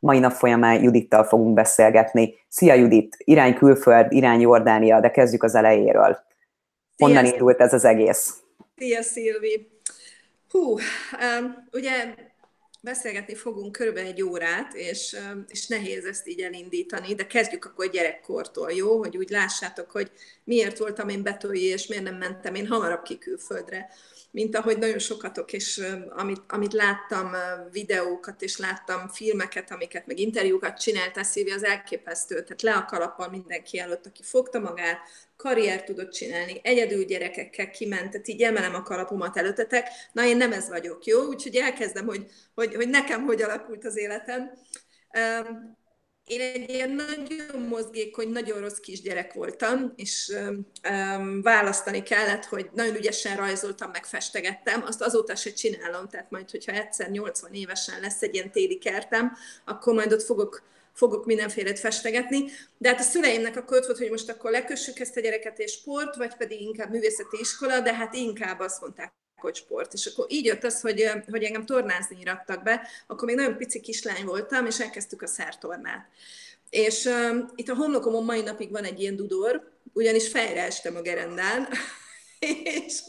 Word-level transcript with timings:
Mai 0.00 0.18
nap 0.18 0.32
folyamán 0.32 0.82
Judittal 0.82 1.24
fogunk 1.24 1.54
beszélgetni. 1.54 2.34
Szia 2.48 2.74
Judit, 2.74 3.16
irány 3.18 3.54
külföld, 3.54 4.12
irány 4.12 4.40
Jordánia, 4.40 5.00
de 5.00 5.10
kezdjük 5.10 5.42
az 5.42 5.54
elejéről. 5.54 6.18
Honnan 6.96 7.24
indult 7.24 7.60
ez 7.60 7.72
az 7.72 7.84
egész? 7.84 8.42
Szia 8.76 9.02
Szilvi! 9.02 9.68
Hú, 10.48 10.70
um, 10.70 11.66
ugye 11.72 12.14
beszélgetni 12.80 13.34
fogunk 13.34 13.72
körülbelül 13.72 14.08
egy 14.08 14.22
órát, 14.22 14.74
és, 14.74 15.16
és 15.48 15.66
nehéz 15.66 16.04
ezt 16.04 16.28
így 16.28 16.40
elindítani, 16.40 17.14
de 17.14 17.26
kezdjük 17.26 17.64
akkor 17.64 17.90
gyerekkortól, 17.90 18.72
jó? 18.72 18.98
Hogy 18.98 19.16
úgy 19.16 19.30
lássátok, 19.30 19.90
hogy 19.90 20.10
miért 20.44 20.78
voltam 20.78 21.08
én 21.08 21.22
betolyi, 21.22 21.64
és 21.64 21.86
miért 21.86 22.04
nem 22.04 22.16
mentem 22.16 22.54
én 22.54 22.66
hamarabb 22.66 23.02
ki 23.02 23.18
külföldre 23.18 23.88
mint 24.30 24.56
ahogy 24.56 24.78
nagyon 24.78 24.98
sokatok, 24.98 25.52
és 25.52 25.82
amit, 26.08 26.40
amit 26.48 26.72
láttam 26.72 27.30
videókat, 27.72 28.42
és 28.42 28.58
láttam 28.58 29.08
filmeket, 29.08 29.70
amiket, 29.70 30.06
meg 30.06 30.18
interjúkat 30.18 30.80
csináltál, 30.80 31.24
Szívi, 31.24 31.50
az 31.50 31.64
elképesztő. 31.64 32.34
Tehát 32.34 32.62
le 32.62 32.72
a 32.72 32.84
kalappal 32.84 33.28
mindenki 33.28 33.78
előtt, 33.78 34.06
aki 34.06 34.22
fogta 34.22 34.58
magát, 34.58 34.98
karriert 35.36 35.84
tudott 35.84 36.12
csinálni, 36.12 36.60
egyedül 36.62 37.04
gyerekekkel 37.04 37.70
kiment, 37.70 38.10
tehát 38.10 38.28
így 38.28 38.42
emelem 38.42 38.74
a 38.74 38.82
kalapomat 38.82 39.36
előttetek. 39.36 39.88
Na, 40.12 40.24
én 40.24 40.36
nem 40.36 40.52
ez 40.52 40.68
vagyok, 40.68 41.04
jó? 41.04 41.22
Úgyhogy 41.22 41.56
elkezdem, 41.56 42.06
hogy, 42.06 42.26
hogy, 42.54 42.74
hogy 42.74 42.88
nekem 42.88 43.24
hogy 43.24 43.42
alakult 43.42 43.84
az 43.84 43.96
életem. 43.96 44.50
Én 46.26 46.40
egy 46.40 46.70
ilyen 46.70 46.90
nagyon 46.90 47.62
mozgékony, 47.68 48.28
nagyon 48.28 48.60
rossz 48.60 48.78
kisgyerek 48.78 49.32
voltam, 49.32 49.92
és 49.96 50.32
um, 50.88 51.42
választani 51.42 52.02
kellett, 52.02 52.44
hogy 52.44 52.70
nagyon 52.74 52.96
ügyesen 52.96 53.36
rajzoltam, 53.36 53.90
meg 53.90 54.04
festegettem, 54.04 54.82
azt 54.82 55.02
azóta 55.02 55.34
se 55.36 55.52
csinálom, 55.52 56.08
tehát 56.08 56.30
majd, 56.30 56.50
hogyha 56.50 56.72
egyszer 56.72 57.10
80 57.10 57.52
évesen 57.52 58.00
lesz 58.00 58.22
egy 58.22 58.34
ilyen 58.34 58.52
téli 58.52 58.78
kertem, 58.78 59.32
akkor 59.64 59.94
majd 59.94 60.12
ott 60.12 60.22
fogok 60.22 60.62
fogok 60.92 61.26
mindenfélét 61.26 61.78
festegetni, 61.78 62.44
de 62.78 62.88
hát 62.88 62.98
a 63.00 63.02
szüleimnek 63.02 63.56
akkor 63.56 63.76
ott 63.76 63.86
volt, 63.86 63.98
hogy 63.98 64.10
most 64.10 64.30
akkor 64.30 64.50
lekössük 64.50 64.98
ezt 64.98 65.16
a 65.16 65.20
gyereket 65.20 65.58
és 65.58 65.72
sport, 65.72 66.16
vagy 66.16 66.34
pedig 66.36 66.60
inkább 66.60 66.90
művészeti 66.90 67.36
iskola, 67.40 67.80
de 67.80 67.94
hát 67.94 68.14
inkább 68.14 68.60
azt 68.60 68.80
mondták, 68.80 69.12
sport. 69.52 69.92
És 69.92 70.06
akkor 70.06 70.26
így 70.28 70.44
jött 70.44 70.64
az, 70.64 70.80
hogy, 70.80 71.10
hogy 71.30 71.42
engem 71.42 71.66
tornázni 71.66 72.16
irattak 72.20 72.62
be, 72.62 72.88
akkor 73.06 73.28
még 73.28 73.36
nagyon 73.36 73.56
pici 73.56 73.80
kislány 73.80 74.24
voltam, 74.24 74.66
és 74.66 74.80
elkezdtük 74.80 75.22
a 75.22 75.26
szertornát. 75.26 76.08
És 76.70 77.04
uh, 77.04 77.36
itt 77.54 77.68
a 77.68 77.74
homlokomon 77.74 78.24
mai 78.24 78.40
napig 78.40 78.70
van 78.70 78.84
egy 78.84 79.00
ilyen 79.00 79.16
dudor, 79.16 79.72
ugyanis 79.92 80.28
fejre 80.28 80.62
estem 80.62 80.96
a 80.96 81.00
gerendán, 81.00 81.68
és, 82.84 83.00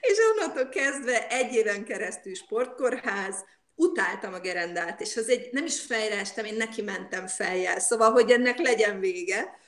és 0.00 0.18
onnantól 0.32 0.68
kezdve 0.68 1.28
egy 1.28 1.54
éven 1.54 1.84
keresztül 1.84 2.34
sportkórház, 2.34 3.44
utáltam 3.74 4.34
a 4.34 4.40
gerendát, 4.40 5.00
és 5.00 5.16
az 5.16 5.28
egy, 5.28 5.48
nem 5.52 5.64
is 5.64 5.80
fejre 5.80 6.18
estem, 6.18 6.44
én 6.44 6.54
neki 6.54 6.82
mentem 6.82 7.26
fejjel, 7.26 7.78
szóval, 7.78 8.10
hogy 8.10 8.30
ennek 8.30 8.58
legyen 8.58 9.00
vége 9.00 9.60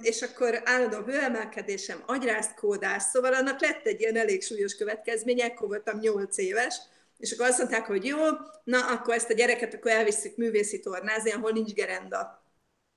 és 0.00 0.22
akkor 0.22 0.60
állandó 0.64 1.02
hőemelkedésem, 1.02 2.02
agyráztkódás, 2.06 3.02
szóval 3.02 3.34
annak 3.34 3.60
lett 3.60 3.86
egy 3.86 4.00
ilyen 4.00 4.16
elég 4.16 4.42
súlyos 4.42 4.76
következménye, 4.76 5.44
akkor 5.44 5.68
voltam 5.68 5.98
8 5.98 6.38
éves, 6.38 6.76
és 7.18 7.32
akkor 7.32 7.46
azt 7.46 7.58
mondták, 7.58 7.86
hogy 7.86 8.04
jó, 8.04 8.18
na 8.64 8.86
akkor 8.86 9.14
ezt 9.14 9.30
a 9.30 9.34
gyereket 9.34 9.74
akkor 9.74 9.90
elviszük 9.90 10.36
művészi 10.36 10.80
tornázni, 10.80 11.30
ahol 11.30 11.50
nincs 11.50 11.72
gerenda. 11.72 12.44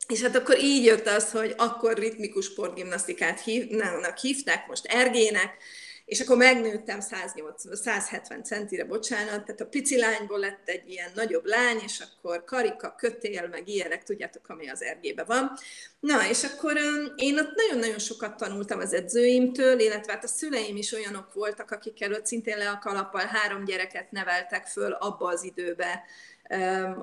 És 0.07 0.21
hát 0.21 0.35
akkor 0.35 0.59
így 0.59 0.85
jött 0.85 1.07
az, 1.07 1.31
hogy 1.31 1.53
akkor 1.57 1.97
ritmikus 1.97 2.45
sportgimnasztikát 2.45 3.41
hívnak, 3.41 4.17
hívták, 4.17 4.67
most 4.67 4.85
ergének, 4.85 5.57
és 6.09 6.19
akkor 6.19 6.37
megnőttem 6.37 6.99
180, 6.99 7.75
170 7.75 8.43
centire, 8.43 8.85
bocsánat, 8.85 9.45
tehát 9.45 9.61
a 9.61 9.65
pici 9.65 9.97
lányból 9.97 10.39
lett 10.39 10.69
egy 10.69 10.89
ilyen 10.89 11.11
nagyobb 11.15 11.45
lány, 11.45 11.79
és 11.83 11.99
akkor 11.99 12.43
karika, 12.43 12.95
kötél, 12.97 13.47
meg 13.47 13.67
ilyenek, 13.67 14.03
tudjátok, 14.03 14.49
ami 14.49 14.69
az 14.69 14.83
ergébe 14.83 15.23
van. 15.23 15.51
Na, 15.99 16.29
és 16.29 16.43
akkor 16.43 16.77
én 17.15 17.39
ott 17.39 17.55
nagyon-nagyon 17.55 17.99
sokat 17.99 18.37
tanultam 18.37 18.79
az 18.79 18.93
edzőimtől, 18.93 19.79
illetve 19.79 20.11
hát 20.11 20.23
a 20.23 20.27
szüleim 20.27 20.77
is 20.77 20.91
olyanok 20.93 21.33
voltak, 21.33 21.71
akik 21.71 22.01
előtt 22.01 22.25
szintén 22.25 22.57
le 22.57 22.69
a 22.69 22.79
kalappal 22.79 23.25
három 23.25 23.63
gyereket 23.63 24.11
neveltek 24.11 24.67
föl 24.67 24.91
abba 24.91 25.27
az 25.27 25.43
időbe, 25.43 26.03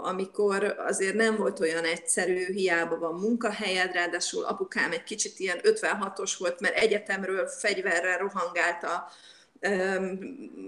amikor 0.03 0.75
azért 0.79 1.15
nem 1.15 1.37
volt 1.37 1.61
olyan 1.61 1.85
egyszerű, 1.85 2.53
hiába 2.53 2.99
van 2.99 3.15
munkahelyed, 3.15 3.93
ráadásul 3.93 4.45
apukám 4.45 4.93
egy 4.93 5.03
kicsit 5.03 5.39
ilyen 5.39 5.61
56-os 5.63 6.33
volt, 6.39 6.61
mert 6.61 6.77
egyetemről 6.77 7.47
fegyverrel 7.47 8.19
rohangált 8.19 8.83
a, 8.83 9.09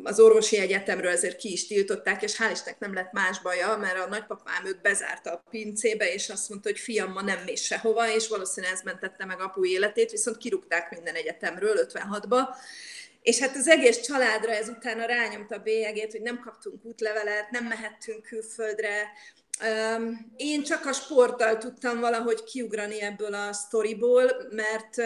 az 0.03 0.21
orvosi 0.21 0.59
egyetemről 0.59 1.11
ezért 1.11 1.37
ki 1.37 1.53
is 1.53 1.67
tiltották, 1.67 2.23
és 2.23 2.37
hál' 2.37 2.53
Istennek 2.53 2.79
nem 2.79 2.95
lett 2.95 3.13
más 3.13 3.41
baja, 3.41 3.77
mert 3.77 3.99
a 3.99 4.09
nagypapám 4.09 4.67
őt 4.67 4.81
bezárta 4.81 5.31
a 5.33 5.43
pincébe, 5.51 6.13
és 6.13 6.29
azt 6.29 6.49
mondta, 6.49 6.69
hogy 6.69 6.79
fiam, 6.79 7.13
ma 7.13 7.23
nem 7.23 7.39
mész 7.45 7.63
sehova, 7.63 8.13
és 8.15 8.29
valószínűleg 8.29 8.75
ez 8.75 8.83
mentette 8.83 9.25
meg 9.25 9.41
apu 9.41 9.65
életét, 9.65 10.11
viszont 10.11 10.37
kirúgták 10.37 10.91
minden 10.91 11.15
egyetemről 11.15 11.89
56-ba, 11.93 12.41
és 13.23 13.39
hát 13.39 13.57
az 13.57 13.69
egész 13.69 14.01
családra 14.01 14.53
ez 14.53 14.69
utána 14.69 15.05
rányomta 15.05 15.55
a 15.55 15.63
bélyegét, 15.63 16.13
hogy 16.13 16.23
nem 16.23 16.41
kaptunk 16.41 16.85
útlevelet, 16.85 17.51
nem 17.51 17.65
mehettünk 17.65 18.23
külföldre. 18.23 19.13
Én 20.37 20.63
csak 20.63 20.87
a 20.87 20.93
sporttal 20.93 21.59
tudtam 21.59 22.01
valahogy 22.01 22.45
kiugrani 22.45 23.01
ebből 23.03 23.35
a 23.35 23.53
sztoriból, 23.53 24.31
mert 24.51 24.97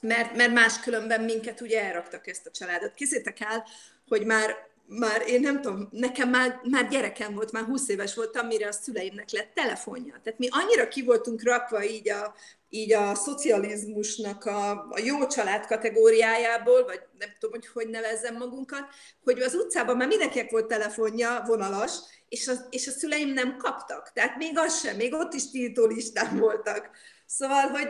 mert, 0.00 0.36
mert 0.36 0.52
máskülönben 0.52 1.20
minket 1.20 1.60
ugye 1.60 1.82
elraktak 1.82 2.26
ezt 2.26 2.46
a 2.46 2.50
családot. 2.50 2.94
Kézzétek 2.94 3.40
el, 3.40 3.66
hogy 4.08 4.24
már 4.24 4.56
már 4.88 5.22
én 5.28 5.40
nem 5.40 5.60
tudom, 5.60 5.88
nekem 5.90 6.28
már, 6.28 6.60
már 6.70 6.88
gyerekem 6.88 7.34
volt, 7.34 7.52
már 7.52 7.64
20 7.64 7.88
éves 7.88 8.14
voltam, 8.14 8.46
mire 8.46 8.66
a 8.68 8.72
szüleimnek 8.72 9.30
lett 9.30 9.54
telefonja. 9.54 10.20
Tehát 10.22 10.38
mi 10.38 10.48
annyira 10.50 10.88
ki 10.88 11.02
voltunk 11.02 11.42
rakva 11.42 11.84
így 11.84 12.10
a, 12.10 12.34
így 12.68 12.92
a 12.92 13.14
szocializmusnak 13.14 14.44
a, 14.44 14.70
a 14.70 14.98
jó 15.04 15.26
család 15.26 15.66
kategóriájából, 15.66 16.84
vagy 16.84 17.00
nem 17.18 17.28
tudom, 17.38 17.60
hogy 17.60 17.66
hogy 17.72 17.88
nevezzem 17.88 18.36
magunkat, 18.36 18.84
hogy 19.24 19.40
az 19.40 19.54
utcában 19.54 19.96
már 19.96 20.08
mindenkinek 20.08 20.50
volt 20.50 20.66
telefonja, 20.66 21.42
vonalas, 21.46 21.92
és 22.28 22.48
a, 22.48 22.52
és 22.70 22.86
a 22.86 22.90
szüleim 22.90 23.32
nem 23.32 23.56
kaptak. 23.56 24.12
Tehát 24.12 24.36
még 24.36 24.58
az 24.58 24.80
sem, 24.80 24.96
még 24.96 25.14
ott 25.14 25.32
is 25.32 25.50
tiltó 25.50 25.86
listán 25.86 26.38
voltak. 26.38 26.90
Szóval, 27.26 27.68
hogy 27.68 27.88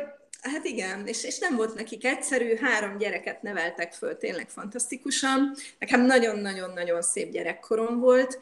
Hát 0.51 0.65
igen, 0.65 1.07
és, 1.07 1.25
és 1.25 1.39
nem 1.39 1.57
volt 1.57 1.75
nekik 1.75 2.05
egyszerű, 2.05 2.57
három 2.57 2.99
gyereket 2.99 3.43
neveltek 3.43 3.93
föl, 3.93 4.17
tényleg 4.17 4.51
fantasztikusan. 4.51 5.55
Nekem 5.79 6.01
nagyon-nagyon-nagyon 6.01 7.03
szép 7.03 7.31
gyerekkorom 7.31 7.99
volt, 7.99 8.39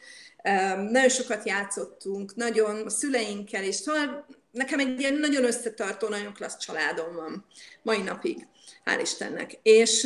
nagyon 0.89 1.09
sokat 1.09 1.45
játszottunk, 1.45 2.35
nagyon 2.35 2.85
a 2.85 2.89
szüleinkkel, 2.89 3.63
és 3.63 3.75
szóval 3.75 4.25
nekem 4.51 4.79
egy 4.79 4.99
ilyen 4.99 5.13
nagyon 5.13 5.43
összetartó, 5.43 6.07
nagyon 6.07 6.33
klassz 6.33 6.57
családom 6.57 7.15
van 7.15 7.45
mai 7.81 8.01
napig, 8.01 8.47
hál' 8.85 8.99
Istennek. 9.01 9.59
És 9.61 10.01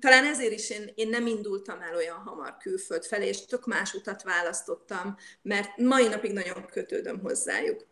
talán 0.00 0.24
ezért 0.24 0.52
is 0.52 0.70
én, 0.70 0.92
én 0.94 1.08
nem 1.08 1.26
indultam 1.26 1.80
el 1.80 1.96
olyan 1.96 2.16
hamar 2.16 2.56
külföld 2.56 3.04
felé, 3.04 3.26
és 3.26 3.44
tök 3.44 3.66
más 3.66 3.94
utat 3.94 4.22
választottam, 4.22 5.16
mert 5.42 5.76
mai 5.76 6.08
napig 6.08 6.32
nagyon 6.32 6.66
kötődöm 6.66 7.20
hozzájuk. 7.20 7.86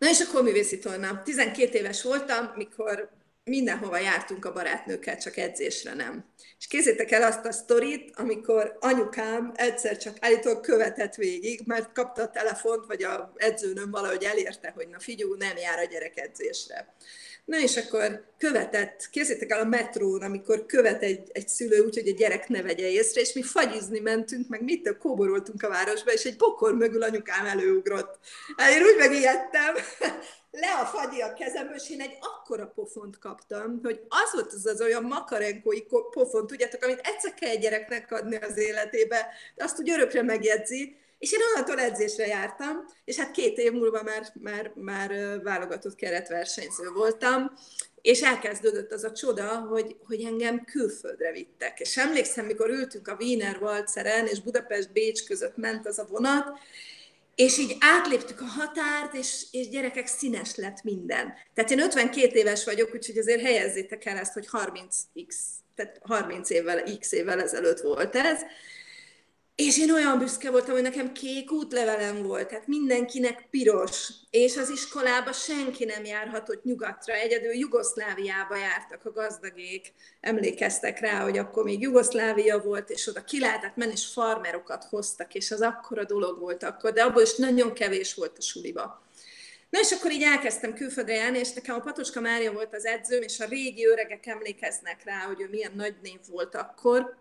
Na 0.00 0.08
és 0.08 0.20
akkor 0.20 0.42
művészi 0.42 0.78
torna. 0.78 1.22
12 1.22 1.78
éves 1.78 2.02
voltam, 2.02 2.52
mikor 2.56 3.10
mindenhova 3.44 3.98
jártunk 3.98 4.44
a 4.44 4.52
barátnőkkel, 4.52 5.18
csak 5.18 5.36
edzésre 5.36 5.94
nem. 5.94 6.24
És 6.58 6.66
kézzétek 6.66 7.10
el 7.10 7.22
azt 7.22 7.44
a 7.44 7.52
sztorit, 7.52 8.16
amikor 8.16 8.76
anyukám 8.80 9.52
egyszer 9.54 9.96
csak 9.96 10.16
állítólag 10.20 10.60
követett 10.60 11.14
végig, 11.14 11.60
mert 11.64 11.92
kapta 11.92 12.22
a 12.22 12.30
telefont, 12.30 12.86
vagy 12.86 13.02
a 13.02 13.32
edzőnöm 13.36 13.90
valahogy 13.90 14.24
elérte, 14.24 14.72
hogy 14.74 14.88
na 14.88 14.98
figyú, 14.98 15.34
nem 15.34 15.56
jár 15.56 15.78
a 15.78 15.84
gyerek 15.84 16.18
edzésre. 16.18 16.94
Na 17.50 17.58
és 17.58 17.76
akkor 17.76 18.24
követett, 18.38 19.08
kézzétek 19.10 19.50
el 19.50 19.60
a 19.60 19.64
metrón, 19.64 20.22
amikor 20.22 20.66
követ 20.66 21.02
egy, 21.02 21.30
egy 21.32 21.48
szülő 21.48 21.84
úgy, 21.84 21.94
hogy 21.94 22.08
a 22.08 22.12
gyerek 22.12 22.48
ne 22.48 22.62
vegye 22.62 22.90
észre, 22.90 23.20
és 23.20 23.32
mi 23.32 23.42
fagyizni 23.42 23.98
mentünk, 23.98 24.48
meg 24.48 24.62
mit 24.62 24.96
kóboroltunk 24.98 25.62
a 25.62 25.68
városba, 25.68 26.12
és 26.12 26.24
egy 26.24 26.36
bokor 26.36 26.74
mögül 26.74 27.02
anyukám 27.02 27.46
előugrott. 27.46 28.18
Hát 28.56 28.70
én 28.70 28.82
úgy 28.82 28.96
megijedtem, 28.96 29.74
le 30.62 30.72
a 30.82 30.84
fagyi 30.84 31.20
a 31.20 31.32
kezemből, 31.32 31.74
és 31.74 31.90
én 31.90 32.00
egy 32.00 32.18
akkora 32.20 32.66
pofont 32.66 33.18
kaptam, 33.18 33.80
hogy 33.82 34.00
az 34.08 34.32
volt 34.32 34.52
az 34.52 34.66
az 34.66 34.80
olyan 34.80 35.02
makarenkói 35.02 35.82
pofont, 36.10 36.46
tudjátok, 36.46 36.82
amit 36.82 37.00
egyszer 37.02 37.34
kell 37.34 37.50
egy 37.50 37.60
gyereknek 37.60 38.12
adni 38.12 38.36
az 38.36 38.58
életébe, 38.58 39.28
de 39.54 39.64
azt 39.64 39.80
úgy 39.80 39.90
örökre 39.90 40.22
megjegyzi, 40.22 40.96
és 41.20 41.32
én 41.32 41.38
onnantól 41.50 41.80
edzésre 41.80 42.26
jártam, 42.26 42.84
és 43.04 43.16
hát 43.16 43.30
két 43.30 43.58
év 43.58 43.72
múlva 43.72 44.02
már, 44.02 44.26
már, 44.34 44.72
már 44.74 45.40
válogatott 45.42 45.94
keretversenyző 45.94 46.90
voltam, 46.94 47.52
és 48.02 48.20
elkezdődött 48.20 48.92
az 48.92 49.04
a 49.04 49.12
csoda, 49.12 49.58
hogy, 49.58 49.96
hogy 50.06 50.22
engem 50.22 50.64
külföldre 50.64 51.32
vittek. 51.32 51.80
És 51.80 51.96
emlékszem, 51.96 52.46
mikor 52.46 52.70
ültünk 52.70 53.08
a 53.08 53.16
Wiener 53.20 53.62
Walzeren, 53.62 54.26
és 54.26 54.40
Budapest-Bécs 54.40 55.24
között 55.24 55.56
ment 55.56 55.86
az 55.86 55.98
a 55.98 56.06
vonat, 56.10 56.58
és 57.34 57.58
így 57.58 57.76
átléptük 57.80 58.40
a 58.40 58.44
határt, 58.44 59.14
és, 59.14 59.46
és 59.50 59.68
gyerekek 59.68 60.06
színes 60.06 60.56
lett 60.56 60.82
minden. 60.82 61.34
Tehát 61.54 61.70
én 61.70 61.80
52 61.80 62.38
éves 62.38 62.64
vagyok, 62.64 62.94
úgyhogy 62.94 63.18
azért 63.18 63.40
helyezzétek 63.40 64.04
el 64.04 64.16
ezt, 64.16 64.32
hogy 64.32 64.48
30x, 64.52 65.34
tehát 65.74 66.00
30 66.02 66.50
évvel, 66.50 66.98
x 66.98 67.12
évvel 67.12 67.40
ezelőtt 67.40 67.80
volt 67.80 68.16
ez, 68.16 68.40
és 69.60 69.78
én 69.78 69.92
olyan 69.92 70.18
büszke 70.18 70.50
voltam, 70.50 70.74
hogy 70.74 70.82
nekem 70.82 71.12
kék 71.12 71.52
útlevelem 71.52 72.22
volt, 72.22 72.48
tehát 72.48 72.66
mindenkinek 72.66 73.46
piros, 73.50 74.08
és 74.30 74.56
az 74.56 74.68
iskolába 74.70 75.32
senki 75.32 75.84
nem 75.84 76.04
járhatott 76.04 76.64
nyugatra, 76.64 77.14
egyedül 77.14 77.52
Jugoszláviába 77.52 78.56
jártak 78.56 79.04
a 79.04 79.12
gazdagék, 79.12 79.92
emlékeztek 80.20 81.00
rá, 81.00 81.22
hogy 81.22 81.38
akkor 81.38 81.64
még 81.64 81.80
Jugoszlávia 81.80 82.58
volt, 82.58 82.90
és 82.90 83.06
oda 83.06 83.24
ki 83.24 83.40
lehetett 83.40 83.76
menni, 83.76 83.92
és 83.92 84.06
farmerokat 84.06 84.84
hoztak, 84.84 85.34
és 85.34 85.50
az 85.50 85.60
akkora 85.60 86.04
dolog 86.04 86.38
volt 86.38 86.62
akkor, 86.62 86.92
de 86.92 87.02
abból 87.02 87.22
is 87.22 87.36
nagyon 87.36 87.72
kevés 87.72 88.14
volt 88.14 88.38
a 88.38 88.42
suliba. 88.42 89.02
Na 89.70 89.80
és 89.80 89.90
akkor 89.90 90.10
így 90.10 90.22
elkezdtem 90.22 90.74
külföldre 90.74 91.14
járni, 91.14 91.38
és 91.38 91.52
nekem 91.52 91.74
a 91.74 91.80
Patoska 91.80 92.20
Mária 92.20 92.52
volt 92.52 92.74
az 92.74 92.84
edzőm, 92.84 93.22
és 93.22 93.40
a 93.40 93.48
régi 93.48 93.86
öregek 93.86 94.26
emlékeznek 94.26 95.04
rá, 95.04 95.18
hogy 95.18 95.40
ő 95.40 95.48
milyen 95.50 95.72
nagy 95.74 95.94
név 96.02 96.18
volt 96.30 96.54
akkor, 96.54 97.18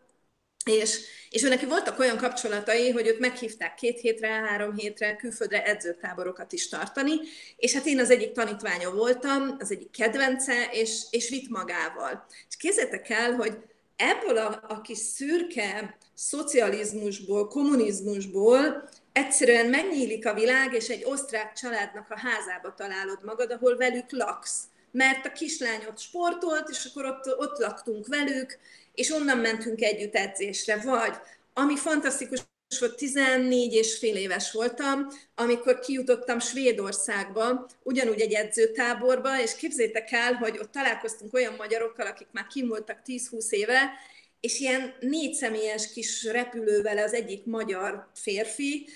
és, 0.71 0.99
és 1.29 1.41
neki 1.41 1.65
voltak 1.65 1.99
olyan 1.99 2.17
kapcsolatai, 2.17 2.91
hogy 2.91 3.07
őt 3.07 3.19
meghívták 3.19 3.73
két 3.73 3.99
hétre, 3.99 4.27
három 4.27 4.75
hétre 4.75 5.15
külföldre 5.15 5.63
edzőtáborokat 5.63 6.51
is 6.51 6.69
tartani, 6.69 7.13
és 7.57 7.73
hát 7.73 7.85
én 7.85 7.99
az 7.99 8.09
egyik 8.09 8.31
tanítványa 8.31 8.91
voltam, 8.91 9.55
az 9.59 9.71
egyik 9.71 9.91
kedvence, 9.91 10.69
és, 10.71 11.01
és 11.09 11.29
vitt 11.29 11.49
magával. 11.49 12.25
És 12.49 12.55
képzeljétek 12.57 13.09
el, 13.09 13.33
hogy 13.33 13.57
ebből 13.95 14.37
a, 14.37 14.63
a 14.67 14.81
kis 14.81 14.97
szürke 14.97 15.97
szocializmusból, 16.13 17.47
kommunizmusból 17.47 18.89
egyszerűen 19.11 19.65
megnyílik 19.65 20.27
a 20.27 20.33
világ, 20.33 20.73
és 20.73 20.87
egy 20.87 21.03
osztrák 21.05 21.53
családnak 21.53 22.09
a 22.09 22.19
házába 22.19 22.73
találod 22.73 23.19
magad, 23.23 23.51
ahol 23.51 23.77
velük 23.77 24.11
laksz. 24.11 24.68
Mert 24.91 25.25
a 25.25 25.31
kislányot 25.31 25.99
sportolt, 25.99 26.69
és 26.69 26.85
akkor 26.85 27.05
ott, 27.05 27.37
ott 27.37 27.57
laktunk 27.57 28.07
velük, 28.07 28.57
és 28.93 29.09
onnan 29.09 29.37
mentünk 29.37 29.81
együtt 29.81 30.15
edzésre. 30.15 30.75
Vagy, 30.75 31.13
ami 31.53 31.75
fantasztikus 31.75 32.39
volt, 32.79 32.95
14 32.95 33.73
és 33.73 33.97
fél 33.97 34.15
éves 34.15 34.51
voltam, 34.51 35.07
amikor 35.35 35.79
kijutottam 35.79 36.39
Svédországba, 36.39 37.69
ugyanúgy 37.83 38.21
egy 38.21 38.33
edzőtáborba, 38.33 39.41
és 39.41 39.55
képzétek 39.55 40.11
el, 40.11 40.33
hogy 40.33 40.57
ott 40.57 40.71
találkoztunk 40.71 41.33
olyan 41.33 41.53
magyarokkal, 41.57 42.07
akik 42.07 42.27
már 42.31 42.47
kim 42.47 42.67
voltak 42.67 43.01
10-20 43.05 43.49
éve, 43.49 43.91
és 44.39 44.59
ilyen 44.59 44.93
négy 44.99 45.33
személyes 45.33 45.91
kis 45.91 46.23
repülővel 46.23 46.97
az 46.97 47.13
egyik 47.13 47.45
magyar 47.45 48.09
férfi, 48.13 48.87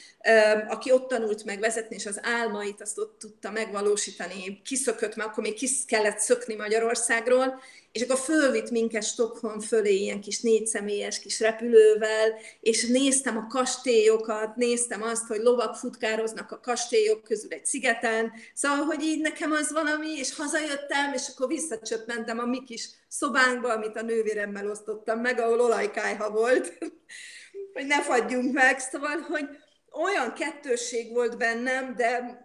aki 0.68 0.92
ott 0.92 1.08
tanult 1.08 1.44
meg 1.44 1.60
vezetni, 1.60 1.96
és 1.96 2.06
az 2.06 2.20
álmait 2.24 2.82
azt 2.82 2.98
ott 2.98 3.20
tudta 3.20 3.52
megvalósítani, 3.52 4.62
kiszökött, 4.66 5.16
mert 5.16 5.30
akkor 5.30 5.44
még 5.44 5.54
ki 5.54 5.68
kellett 5.88 6.20
szökni 6.20 6.56
Magyarországról, 6.56 7.62
és 7.94 8.02
akkor 8.02 8.18
fölvitt 8.18 8.70
minket 8.70 9.04
Stockholm 9.04 9.60
fölé 9.60 9.96
ilyen 9.96 10.22
kis 10.22 10.40
négyszemélyes 10.40 11.20
kis 11.20 11.40
repülővel, 11.40 12.40
és 12.60 12.86
néztem 12.86 13.38
a 13.38 13.48
kastélyokat, 13.48 14.56
néztem 14.56 15.02
azt, 15.02 15.28
hogy 15.28 15.40
lovak 15.40 15.76
futkároznak 15.76 16.52
a 16.52 16.60
kastélyok 16.60 17.24
közül 17.24 17.52
egy 17.52 17.66
szigeten, 17.66 18.32
szóval, 18.54 18.86
hogy 18.86 19.04
így 19.04 19.22
nekem 19.22 19.52
az 19.52 19.72
valami, 19.72 20.18
és 20.18 20.36
hazajöttem, 20.36 21.14
és 21.14 21.22
akkor 21.32 21.48
visszacsöppentem 21.48 22.40
a 22.40 22.46
mi 22.46 22.64
kis 22.64 22.90
szobánkba, 23.08 23.74
amit 23.74 23.98
a 23.98 24.02
nővéremmel 24.02 24.70
osztottam 24.70 25.20
meg, 25.20 25.40
ahol 25.40 25.62
olajkájha 25.62 26.30
volt, 26.30 26.78
hogy 27.74 27.86
ne 27.86 28.02
fagyjunk 28.02 28.54
meg, 28.54 28.80
szóval, 28.80 29.18
hogy 29.18 29.46
olyan 29.92 30.34
kettősség 30.34 31.12
volt 31.12 31.38
bennem, 31.38 31.96
de 31.96 32.42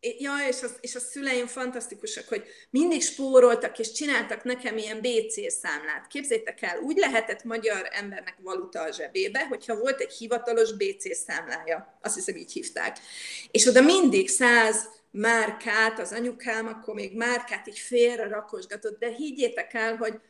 ja, 0.00 0.32
és, 0.48 0.62
az, 0.62 0.76
és 0.80 0.94
a 0.94 1.00
szüleim 1.00 1.46
fantasztikusak, 1.46 2.28
hogy 2.28 2.44
mindig 2.70 3.02
spóroltak, 3.02 3.78
és 3.78 3.92
csináltak 3.92 4.44
nekem 4.44 4.76
ilyen 4.76 5.00
BC 5.00 5.52
számlát. 5.52 6.06
Képzétek 6.06 6.62
el, 6.62 6.78
úgy 6.78 6.96
lehetett 6.96 7.44
magyar 7.44 7.88
embernek 7.90 8.36
valuta 8.42 8.80
a 8.82 8.92
zsebébe, 8.92 9.46
hogyha 9.46 9.78
volt 9.78 10.00
egy 10.00 10.12
hivatalos 10.12 10.72
BC 10.72 11.16
számlája. 11.16 11.98
Azt 12.02 12.14
hiszem, 12.14 12.36
így 12.36 12.52
hívták. 12.52 12.96
És 13.50 13.66
oda 13.66 13.80
mindig 13.80 14.28
száz 14.28 14.88
márkát, 15.10 15.98
az 15.98 16.12
anyukám 16.12 16.66
akkor 16.66 16.94
még 16.94 17.16
márkát 17.16 17.68
így 17.68 17.78
félre 17.78 18.28
rakosgatott, 18.28 18.98
de 18.98 19.08
higgyétek 19.08 19.74
el, 19.74 19.96
hogy 19.96 20.20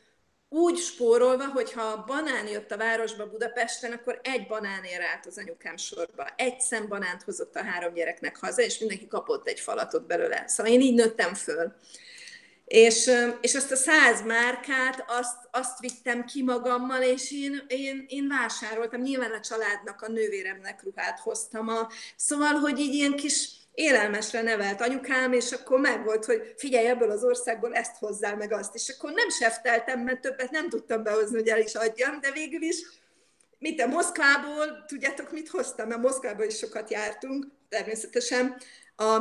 úgy 0.49 0.79
spórolva, 0.79 1.47
hogyha 1.47 2.05
banán 2.07 2.47
jött 2.47 2.71
a 2.71 2.77
városba 2.77 3.27
Budapesten, 3.27 3.93
akkor 3.93 4.21
egy 4.23 4.47
banánért 4.47 5.03
állt 5.03 5.27
az 5.27 5.39
anyukám 5.39 5.77
sorba. 5.77 6.27
Egy 6.37 6.61
szem 6.61 6.89
banánt 6.89 7.23
hozott 7.23 7.57
a 7.57 7.65
három 7.65 7.95
gyereknek 7.95 8.37
haza, 8.37 8.63
és 8.63 8.79
mindenki 8.79 9.07
kapott 9.07 9.49
egy 9.49 9.61
falatot 9.61 10.07
belőle. 10.07 10.45
Szóval 10.47 10.73
én 10.73 10.81
így 10.81 10.95
nőttem 10.95 11.35
föl. 11.35 11.75
És, 12.65 13.11
és 13.41 13.55
azt 13.55 13.73
a 13.73 13.77
száz 13.77 14.23
márkát, 14.23 15.05
azt, 15.07 15.49
azt 15.51 15.81
vittem 15.81 16.25
ki 16.25 16.43
magammal, 16.43 17.03
és 17.03 17.33
én, 17.33 17.65
én, 17.69 18.05
én 18.09 18.29
vásároltam. 18.29 19.01
Nyilván 19.01 19.33
a 19.33 19.41
családnak, 19.41 20.03
a 20.03 20.09
nővéremnek 20.09 20.83
ruhát 20.83 21.19
hoztam. 21.19 21.69
A, 21.69 21.89
szóval, 22.17 22.53
hogy 22.53 22.79
így 22.79 22.95
ilyen 22.95 23.17
kis 23.17 23.49
élelmesre 23.77 24.43
nevelt 24.43 24.81
anyukám, 24.81 25.33
és 25.33 25.53
akkor 25.53 25.81
meg 25.81 26.05
volt, 26.05 26.25
hogy 26.25 26.55
figyelj, 26.57 26.87
ebből 26.87 27.11
az 27.11 27.25
országból 27.25 27.75
ezt 27.75 27.97
hozzá, 27.99 28.35
meg 28.35 28.53
azt. 28.53 28.75
És 28.75 28.89
akkor 28.89 29.13
nem 29.13 29.29
sefteltem, 29.29 30.01
mert 30.01 30.21
többet 30.21 30.51
nem 30.51 30.69
tudtam 30.69 31.03
behozni, 31.03 31.37
hogy 31.37 31.49
el 31.49 31.61
is 31.61 31.75
adjam, 31.75 32.21
de 32.21 32.31
végül 32.33 32.63
is 32.63 32.77
mit 33.59 33.81
a 33.81 33.87
Moszkvából, 33.87 34.85
tudjátok, 34.87 35.33
mit 35.33 35.49
hoztam, 35.49 35.89
mert 35.89 36.01
Moszkvába 36.01 36.45
is 36.45 36.57
sokat 36.57 36.91
jártunk, 36.91 37.47
természetesen. 37.69 38.57
A 38.97 39.21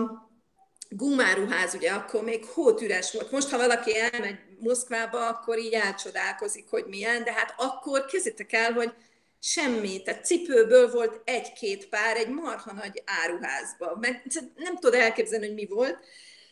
Gumáruház, 0.90 1.74
ugye 1.74 1.92
akkor 1.92 2.24
még 2.24 2.46
hótüres 2.46 3.12
volt. 3.12 3.32
Most, 3.32 3.50
ha 3.50 3.58
valaki 3.58 3.92
elmegy 4.00 4.40
Moszkvába, 4.60 5.28
akkor 5.28 5.58
így 5.58 5.74
elcsodálkozik, 5.74 6.70
hogy 6.70 6.86
milyen, 6.86 7.24
de 7.24 7.34
hát 7.34 7.54
akkor 7.58 8.06
kezdjétek 8.06 8.54
el, 8.54 8.72
hogy 8.72 8.94
semmi, 9.40 10.02
tehát 10.02 10.26
cipőből 10.26 10.92
volt 10.92 11.22
egy-két 11.24 11.90
pár 11.90 12.18
egy 12.18 12.30
marha 12.30 12.74
nagy 12.74 13.04
áruházba. 13.06 13.98
Meg 14.00 14.24
nem 14.56 14.78
tudod 14.78 15.00
elképzelni, 15.00 15.46
hogy 15.46 15.56
mi 15.56 15.66
volt. 15.66 15.98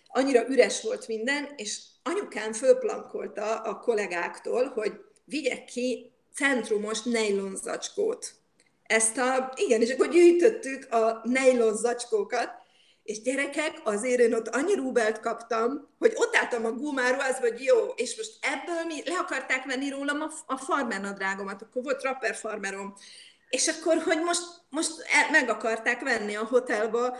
Annyira 0.08 0.48
üres 0.48 0.82
volt 0.82 1.08
minden, 1.08 1.54
és 1.56 1.80
anyukám 2.04 2.54
fölplankolta 2.54 3.62
a 3.62 3.80
kollégáktól, 3.80 4.68
hogy 4.68 4.92
vigyek 5.26 5.66
ki 5.66 6.12
centrumos 6.34 7.02
nejlon 7.02 7.56
zacskót. 7.56 8.34
Ezt 8.84 9.18
a, 9.18 9.54
igen, 9.56 9.82
és 9.82 9.92
akkor 9.92 10.10
gyűjtöttük 10.10 10.92
a 10.92 11.22
nejlon 11.24 11.76
zacskókat, 11.76 12.63
és 13.04 13.22
gyerekek, 13.22 13.82
azért 13.84 14.20
én 14.20 14.34
ott 14.34 14.48
annyi 14.48 14.76
rubelt 14.76 15.20
kaptam, 15.20 15.90
hogy 16.00 16.14
ott 16.16 16.36
álltam 16.36 16.66
a 16.66 16.72
gumáruházba, 16.72 17.48
hogy 17.48 17.64
jó, 17.64 17.86
és 17.96 18.18
most 18.18 18.32
ebből 18.42 18.84
mi 18.86 19.10
le 19.10 19.18
akarták 19.18 19.66
venni 19.66 19.90
rólam 19.90 20.22
a, 20.22 20.30
a 20.46 20.58
farmernadrágomat, 20.58 21.62
akkor 21.62 21.84
volt 21.84 22.04
rapper 22.04 22.36
farmerom, 22.36 22.94
és 23.50 23.68
akkor, 23.68 23.98
hogy 23.98 24.22
most, 24.22 24.44
most 24.70 24.92
el, 25.12 25.30
meg 25.32 25.50
akarták 25.50 26.02
venni 26.02 26.36
a 26.36 26.46
hotelba, 26.46 27.18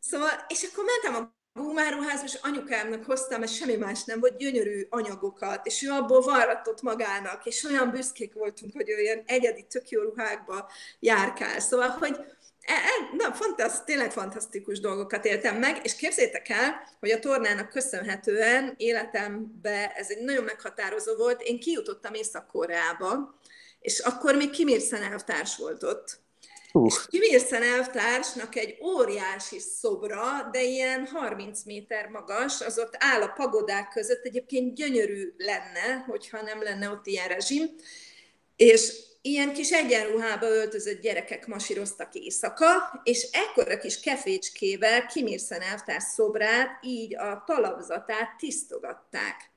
szóval, 0.00 0.30
és 0.48 0.62
akkor 0.62 0.84
mentem 0.84 1.22
a 1.22 1.34
gumáruházba, 1.60 2.24
és 2.24 2.38
anyukámnak 2.42 3.04
hoztam, 3.04 3.40
mert 3.40 3.52
semmi 3.52 3.76
más 3.76 4.04
nem 4.04 4.20
volt, 4.20 4.36
gyönyörű 4.36 4.86
anyagokat, 4.90 5.66
és 5.66 5.82
ő 5.82 5.90
abból 5.90 6.20
varratott 6.20 6.82
magának, 6.82 7.46
és 7.46 7.64
olyan 7.64 7.90
büszkék 7.90 8.34
voltunk, 8.34 8.72
hogy 8.72 8.90
ő 8.90 9.00
ilyen 9.00 9.22
egyedi, 9.26 9.66
tök 9.66 9.88
jó 9.88 10.02
ruhákba 10.02 10.70
járkál. 11.00 11.60
Szóval, 11.60 11.88
hogy 11.88 12.16
E, 12.16 12.18
e, 12.22 12.35
na, 13.16 13.32
fantasztikus, 13.32 13.84
tényleg 13.84 14.12
fantasztikus 14.12 14.80
dolgokat 14.80 15.24
éltem 15.24 15.56
meg, 15.56 15.80
és 15.82 15.96
képzétek 15.96 16.48
el, 16.48 16.74
hogy 17.00 17.10
a 17.10 17.18
tornának 17.18 17.68
köszönhetően 17.68 18.74
életemben 18.76 19.90
ez 19.94 20.10
egy 20.10 20.22
nagyon 20.22 20.44
meghatározó 20.44 21.16
volt. 21.16 21.42
Én 21.42 21.60
kijutottam 21.60 22.14
Észak-Koreába, 22.14 23.40
és 23.80 23.98
akkor 23.98 24.36
még 24.36 24.50
Kim 24.50 24.68
Il 24.68 24.80
elvtárs 24.90 25.56
volt 25.56 25.82
ott. 25.82 26.20
Uh. 26.72 26.86
És 26.86 26.94
Kim 27.08 27.22
Il 27.22 27.56
elvtársnak 27.62 28.56
egy 28.56 28.78
óriási 28.82 29.58
szobra, 29.58 30.48
de 30.52 30.62
ilyen 30.62 31.06
30 31.06 31.64
méter 31.64 32.08
magas, 32.08 32.60
az 32.60 32.78
ott 32.78 32.94
áll 32.98 33.22
a 33.22 33.32
pagodák 33.36 33.88
között, 33.88 34.24
egyébként 34.24 34.74
gyönyörű 34.74 35.34
lenne, 35.36 36.04
hogyha 36.06 36.42
nem 36.42 36.62
lenne 36.62 36.90
ott 36.90 37.06
ilyen 37.06 37.28
rezsim, 37.28 37.64
és 38.56 38.92
ilyen 39.26 39.52
kis 39.52 39.70
egyenruhába 39.70 40.46
öltözött 40.46 41.00
gyerekek 41.00 41.46
masíroztak 41.46 42.14
éjszaka, 42.14 43.00
és 43.02 43.28
ekkora 43.32 43.78
kis 43.78 44.00
kefécskével 44.00 45.06
Kimírszen 45.06 45.60
elvtárs 45.60 46.04
szobrát, 46.04 46.78
így 46.82 47.16
a 47.16 47.42
talapzatát 47.46 48.36
tisztogatták. 48.38 49.50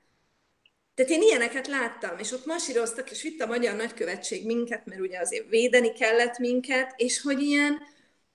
Tehát 0.95 1.11
én 1.11 1.21
ilyeneket 1.21 1.67
láttam, 1.67 2.17
és 2.17 2.31
ott 2.31 2.45
masíroztak, 2.45 3.11
és 3.11 3.21
vitt 3.21 3.41
a 3.41 3.45
magyar 3.45 3.75
nagykövetség 3.75 4.45
minket, 4.45 4.85
mert 4.85 5.01
ugye 5.01 5.19
azért 5.19 5.49
védeni 5.49 5.91
kellett 5.91 6.37
minket, 6.37 6.93
és 6.97 7.21
hogy 7.21 7.41
ilyen 7.41 7.81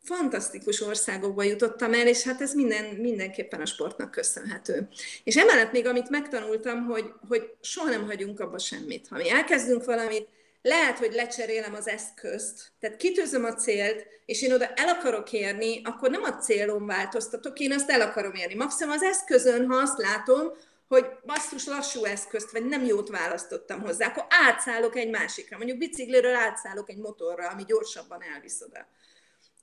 fantasztikus 0.03 0.81
országokba 0.81 1.43
jutottam 1.43 1.95
el, 1.95 2.07
és 2.07 2.23
hát 2.23 2.41
ez 2.41 2.55
minden, 2.55 2.85
mindenképpen 2.85 3.61
a 3.61 3.67
sportnak 3.67 4.11
köszönhető. 4.11 4.89
És 5.25 5.37
emellett 5.37 5.73
még 5.73 5.87
amit 5.87 6.11
megtanultam, 6.11 6.85
hogy, 6.85 7.13
hogy 7.29 7.51
soha 7.61 7.91
nem 7.91 8.07
hagyunk 8.07 8.41
abba 8.41 8.59
semmit. 8.59 9.09
Ha 9.09 9.17
mi 9.17 9.31
elkezdünk 9.31 9.85
valamit, 9.85 10.29
lehet, 10.67 10.99
hogy 10.99 11.13
lecserélem 11.13 11.75
az 11.75 11.89
eszközt, 11.89 12.73
tehát 12.81 12.97
kitűzöm 12.97 13.45
a 13.45 13.55
célt, 13.55 14.07
és 14.27 14.43
én 14.43 14.53
oda 14.53 14.67
el 14.75 14.89
akarok 14.89 15.33
érni, 15.33 15.81
akkor 15.85 16.11
nem 16.11 16.23
a 16.23 16.37
célom 16.37 16.87
változtatok, 16.87 17.59
én 17.59 17.73
azt 17.73 17.91
el 17.91 18.01
akarom 18.01 18.35
érni. 18.35 18.55
Maximum 18.55 18.95
az 18.95 19.03
eszközön, 19.03 19.67
ha 19.67 19.77
azt 19.77 19.99
látom, 19.99 20.51
hogy 20.89 21.07
basszus 21.27 21.67
lassú 21.67 22.05
eszközt, 22.05 22.51
vagy 22.51 22.65
nem 22.65 22.85
jót 22.85 23.09
választottam 23.09 23.81
hozzá, 23.81 24.07
akkor 24.07 24.27
átszállok 24.29 24.97
egy 24.97 25.11
másikra. 25.11 25.57
Mondjuk 25.57 25.79
bicikliről 25.79 26.35
átszállok 26.35 26.91
egy 26.91 26.99
motorra, 26.99 27.49
ami 27.49 27.65
gyorsabban 27.65 28.23
elvisz 28.35 28.61
oda. 28.61 28.87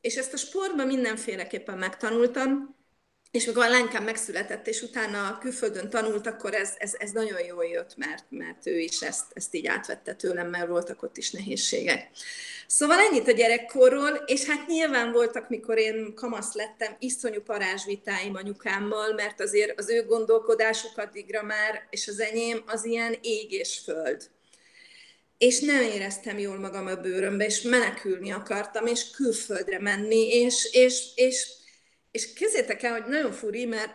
És 0.02 0.16
ezt 0.16 0.34
a 0.34 0.38
sportban 0.38 0.88
mindenféleképpen 0.88 1.78
megtanultam, 1.78 2.76
és 3.32 3.46
mikor 3.48 3.64
a 3.64 3.70
lánykám 3.70 4.04
megszületett, 4.04 4.68
és 4.68 4.82
utána 4.82 5.38
külföldön 5.42 5.90
tanult, 5.90 6.28
akkor 6.28 6.54
ez, 6.54 6.74
ez, 6.78 6.94
ez 6.98 7.12
nagyon 7.12 7.46
jól 7.46 7.66
jött, 7.66 7.98
mert, 7.98 8.26
mert 8.30 8.68
ő 8.68 8.80
is 8.80 9.02
ezt, 9.02 9.26
ezt 9.34 9.56
így 9.56 9.68
átvette 9.68 10.14
tőlem, 10.14 10.50
mert 10.50 10.68
voltak 10.68 11.04
ott 11.04 11.18
is 11.18 11.32
nehézségek. 11.32 12.10
Szóval 12.68 13.00
ennyit 13.00 13.28
a 13.28 13.32
gyerekkorról, 13.32 14.10
és 14.26 14.46
hát 14.46 14.68
nyilván 14.68 15.12
voltak, 15.12 15.50
mikor 15.50 15.78
én 15.78 16.14
kamasz 16.16 16.54
lettem, 16.54 16.96
iszonyú 17.00 17.42
parázsvitáim 17.42 18.36
anyukámmal, 18.36 19.14
mert 19.14 19.42
azért 19.42 19.80
az 19.80 19.90
ő 19.90 20.06
gondolkodásuk 20.06 20.98
addigra 20.98 21.44
már, 21.44 21.88
és 21.90 22.08
az 22.08 22.20
enyém 22.20 22.64
az 22.66 22.86
ilyen 22.86 23.18
ég 23.22 23.52
és 23.52 23.80
föld. 23.84 24.30
És 25.38 25.60
nem 25.60 25.82
éreztem 25.82 26.40
jól 26.40 26.60
magam 26.60 26.88
a 26.88 26.96
bőrömbe, 26.96 27.46
és 27.46 27.62
menekülni 27.62 28.32
akartam, 28.32 28.86
és 28.86 29.12
külföldre 29.12 29.80
menni, 29.80 30.28
és, 30.28 30.70
és, 30.72 31.04
és 31.16 31.60
és 32.12 32.34
kézzétek 32.34 32.84
el, 32.84 32.92
hogy 32.92 33.06
nagyon 33.06 33.32
furi, 33.32 33.66
mert 33.66 33.94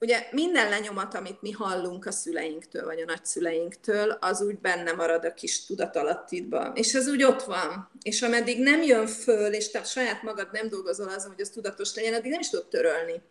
ugye 0.00 0.26
minden 0.30 0.68
lenyomat, 0.68 1.14
amit 1.14 1.42
mi 1.42 1.50
hallunk 1.50 2.06
a 2.06 2.10
szüleinktől, 2.10 2.84
vagy 2.84 3.00
a 3.00 3.04
nagyszüleinktől, 3.04 4.10
az 4.10 4.42
úgy 4.42 4.58
benne 4.58 4.92
marad 4.92 5.24
a 5.24 5.34
kis 5.34 5.64
tudatalattidban. 5.64 6.76
És 6.76 6.94
az 6.94 7.08
úgy 7.08 7.22
ott 7.22 7.42
van. 7.42 7.90
És 8.02 8.22
ameddig 8.22 8.62
nem 8.62 8.82
jön 8.82 9.06
föl, 9.06 9.52
és 9.52 9.70
te 9.70 9.84
saját 9.84 10.22
magad 10.22 10.48
nem 10.52 10.68
dolgozol 10.68 11.08
azon, 11.08 11.30
hogy 11.30 11.40
az 11.40 11.50
tudatos 11.50 11.94
legyen, 11.94 12.14
addig 12.14 12.30
nem 12.30 12.40
is 12.40 12.50
tudod 12.50 12.68
törölni. 12.68 13.22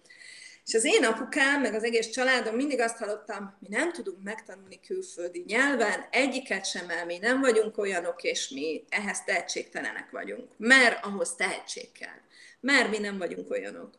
És 0.65 0.73
az 0.73 0.85
én 0.85 1.05
apukám, 1.05 1.61
meg 1.61 1.73
az 1.73 1.83
egész 1.83 2.09
családom 2.09 2.55
mindig 2.55 2.79
azt 2.79 2.97
hallottam, 2.97 3.57
mi 3.59 3.67
nem 3.69 3.91
tudunk 3.91 4.23
megtanulni 4.23 4.79
külföldi 4.87 5.43
nyelven, 5.47 6.07
egyiket 6.11 6.65
sem, 6.65 6.85
mert 6.85 7.05
mi 7.05 7.17
nem 7.17 7.39
vagyunk 7.39 7.77
olyanok, 7.77 8.23
és 8.23 8.49
mi 8.49 8.83
ehhez 8.89 9.23
tehetségtelenek 9.23 10.09
vagyunk. 10.11 10.51
Mert 10.57 11.05
ahhoz 11.05 11.35
tehetség 11.35 11.91
kell. 11.91 12.19
Mert 12.59 12.89
mi 12.89 12.97
nem 12.97 13.17
vagyunk 13.17 13.51
olyanok. 13.51 13.95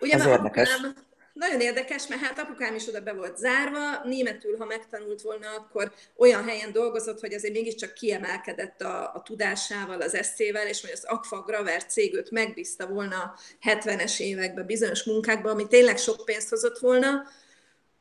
Ugye, 0.00 0.14
Ez 0.14 0.26
érdekes. 0.26 0.74
Apukám, 0.74 1.04
nagyon 1.36 1.60
érdekes, 1.60 2.06
mert 2.06 2.20
hát 2.20 2.38
apukám 2.38 2.74
is 2.74 2.88
oda 2.88 3.00
be 3.00 3.12
volt 3.12 3.38
zárva, 3.38 4.04
németül, 4.04 4.56
ha 4.58 4.64
megtanult 4.64 5.22
volna, 5.22 5.48
akkor 5.48 5.92
olyan 6.16 6.44
helyen 6.44 6.72
dolgozott, 6.72 7.20
hogy 7.20 7.34
azért 7.34 7.54
mégiscsak 7.54 7.94
kiemelkedett 7.94 8.80
a, 8.80 9.14
a 9.14 9.22
tudásával, 9.22 10.00
az 10.00 10.14
eszével, 10.14 10.66
és 10.66 10.80
hogy 10.80 10.90
az 10.92 11.04
Akfa 11.04 11.42
Graver 11.42 11.86
cég 11.86 12.14
őt 12.14 12.30
megbízta 12.30 12.86
volna 12.86 13.34
70-es 13.62 14.20
években 14.20 14.66
bizonyos 14.66 15.04
munkákban, 15.04 15.52
ami 15.52 15.66
tényleg 15.66 15.98
sok 15.98 16.24
pénzt 16.24 16.48
hozott 16.48 16.78
volna, 16.78 17.22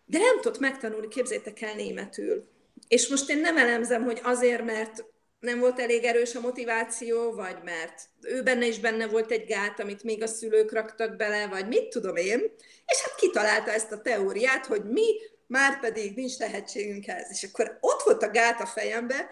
de 0.06 0.18
nem 0.18 0.42
tudott 0.42 0.60
megtanulni, 0.60 1.08
képzétek 1.08 1.62
el 1.62 1.76
németül. 1.76 2.44
És 2.88 3.08
most 3.08 3.30
én 3.30 3.40
nem 3.40 3.58
elemzem, 3.58 4.04
hogy 4.04 4.20
azért, 4.24 4.64
mert 4.64 5.06
nem 5.46 5.60
volt 5.60 5.80
elég 5.80 6.04
erős 6.04 6.36
a 6.36 6.40
motiváció, 6.40 7.32
vagy 7.32 7.58
mert 7.64 8.02
ő 8.22 8.44
benne 8.44 8.68
is 8.68 8.80
benne 8.80 9.08
volt 9.08 9.32
egy 9.32 9.46
gát, 9.46 9.80
amit 9.80 10.04
még 10.04 10.24
a 10.24 10.28
szülők 10.28 10.72
raktak 10.72 11.16
bele, 11.16 11.48
vagy 11.48 11.68
mit 11.68 11.90
tudom 11.90 12.16
én, 12.16 12.40
és 12.86 13.02
hát 13.02 13.16
kitalálta 13.16 13.72
ezt 13.72 13.92
a 13.92 14.02
teóriát, 14.02 14.66
hogy 14.66 14.84
mi 14.84 15.06
már 15.48 15.80
pedig 15.80 16.16
nincs 16.16 16.38
tehetségünk 16.38 17.08
ez. 17.08 17.28
És 17.32 17.44
akkor 17.44 17.78
ott 17.82 18.02
volt 18.02 18.24
a 18.24 18.30
gát 18.30 18.62
a 18.62 18.66
fejembe, 18.66 19.30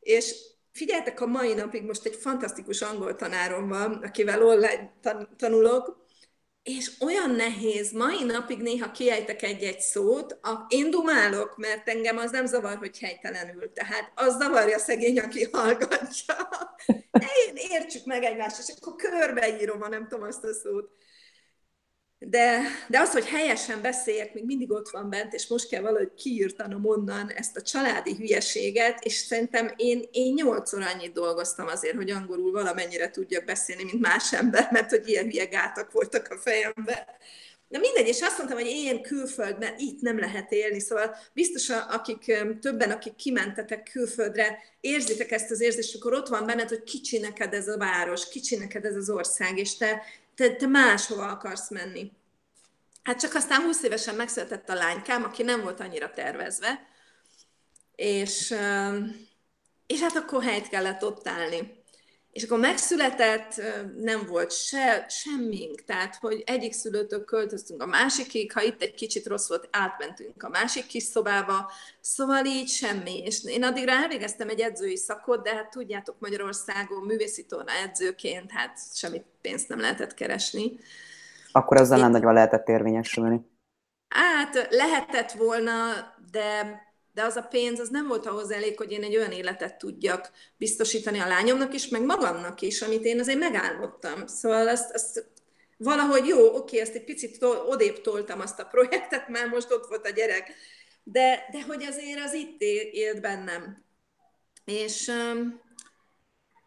és 0.00 0.34
figyeltek, 0.72 1.20
a 1.20 1.26
mai 1.26 1.54
napig 1.54 1.82
most 1.82 2.06
egy 2.06 2.14
fantasztikus 2.14 2.82
angol 2.82 3.14
tanárom 3.14 3.68
van, 3.68 3.92
akivel 3.92 4.42
online 4.42 4.92
tanulok, 5.36 6.05
és 6.66 6.90
olyan 7.00 7.30
nehéz, 7.30 7.92
mai 7.92 8.24
napig 8.24 8.58
néha 8.58 8.90
kiejtek 8.90 9.42
egy-egy 9.42 9.80
szót, 9.80 10.38
a, 10.42 10.64
én 10.68 10.90
dumálok, 10.90 11.56
mert 11.56 11.88
engem 11.88 12.16
az 12.18 12.30
nem 12.30 12.46
zavar, 12.46 12.76
hogy 12.76 12.98
helytelenül, 12.98 13.72
tehát 13.72 14.12
az 14.14 14.36
zavarja 14.36 14.78
szegény, 14.78 15.18
aki 15.18 15.48
hallgatja. 15.52 16.34
Én 17.46 17.54
értsük 17.70 18.04
meg 18.04 18.22
egymást, 18.22 18.58
és 18.58 18.74
akkor 18.80 18.94
körbeírom, 18.94 19.80
ha 19.80 19.88
nem 19.88 20.08
tudom 20.08 20.26
azt 20.26 20.44
a 20.44 20.52
szót. 20.52 20.90
De, 22.18 22.62
de 22.88 23.00
az, 23.00 23.12
hogy 23.12 23.26
helyesen 23.26 23.82
beszéljek, 23.82 24.34
még 24.34 24.44
mindig 24.44 24.70
ott 24.70 24.88
van 24.88 25.10
bent, 25.10 25.32
és 25.32 25.46
most 25.46 25.68
kell 25.68 25.82
valahogy 25.82 26.14
kiírtanom 26.14 26.86
onnan 26.86 27.30
ezt 27.30 27.56
a 27.56 27.62
családi 27.62 28.14
hülyeséget, 28.14 29.04
és 29.04 29.14
szerintem 29.14 29.72
én, 29.76 30.04
én 30.10 30.32
nyolcszor 30.32 30.82
annyit 30.82 31.12
dolgoztam 31.12 31.66
azért, 31.66 31.96
hogy 31.96 32.10
angolul 32.10 32.52
valamennyire 32.52 33.10
tudjak 33.10 33.44
beszélni, 33.44 33.84
mint 33.84 34.00
más 34.00 34.32
ember, 34.32 34.68
mert 34.70 34.90
hogy 34.90 35.08
ilyen 35.08 35.24
hülye 35.24 35.44
gátak 35.44 35.92
voltak 35.92 36.28
a 36.28 36.36
fejemben. 36.36 37.04
Na 37.68 37.78
mindegy, 37.78 38.06
és 38.08 38.22
azt 38.22 38.38
mondtam, 38.38 38.58
hogy 38.58 38.68
én 38.68 39.02
külföldben 39.02 39.74
itt 39.78 40.00
nem 40.00 40.18
lehet 40.18 40.52
élni, 40.52 40.80
szóval 40.80 41.16
biztos, 41.32 41.68
akik 41.68 42.24
többen, 42.60 42.90
akik 42.90 43.14
kimentetek 43.14 43.90
külföldre, 43.92 44.58
érzitek 44.80 45.30
ezt 45.30 45.50
az 45.50 45.60
érzést, 45.60 45.96
akkor 45.96 46.14
ott 46.14 46.28
van 46.28 46.46
benned, 46.46 46.68
hogy 46.68 46.82
kicsi 46.82 47.18
neked 47.18 47.54
ez 47.54 47.68
a 47.68 47.76
város, 47.76 48.28
kicsi 48.28 48.56
neked 48.56 48.84
ez 48.84 48.94
az 48.94 49.10
ország, 49.10 49.58
és 49.58 49.76
te, 49.76 50.02
te, 50.36 50.56
te 50.56 50.66
máshova 50.66 51.26
akarsz 51.26 51.70
menni. 51.70 52.12
Hát 53.02 53.20
csak 53.20 53.34
aztán 53.34 53.62
20 53.62 53.82
évesen 53.82 54.14
megszületett 54.14 54.68
a 54.68 54.74
lánykám, 54.74 55.24
aki 55.24 55.42
nem 55.42 55.62
volt 55.62 55.80
annyira 55.80 56.12
tervezve, 56.12 56.86
és, 57.94 58.54
és 59.86 60.00
hát 60.00 60.16
akkor 60.16 60.42
helyt 60.42 60.68
kellett 60.68 61.04
ott 61.04 61.28
állni. 61.28 61.84
És 62.36 62.42
akkor 62.42 62.58
megszületett, 62.58 63.62
nem 63.96 64.26
volt 64.26 64.52
se, 64.52 65.06
semmink, 65.08 65.84
tehát 65.84 66.16
hogy 66.16 66.42
egyik 66.46 66.72
szülőtől 66.72 67.24
költöztünk 67.24 67.82
a 67.82 67.86
másikig, 67.86 68.52
ha 68.52 68.62
itt 68.62 68.82
egy 68.82 68.94
kicsit 68.94 69.26
rossz 69.26 69.48
volt, 69.48 69.68
átmentünk 69.70 70.42
a 70.42 70.48
másik 70.48 70.86
kis 70.86 71.02
szobába, 71.02 71.72
szóval 72.00 72.44
így 72.44 72.68
semmi. 72.68 73.18
És 73.18 73.44
én 73.44 73.62
addigra 73.62 73.92
elvégeztem 73.92 74.48
egy 74.48 74.60
edzői 74.60 74.96
szakot, 74.96 75.42
de 75.42 75.54
hát 75.54 75.70
tudjátok 75.70 76.16
Magyarországon 76.18 77.02
művészi 77.02 77.46
torna 77.46 77.72
edzőként, 77.72 78.50
hát 78.50 78.78
semmi 78.94 79.22
pénzt 79.40 79.68
nem 79.68 79.80
lehetett 79.80 80.14
keresni. 80.14 80.78
Akkor 81.52 81.76
azzal 81.76 81.98
nem 81.98 82.10
nagyon 82.10 82.32
lehetett 82.32 82.68
érvényesülni. 82.68 83.40
Hát 84.08 84.68
lehetett 84.70 85.32
volna, 85.32 85.74
de 86.30 86.80
de 87.16 87.24
az 87.24 87.36
a 87.36 87.42
pénz 87.42 87.80
az 87.80 87.88
nem 87.88 88.06
volt 88.06 88.26
ahhoz 88.26 88.50
elég, 88.50 88.76
hogy 88.76 88.92
én 88.92 89.02
egy 89.02 89.16
olyan 89.16 89.32
életet 89.32 89.78
tudjak 89.78 90.30
biztosítani 90.56 91.18
a 91.18 91.26
lányomnak 91.26 91.74
is, 91.74 91.88
meg 91.88 92.02
magamnak 92.02 92.60
is, 92.60 92.82
amit 92.82 93.04
én 93.04 93.20
azért 93.20 93.38
megálmodtam. 93.38 94.26
Szóval 94.26 94.68
azt, 94.68 94.94
azt 94.94 95.30
valahogy 95.76 96.26
jó, 96.26 96.54
oké, 96.56 96.80
ezt 96.80 96.94
egy 96.94 97.04
picit 97.04 97.42
odébb 97.68 98.00
toltam 98.00 98.40
azt 98.40 98.60
a 98.60 98.64
projektet, 98.64 99.28
már 99.34 99.48
most 99.48 99.72
ott 99.72 99.86
volt 99.88 100.06
a 100.06 100.10
gyerek, 100.10 100.50
de, 101.02 101.48
de 101.52 101.62
hogy 101.62 101.82
azért 101.82 102.20
az 102.24 102.34
itt 102.34 102.60
élt 102.92 103.20
bennem. 103.20 103.84
És, 104.64 105.12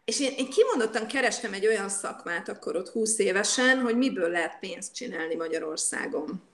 és 0.04 0.20
én, 0.20 0.32
én 0.36 0.50
kimondottan 0.50 1.06
kerestem 1.06 1.52
egy 1.52 1.66
olyan 1.66 1.88
szakmát 1.88 2.48
akkor 2.48 2.76
ott 2.76 2.88
20 2.88 3.18
évesen, 3.18 3.80
hogy 3.80 3.96
miből 3.96 4.30
lehet 4.30 4.58
pénzt 4.58 4.94
csinálni 4.94 5.34
Magyarországon. 5.34 6.49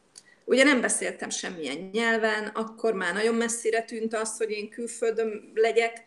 Ugye 0.49 0.65
nem 0.65 0.81
beszéltem 0.81 1.31
semmilyen 1.31 1.89
nyelven, 1.93 2.47
akkor 2.47 2.93
már 2.93 3.15
nagyon 3.15 3.35
messzire 3.35 3.83
tűnt 3.83 4.15
az, 4.15 4.37
hogy 4.37 4.51
én 4.51 4.71
külföldön 4.71 5.53
legyek, 5.55 6.07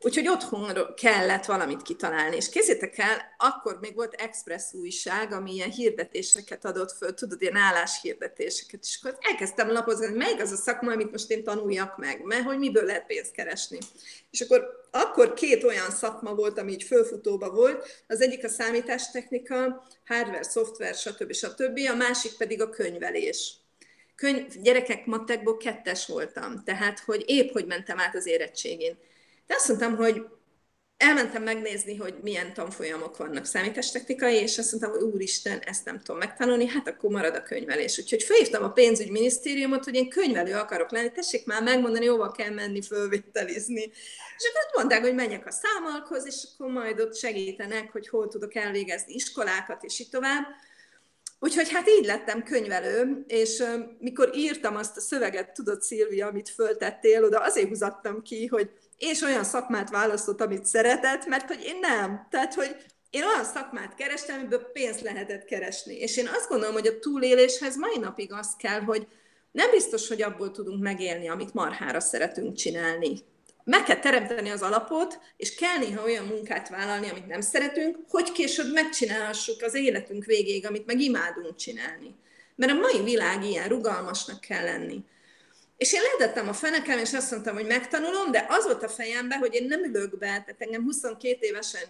úgyhogy 0.00 0.28
otthon 0.28 0.94
kellett 0.96 1.44
valamit 1.44 1.82
kitalálni. 1.82 2.36
És 2.36 2.48
kézzétek 2.48 2.98
el, 2.98 3.34
akkor 3.38 3.78
még 3.80 3.94
volt 3.94 4.14
Express 4.14 4.72
újság, 4.72 5.32
ami 5.32 5.52
ilyen 5.52 5.70
hirdetéseket 5.70 6.64
adott 6.64 6.92
föl, 6.92 7.14
tudod, 7.14 7.42
ilyen 7.42 7.56
álláshirdetéseket, 7.56 8.80
és 8.82 8.98
akkor 9.00 9.18
elkezdtem 9.20 9.70
lapozni, 9.70 10.06
hogy 10.06 10.16
melyik 10.16 10.40
az 10.40 10.52
a 10.52 10.56
szakma, 10.56 10.92
amit 10.92 11.10
most 11.10 11.30
én 11.30 11.44
tanuljak 11.44 11.98
meg, 11.98 12.22
mert 12.24 12.44
hogy 12.44 12.58
miből 12.58 12.84
lehet 12.84 13.06
pénzt 13.06 13.32
keresni. 13.32 13.78
És 14.30 14.40
akkor 14.40 14.82
akkor 14.90 15.32
két 15.32 15.64
olyan 15.64 15.90
szakma 15.90 16.34
volt, 16.34 16.58
ami 16.58 16.72
így 16.72 16.82
fölfutóba 16.82 17.50
volt, 17.50 18.04
az 18.08 18.20
egyik 18.20 18.44
a 18.44 18.48
számítástechnika, 18.48 19.86
hardware, 20.06 20.42
szoftver, 20.42 20.94
stb. 20.94 21.32
stb., 21.32 21.78
a 21.90 21.94
másik 21.94 22.36
pedig 22.36 22.62
a 22.62 22.70
könyvelés 22.70 23.63
könyv, 24.16 24.46
gyerekek 24.62 25.06
matekból 25.06 25.56
kettes 25.56 26.06
voltam, 26.06 26.64
tehát 26.64 26.98
hogy 26.98 27.22
épp 27.26 27.52
hogy 27.52 27.66
mentem 27.66 28.00
át 28.00 28.14
az 28.14 28.26
érettségén. 28.26 28.98
De 29.46 29.54
azt 29.54 29.68
mondtam, 29.68 29.96
hogy 29.96 30.22
elmentem 30.96 31.42
megnézni, 31.42 31.96
hogy 31.96 32.14
milyen 32.22 32.54
tanfolyamok 32.54 33.16
vannak 33.16 33.44
számítástechnikai, 33.44 34.34
és 34.34 34.58
azt 34.58 34.70
mondtam, 34.70 34.92
hogy 34.92 35.02
úristen, 35.02 35.58
ezt 35.58 35.84
nem 35.84 35.98
tudom 35.98 36.18
megtanulni, 36.18 36.66
hát 36.66 36.88
akkor 36.88 37.10
marad 37.10 37.34
a 37.34 37.42
könyvelés. 37.42 37.98
Úgyhogy 37.98 38.22
felhívtam 38.22 38.64
a 38.64 38.72
pénzügyminisztériumot, 38.72 39.84
hogy 39.84 39.94
én 39.94 40.08
könyvelő 40.08 40.54
akarok 40.54 40.90
lenni, 40.90 41.12
tessék 41.12 41.46
már 41.46 41.62
megmondani, 41.62 42.06
hova 42.06 42.30
kell 42.30 42.50
menni 42.50 42.82
fölvételizni. 42.82 43.82
És 44.36 44.50
akkor 44.50 44.70
mondták, 44.74 45.02
hogy 45.02 45.14
menjek 45.14 45.46
a 45.46 45.50
számalkhoz, 45.50 46.26
és 46.26 46.46
akkor 46.54 46.70
majd 46.72 47.00
ott 47.00 47.16
segítenek, 47.16 47.92
hogy 47.92 48.08
hol 48.08 48.28
tudok 48.28 48.54
elvégezni 48.54 49.14
iskolákat, 49.14 49.84
és 49.84 49.98
így 50.00 50.10
tovább. 50.10 50.44
Úgyhogy 51.44 51.70
hát 51.70 51.88
így 51.88 52.04
lettem 52.04 52.42
könyvelő, 52.42 53.24
és 53.26 53.62
mikor 53.98 54.30
írtam 54.34 54.76
azt 54.76 54.96
a 54.96 55.00
szöveget, 55.00 55.52
tudod 55.52 55.82
Szilvia, 55.82 56.26
amit 56.26 56.48
föltettél, 56.48 57.24
oda 57.24 57.38
azért 57.38 57.68
húzattam 57.68 58.22
ki, 58.22 58.46
hogy 58.46 58.70
és 58.98 59.22
olyan 59.22 59.44
szakmát 59.44 59.90
választott, 59.90 60.40
amit 60.40 60.64
szeretett, 60.64 61.26
mert 61.26 61.46
hogy 61.46 61.62
én 61.64 61.78
nem. 61.80 62.26
Tehát, 62.30 62.54
hogy 62.54 62.76
én 63.10 63.24
olyan 63.24 63.44
szakmát 63.44 63.94
kerestem, 63.94 64.38
amiből 64.38 64.70
pénzt 64.72 65.00
lehetett 65.00 65.44
keresni. 65.44 65.98
És 65.98 66.16
én 66.16 66.28
azt 66.28 66.48
gondolom, 66.48 66.74
hogy 66.74 66.86
a 66.86 66.98
túléléshez 66.98 67.76
mai 67.76 67.98
napig 67.98 68.32
az 68.32 68.56
kell, 68.58 68.80
hogy 68.80 69.06
nem 69.52 69.70
biztos, 69.70 70.08
hogy 70.08 70.22
abból 70.22 70.50
tudunk 70.50 70.82
megélni, 70.82 71.28
amit 71.28 71.54
marhára 71.54 72.00
szeretünk 72.00 72.56
csinálni. 72.56 73.18
Meg 73.64 73.82
kell 73.82 73.98
teremteni 73.98 74.50
az 74.50 74.62
alapot, 74.62 75.20
és 75.36 75.54
kell 75.54 75.78
néha 75.78 76.04
olyan 76.04 76.24
munkát 76.24 76.68
vállalni, 76.68 77.10
amit 77.10 77.26
nem 77.26 77.40
szeretünk, 77.40 77.96
hogy 78.08 78.32
később 78.32 78.72
megcsinálhassuk 78.72 79.62
az 79.62 79.74
életünk 79.74 80.24
végéig, 80.24 80.66
amit 80.66 80.86
meg 80.86 81.00
imádunk 81.00 81.56
csinálni. 81.56 82.14
Mert 82.56 82.72
a 82.72 82.74
mai 82.74 83.02
világ 83.02 83.44
ilyen 83.44 83.68
rugalmasnak 83.68 84.40
kell 84.40 84.64
lenni. 84.64 85.04
És 85.76 85.92
én 85.92 86.00
lehetettem 86.02 86.48
a 86.48 86.52
fenekem, 86.52 86.98
és 86.98 87.12
azt 87.12 87.30
mondtam, 87.30 87.54
hogy 87.54 87.66
megtanulom, 87.66 88.30
de 88.30 88.46
az 88.48 88.64
volt 88.64 88.82
a 88.82 88.88
fejemben, 88.88 89.38
hogy 89.38 89.54
én 89.54 89.66
nem 89.66 89.84
ülök 89.84 90.18
be, 90.18 90.26
tehát 90.26 90.54
engem 90.58 90.82
22 90.82 91.38
évesen 91.40 91.82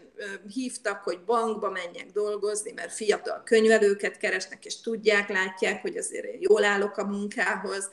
hívtak, 0.54 1.02
hogy 1.02 1.20
bankba 1.26 1.70
menjek 1.70 2.10
dolgozni, 2.12 2.72
mert 2.72 2.92
fiatal 2.92 3.42
könyvelőket 3.44 4.16
keresnek, 4.16 4.64
és 4.64 4.80
tudják, 4.80 5.28
látják, 5.28 5.82
hogy 5.82 5.96
azért 5.96 6.24
én 6.24 6.38
jól 6.40 6.64
állok 6.64 6.96
a 6.96 7.06
munkához. 7.06 7.90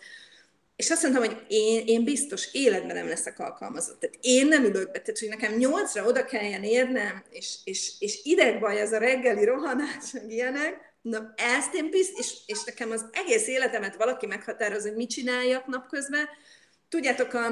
És 0.82 0.90
azt 0.90 1.02
mondtam, 1.02 1.24
hogy 1.24 1.46
én, 1.48 1.84
én 1.86 2.04
biztos 2.04 2.54
életben 2.54 2.96
nem 2.96 3.08
leszek 3.08 3.40
alkalmazott. 3.40 4.00
Tehát 4.00 4.18
én 4.22 4.48
nem 4.48 4.64
ülök 4.64 4.92
be, 4.92 5.00
tehát 5.00 5.20
hogy 5.20 5.30
nekem 5.30 5.54
nyolcra 5.54 6.06
oda 6.06 6.26
kelljen 6.26 6.64
érnem, 6.64 7.24
és, 7.30 7.56
és, 7.64 7.92
és 8.00 8.20
idegbaj 8.24 8.82
az 8.82 8.92
a 8.92 8.98
reggeli 8.98 9.46
rohanás, 9.46 10.12
meg 10.12 10.32
ilyenek, 10.32 10.90
Na, 11.02 11.34
ezt 11.36 11.74
én 11.74 11.90
bizt, 11.90 12.20
és, 12.20 12.34
és 12.46 12.64
nekem 12.64 12.92
az 12.92 13.06
egész 13.12 13.48
életemet 13.48 13.96
valaki 13.96 14.26
meghatároz, 14.26 14.82
hogy 14.82 14.96
mit 14.96 15.10
csináljak 15.10 15.66
napközben. 15.66 16.30
Tudjátok, 16.90 17.34
a, 17.34 17.48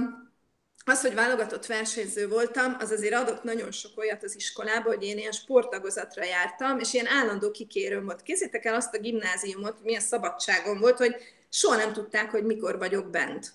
az, 0.86 1.02
hogy 1.02 1.14
válogatott 1.14 1.66
versenyző 1.66 2.28
voltam, 2.28 2.76
az 2.80 2.92
azért 2.92 3.14
adott 3.14 3.44
nagyon 3.44 3.72
sok 3.72 3.98
olyat 3.98 4.24
az 4.24 4.36
iskolába, 4.36 4.90
hogy 4.90 5.04
én 5.04 5.18
ilyen 5.18 5.32
sporttagozatra 5.32 6.24
jártam, 6.24 6.80
és 6.80 6.94
ilyen 6.94 7.08
állandó 7.08 7.52
kikérőm 7.52 8.06
volt. 8.06 8.22
Kézzétek 8.22 8.66
el 8.66 8.76
azt 8.76 8.96
a 8.96 9.00
gimnáziumot, 9.00 9.84
milyen 9.84 10.02
szabadságom 10.02 10.80
volt, 10.80 10.98
hogy 10.98 11.16
soha 11.50 11.76
nem 11.76 11.94
tudták, 11.94 12.32
hogy 12.32 12.44
mikor 12.44 12.78
vagyok 12.78 13.10
bent. 13.10 13.52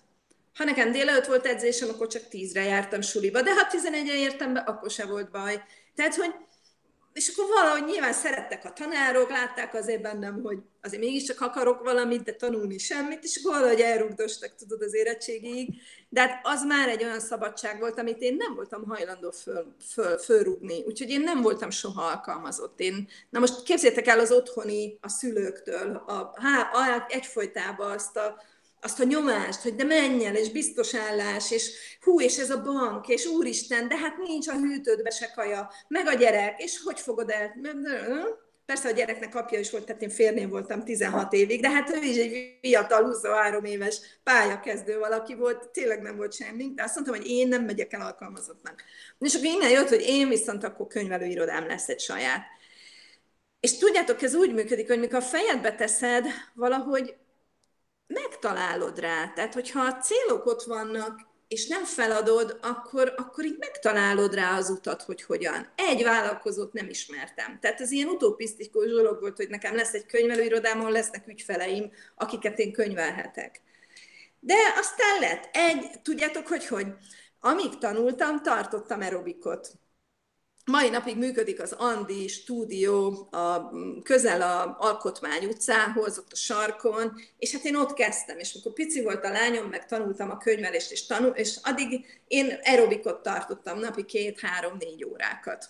Ha 0.55 0.65
nekem 0.65 0.93
délelőtt 0.93 1.27
volt 1.27 1.47
edzésem, 1.47 1.89
akkor 1.89 2.07
csak 2.07 2.29
tízre 2.29 2.63
jártam 2.63 3.01
suliba, 3.01 3.43
de 3.43 3.55
ha 3.55 3.67
tizenegyre 3.67 4.15
értem 4.15 4.53
be, 4.53 4.61
akkor 4.61 4.91
se 4.91 5.07
volt 5.07 5.31
baj. 5.31 5.63
Tehát, 5.95 6.15
hogy 6.15 6.35
és 7.15 7.29
akkor 7.29 7.49
valahogy 7.49 7.85
nyilván 7.85 8.13
szerettek 8.13 8.65
a 8.65 8.73
tanárok, 8.73 9.31
látták 9.31 9.75
azért 9.75 10.03
bennem, 10.03 10.43
hogy 10.43 10.59
azért 10.83 11.03
mégiscsak 11.03 11.41
akarok 11.41 11.83
valamit, 11.83 12.23
de 12.23 12.33
tanulni 12.33 12.79
semmit, 12.79 13.25
és 13.25 13.41
akkor 13.43 13.59
valahogy 13.59 13.81
elrugdostak, 13.81 14.55
tudod, 14.55 14.83
az 14.83 14.95
érettségig. 14.95 15.69
De 16.09 16.21
hát 16.21 16.41
az 16.43 16.65
már 16.65 16.89
egy 16.89 17.03
olyan 17.03 17.21
szabadság 17.21 17.79
volt, 17.79 17.99
amit 17.99 18.21
én 18.21 18.37
nem 18.37 18.55
voltam 18.55 18.85
hajlandó 18.89 19.31
föl, 19.31 19.75
föl, 19.93 20.19
fölrúgni. 20.19 20.83
Úgyhogy 20.87 21.11
én 21.11 21.21
nem 21.21 21.43
voltam 21.43 21.71
soha 21.71 22.03
alkalmazott. 22.03 22.81
Én, 22.81 23.09
na 23.31 23.39
most 23.39 23.63
képzétek 23.63 24.07
el 24.07 24.19
az 24.19 24.33
otthoni, 24.33 24.99
a 25.01 25.09
szülőktől, 25.09 25.97
a, 26.07 26.13
a, 26.13 27.07
egyfolytában 27.09 27.91
azt 27.91 28.17
a, 28.17 28.43
azt 28.85 29.01
a 29.01 29.05
nyomást, 29.05 29.61
hogy 29.61 29.75
de 29.75 29.85
menj 29.85 30.25
el, 30.25 30.37
és 30.37 30.51
biztos 30.51 30.95
állás, 30.95 31.51
és 31.51 31.71
hú, 32.01 32.21
és 32.21 32.39
ez 32.39 32.51
a 32.51 32.63
bank, 32.63 33.09
és 33.09 33.27
úristen, 33.27 33.89
de 33.89 33.97
hát 33.97 34.17
nincs 34.17 34.49
a 34.49 34.53
hűtődbe 34.53 35.11
se 35.11 35.33
kaja, 35.35 35.71
meg 35.89 36.07
a 36.07 36.15
gyerek, 36.15 36.63
és 36.63 36.81
hogy 36.85 37.01
fogod 37.01 37.31
el? 37.31 37.55
Persze 38.67 38.89
a 38.89 38.93
gyereknek 38.93 39.35
apja 39.35 39.59
is 39.59 39.71
volt, 39.71 39.85
tehát 39.85 40.03
én 40.03 40.11
férném 40.11 40.49
voltam 40.49 40.85
16 40.85 41.33
évig, 41.33 41.61
de 41.61 41.71
hát 41.71 41.97
ő 41.97 42.03
is 42.03 42.17
egy 42.17 42.59
fiatal, 42.61 43.05
23 43.05 43.65
éves 43.65 44.01
pályakezdő 44.23 44.99
valaki 44.99 45.35
volt, 45.35 45.69
tényleg 45.69 46.03
nem 46.03 46.17
volt 46.17 46.35
semmi, 46.35 46.73
de 46.75 46.83
azt 46.83 46.95
mondtam, 46.95 47.17
hogy 47.17 47.27
én 47.27 47.49
nem 47.49 47.65
megyek 47.65 47.93
el 47.93 48.01
alkalmazottnak. 48.01 48.83
És 49.19 49.35
akkor 49.35 49.47
innen 49.47 49.71
jött, 49.71 49.89
hogy 49.89 50.05
én 50.07 50.29
viszont 50.29 50.65
akkor 50.65 50.87
könyvelőirodám 50.87 51.67
lesz 51.67 51.89
egy 51.89 52.01
saját. 52.01 52.43
És 53.61 53.79
tudjátok, 53.79 54.23
ez 54.23 54.35
úgy 54.35 54.53
működik, 54.53 54.89
hogy 54.89 54.99
mikor 54.99 55.19
a 55.19 55.23
fejedbe 55.23 55.75
teszed, 55.75 56.27
valahogy 56.55 57.15
megtalálod 58.15 58.99
rá. 58.99 59.33
Tehát, 59.35 59.55
hogyha 59.55 59.81
a 59.81 59.97
célok 59.97 60.47
ott 60.47 60.63
vannak, 60.63 61.21
és 61.49 61.67
nem 61.67 61.85
feladod, 61.85 62.59
akkor, 62.63 63.15
akkor 63.17 63.45
így 63.45 63.57
megtalálod 63.59 64.35
rá 64.35 64.57
az 64.57 64.71
utat, 64.71 65.03
hogy 65.03 65.23
hogyan. 65.23 65.69
Egy 65.75 66.03
vállalkozót 66.03 66.73
nem 66.73 66.89
ismertem. 66.89 67.59
Tehát 67.61 67.81
ez 67.81 67.91
ilyen 67.91 68.09
utopisztikus 68.09 68.87
dolog 68.87 69.21
volt, 69.21 69.37
hogy 69.37 69.49
nekem 69.49 69.75
lesz 69.77 69.93
egy 69.93 70.07
könyvelőirodám, 70.07 70.81
ahol 70.81 70.91
lesznek 70.91 71.27
ügyfeleim, 71.29 71.93
akiket 72.15 72.59
én 72.59 72.73
könyvelhetek. 72.73 73.63
De 74.41 74.55
aztán 74.77 75.21
lett 75.21 75.49
egy, 75.53 76.01
tudjátok, 76.03 76.47
hogy 76.47 76.67
hogy? 76.67 76.87
Amíg 77.41 77.79
tanultam, 77.79 78.43
tartottam 78.43 79.01
aerobikot. 79.01 79.71
Mai 80.65 80.89
napig 80.89 81.17
működik 81.17 81.63
az 81.63 81.73
Andi 81.73 82.29
stúdió 82.29 83.29
a, 83.31 83.71
közel 84.03 84.43
a 84.43 84.77
Alkotmány 84.79 85.45
utcához, 85.45 86.19
ott 86.19 86.33
a 86.33 86.37
sarkon, 86.37 87.13
és 87.39 87.53
hát 87.53 87.65
én 87.65 87.77
ott 87.77 87.93
kezdtem, 87.93 88.39
és 88.39 88.55
amikor 88.55 88.73
pici 88.73 89.03
volt 89.03 89.25
a 89.25 89.31
lányom, 89.31 89.69
meg 89.69 89.87
tanultam 89.87 90.31
a 90.31 90.39
könyvelést, 90.39 90.91
és, 90.91 91.07
tanul, 91.07 91.31
és 91.31 91.59
addig 91.63 92.21
én 92.29 92.59
aerobikot 92.65 93.23
tartottam 93.23 93.79
napi 93.79 94.05
két, 94.05 94.41
három, 94.41 94.77
négy 94.79 95.05
órákat. 95.05 95.69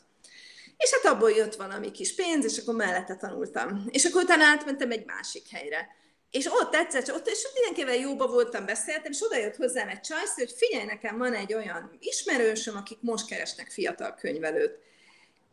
És 0.77 0.91
hát 0.91 1.13
abból 1.13 1.31
jött 1.31 1.55
valami 1.55 1.91
kis 1.91 2.15
pénz, 2.15 2.45
és 2.45 2.59
akkor 2.59 2.75
mellette 2.75 3.17
tanultam. 3.17 3.85
És 3.91 4.05
akkor 4.05 4.23
utána 4.23 4.45
átmentem 4.45 4.91
egy 4.91 5.05
másik 5.07 5.49
helyre. 5.51 5.89
És 6.35 6.47
ott 6.47 6.75
egyszer, 6.75 7.15
ott, 7.15 7.29
és 7.29 7.49
mindenkivel 7.55 7.95
jóba 7.95 8.27
voltam, 8.27 8.67
beszéltem, 8.67 9.13
és 9.13 9.23
oda 9.23 9.37
jött 9.37 9.57
hozzám 9.57 9.89
egy 9.89 10.01
csajsz, 10.01 10.35
hogy 10.35 10.55
figyelj, 10.57 10.85
nekem 10.85 11.19
van 11.19 11.35
egy 11.35 11.55
olyan 11.55 11.97
ismerősöm, 11.99 12.77
akik 12.77 12.99
most 13.01 13.27
keresnek 13.27 13.71
fiatal 13.71 14.15
könyvelőt. 14.15 14.79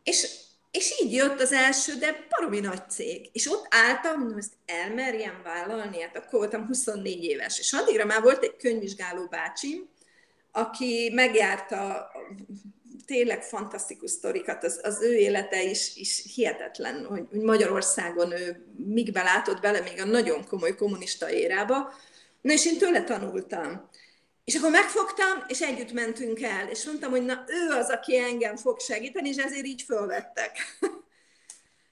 És, 0.04 0.28
és 0.72 1.02
így 1.02 1.14
jött 1.14 1.42
az 1.42 1.52
első, 1.52 1.94
de 1.94 2.28
baromi 2.30 2.60
nagy 2.60 2.90
cég. 2.90 3.30
És 3.32 3.48
ott 3.48 3.66
álltam, 3.70 4.20
mondom, 4.20 4.38
ezt 4.38 4.54
elmerjem 4.66 5.42
vállalni, 5.44 6.02
hát 6.02 6.18
akkor 6.18 6.40
voltam 6.40 6.66
24 6.66 7.24
éves. 7.24 7.60
És 7.60 7.74
addigra 7.74 8.06
már 8.06 8.22
volt 8.22 8.44
egy 8.44 8.56
könyvvizsgáló 8.56 9.26
bácsim, 9.26 9.90
aki 10.52 11.12
megjárta 11.14 12.12
tényleg 13.12 13.44
fantasztikus 13.44 14.12
sztorikat, 14.12 14.64
az, 14.64 14.80
az 14.84 15.02
ő 15.02 15.14
élete 15.14 15.64
is, 15.64 15.96
is 15.96 16.24
hihetetlen, 16.36 17.06
hogy 17.06 17.24
Magyarországon 17.32 18.32
ő 18.32 18.66
míg 18.76 19.12
belátott 19.12 19.62
bele 19.62 19.80
még 19.80 20.02
a 20.02 20.06
nagyon 20.06 20.46
komoly 20.48 20.76
kommunista 20.76 21.32
érába, 21.32 21.94
na 22.42 22.54
és 22.54 22.66
én 22.66 22.78
tőle 22.78 23.04
tanultam. 23.04 23.90
És 24.44 24.56
akkor 24.56 24.72
megfogtam, 24.72 25.44
és 25.48 25.62
együtt 25.62 25.92
mentünk 25.92 26.42
el, 26.42 26.68
és 26.68 26.86
mondtam, 26.86 27.12
hogy 27.12 27.26
na 27.26 27.44
ő 27.48 27.70
az, 27.70 27.90
aki 27.90 28.18
engem 28.18 28.56
fog 28.56 28.80
segíteni, 28.80 29.30
és 29.30 29.38
ezért 29.38 29.66
így 29.66 29.82
fölvettek. 29.82 30.52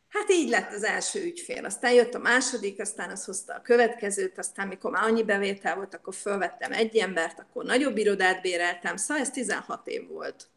Hát 0.09 0.31
így 0.31 0.49
lett 0.49 0.73
az 0.73 0.83
első 0.83 1.23
ügyfél. 1.23 1.65
Aztán 1.65 1.93
jött 1.93 2.13
a 2.13 2.19
második, 2.19 2.81
aztán 2.81 3.09
az 3.09 3.25
hozta 3.25 3.53
a 3.53 3.61
következőt, 3.61 4.37
aztán 4.37 4.67
mikor 4.67 4.91
már 4.91 5.03
annyi 5.03 5.23
bevétel 5.23 5.75
volt, 5.75 5.93
akkor 5.93 6.15
fölvettem 6.15 6.71
egy 6.71 6.97
embert, 6.97 7.39
akkor 7.39 7.65
nagyobb 7.65 7.97
irodát 7.97 8.41
béreltem, 8.41 8.97
szóval 8.97 9.23
ez 9.23 9.29
16 9.29 9.87
év 9.87 10.07
volt. 10.07 10.49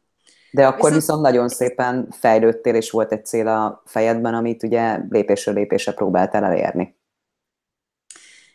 De 0.54 0.66
akkor 0.66 0.76
viszont, 0.76 0.94
viszont 0.94 1.22
nagyon 1.22 1.48
szépen 1.48 2.08
fejlődtél, 2.10 2.74
és 2.74 2.90
volt 2.90 3.12
egy 3.12 3.24
cél 3.24 3.48
a 3.48 3.82
fejedben, 3.86 4.34
amit 4.34 4.62
ugye 4.62 4.98
lépésről 5.08 5.54
lépésre 5.54 5.92
próbáltál 5.92 6.44
elérni. 6.44 6.96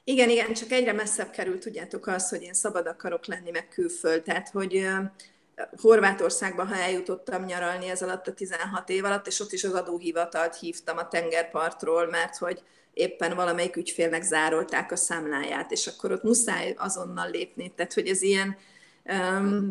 Igen, 0.04 0.30
igen, 0.30 0.54
csak 0.54 0.72
egyre 0.72 0.94
messzebb 0.94 1.30
került, 1.30 1.60
tudjátok 1.60 2.08
az, 2.08 2.30
hogy 2.30 2.42
én 2.42 2.54
szabad 2.54 2.88
akarok 2.88 3.26
lenni, 3.26 3.52
meg 3.52 3.68
külföld. 3.68 4.24
Tehát, 4.24 4.50
hogy 4.50 4.88
Horvátországban, 5.82 6.68
ha 6.68 6.76
eljutottam 6.76 7.46
nyaralni 7.46 7.90
ez 7.90 8.02
alatt 8.02 8.28
a 8.28 8.34
16 8.34 8.90
év 8.90 9.06
alatt, 9.06 9.28
és 9.28 9.40
ott 9.40 9.52
is 9.52 9.64
az 9.64 9.74
adóhivatalt 9.74 10.56
hívtam 10.56 10.98
a 10.98 11.08
tengerpartról, 11.08 12.08
mert 12.10 12.38
hogy 12.38 12.64
éppen 12.94 13.36
valamelyik 13.36 13.76
ügyfélnek 13.76 14.24
zárolták 14.24 14.92
a 14.92 14.96
számláját, 14.96 15.72
és 15.72 15.88
akkor 15.88 16.12
ott 16.12 16.24
muszáj 16.24 16.74
azonnal 16.78 17.30
lépni. 17.30 17.74
Tehát, 17.76 17.94
hogy 17.94 18.08
ez 18.08 18.22
ilyen 18.22 18.58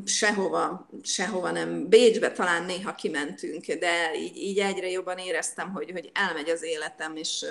sehova, 0.05 0.88
sehova 1.03 1.51
nem. 1.51 1.88
Bécsbe 1.88 2.33
talán 2.33 2.64
néha 2.64 2.94
kimentünk, 2.94 3.66
de 3.66 4.14
így, 4.18 4.37
így 4.37 4.59
egyre 4.59 4.90
jobban 4.90 5.18
éreztem, 5.18 5.72
hogy, 5.72 5.90
hogy 5.90 6.11
elmegy 6.14 6.49
az 6.49 6.62
életem, 6.62 7.16
és 7.16 7.44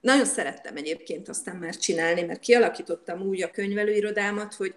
nagyon 0.00 0.24
szerettem 0.24 0.76
egyébként 0.76 1.28
aztán 1.28 1.56
már 1.56 1.76
csinálni, 1.76 2.22
mert 2.22 2.40
kialakítottam 2.40 3.20
úgy 3.20 3.42
a 3.42 3.50
könyvelőirodámat, 3.50 4.54
hogy 4.54 4.74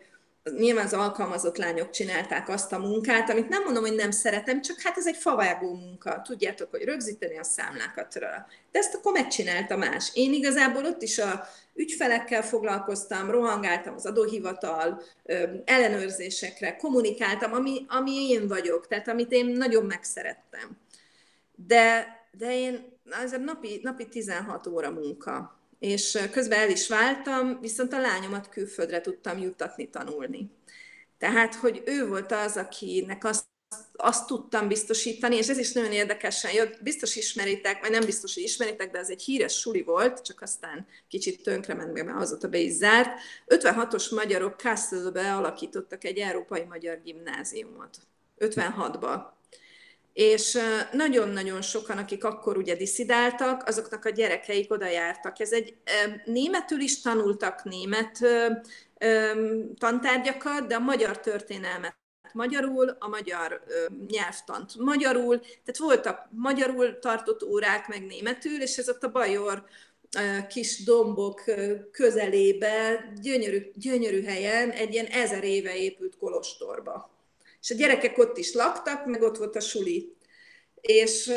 nyilván 0.57 0.85
az 0.85 0.93
alkalmazott 0.93 1.57
lányok 1.57 1.89
csinálták 1.89 2.49
azt 2.49 2.73
a 2.73 2.79
munkát, 2.79 3.29
amit 3.29 3.49
nem 3.49 3.63
mondom, 3.63 3.83
hogy 3.83 3.95
nem 3.95 4.11
szeretem, 4.11 4.61
csak 4.61 4.81
hát 4.81 4.97
ez 4.97 5.07
egy 5.07 5.17
favágó 5.17 5.73
munka. 5.73 6.21
Tudjátok, 6.21 6.71
hogy 6.71 6.83
rögzíteni 6.83 7.37
a 7.37 7.43
számlákat 7.43 8.15
rá. 8.15 8.47
De 8.71 8.79
ezt 8.79 8.95
akkor 8.95 9.11
megcsinálta 9.11 9.77
más. 9.77 10.11
Én 10.13 10.33
igazából 10.33 10.85
ott 10.85 11.01
is 11.01 11.17
a 11.17 11.47
ügyfelekkel 11.75 12.43
foglalkoztam, 12.43 13.31
rohangáltam 13.31 13.93
az 13.93 14.05
adóhivatal, 14.05 15.01
ellenőrzésekre, 15.65 16.75
kommunikáltam, 16.75 17.53
ami, 17.53 17.85
ami 17.87 18.29
én 18.29 18.47
vagyok, 18.47 18.87
tehát 18.87 19.07
amit 19.07 19.31
én 19.31 19.45
nagyon 19.45 19.85
megszerettem. 19.85 20.77
De, 21.55 22.07
de 22.31 22.59
én 22.59 22.97
ez 23.23 23.33
a 23.33 23.37
napi, 23.37 23.79
napi 23.83 24.07
16 24.07 24.67
óra 24.67 24.91
munka, 24.91 25.56
és 25.79 26.27
közben 26.31 26.59
el 26.59 26.69
is 26.69 26.87
váltam, 26.87 27.59
viszont 27.61 27.93
a 27.93 27.99
lányomat 27.99 28.49
külföldre 28.49 29.01
tudtam 29.01 29.37
juttatni 29.37 29.89
tanulni. 29.89 30.51
Tehát, 31.17 31.55
hogy 31.55 31.81
ő 31.85 32.07
volt 32.07 32.31
az, 32.31 32.57
akinek 32.57 33.23
azt 33.23 33.45
azt 33.95 34.27
tudtam 34.27 34.67
biztosítani, 34.67 35.35
és 35.35 35.47
ez 35.47 35.57
is 35.57 35.71
nagyon 35.71 35.91
érdekesen 35.91 36.51
jött, 36.51 36.83
biztos 36.83 37.15
ismeritek, 37.15 37.81
vagy 37.81 37.91
nem 37.91 38.05
biztos, 38.05 38.33
hogy 38.33 38.43
ismeritek, 38.43 38.91
de 38.91 38.97
ez 38.99 39.09
egy 39.09 39.21
híres 39.21 39.59
suli 39.59 39.81
volt, 39.81 40.21
csak 40.21 40.41
aztán 40.41 40.87
kicsit 41.07 41.43
tönkrement, 41.43 41.93
mert 41.93 42.21
azóta 42.21 42.47
be 42.47 42.57
is 42.57 42.71
zárt. 42.71 43.19
56-os 43.47 44.15
magyarok 44.15 44.59
Castle-be 44.59 45.35
alakítottak 45.35 46.03
egy 46.03 46.17
európai 46.17 46.63
magyar 46.63 47.01
gimnáziumot. 47.03 47.97
56-ba. 48.39 49.36
És 50.17 50.57
nagyon-nagyon 50.91 51.61
sokan, 51.61 51.97
akik 51.97 52.23
akkor 52.23 52.57
ugye 52.57 52.75
diszidáltak, 52.75 53.67
azoknak 53.67 54.05
a 54.05 54.09
gyerekeik 54.09 54.71
oda 54.71 54.87
jártak. 54.87 55.39
Ez 55.39 55.51
egy 55.51 55.77
németül 56.25 56.79
is 56.79 57.01
tanultak 57.01 57.63
német 57.63 58.19
tantárgyakat, 59.77 60.67
de 60.67 60.75
a 60.75 60.79
magyar 60.79 61.19
történelmet 61.19 61.95
magyarul, 62.33 62.95
a 62.99 63.07
magyar 63.07 63.63
nyelvtant 64.07 64.75
magyarul, 64.75 65.39
tehát 65.39 65.77
voltak 65.77 66.27
magyarul 66.31 66.99
tartott 66.99 67.43
órák, 67.43 67.87
meg 67.87 68.05
németül, 68.05 68.61
és 68.61 68.77
ez 68.77 68.89
ott 68.89 69.03
a 69.03 69.11
Bajor 69.11 69.63
kis 70.49 70.83
dombok 70.83 71.43
közelébe, 71.91 73.05
gyönyörű, 73.21 73.71
gyönyörű 73.75 74.23
helyen, 74.23 74.69
egy 74.69 74.93
ilyen 74.93 75.05
ezer 75.05 75.43
éve 75.43 75.75
épült 75.75 76.17
kolostorba. 76.17 77.16
És 77.67 77.73
a 77.73 77.77
gyerekek 77.77 78.17
ott 78.17 78.37
is 78.37 78.53
laktak, 78.53 79.05
meg 79.05 79.21
ott 79.21 79.37
volt 79.37 79.55
a 79.55 79.59
suli. 79.59 80.17
És, 80.81 81.31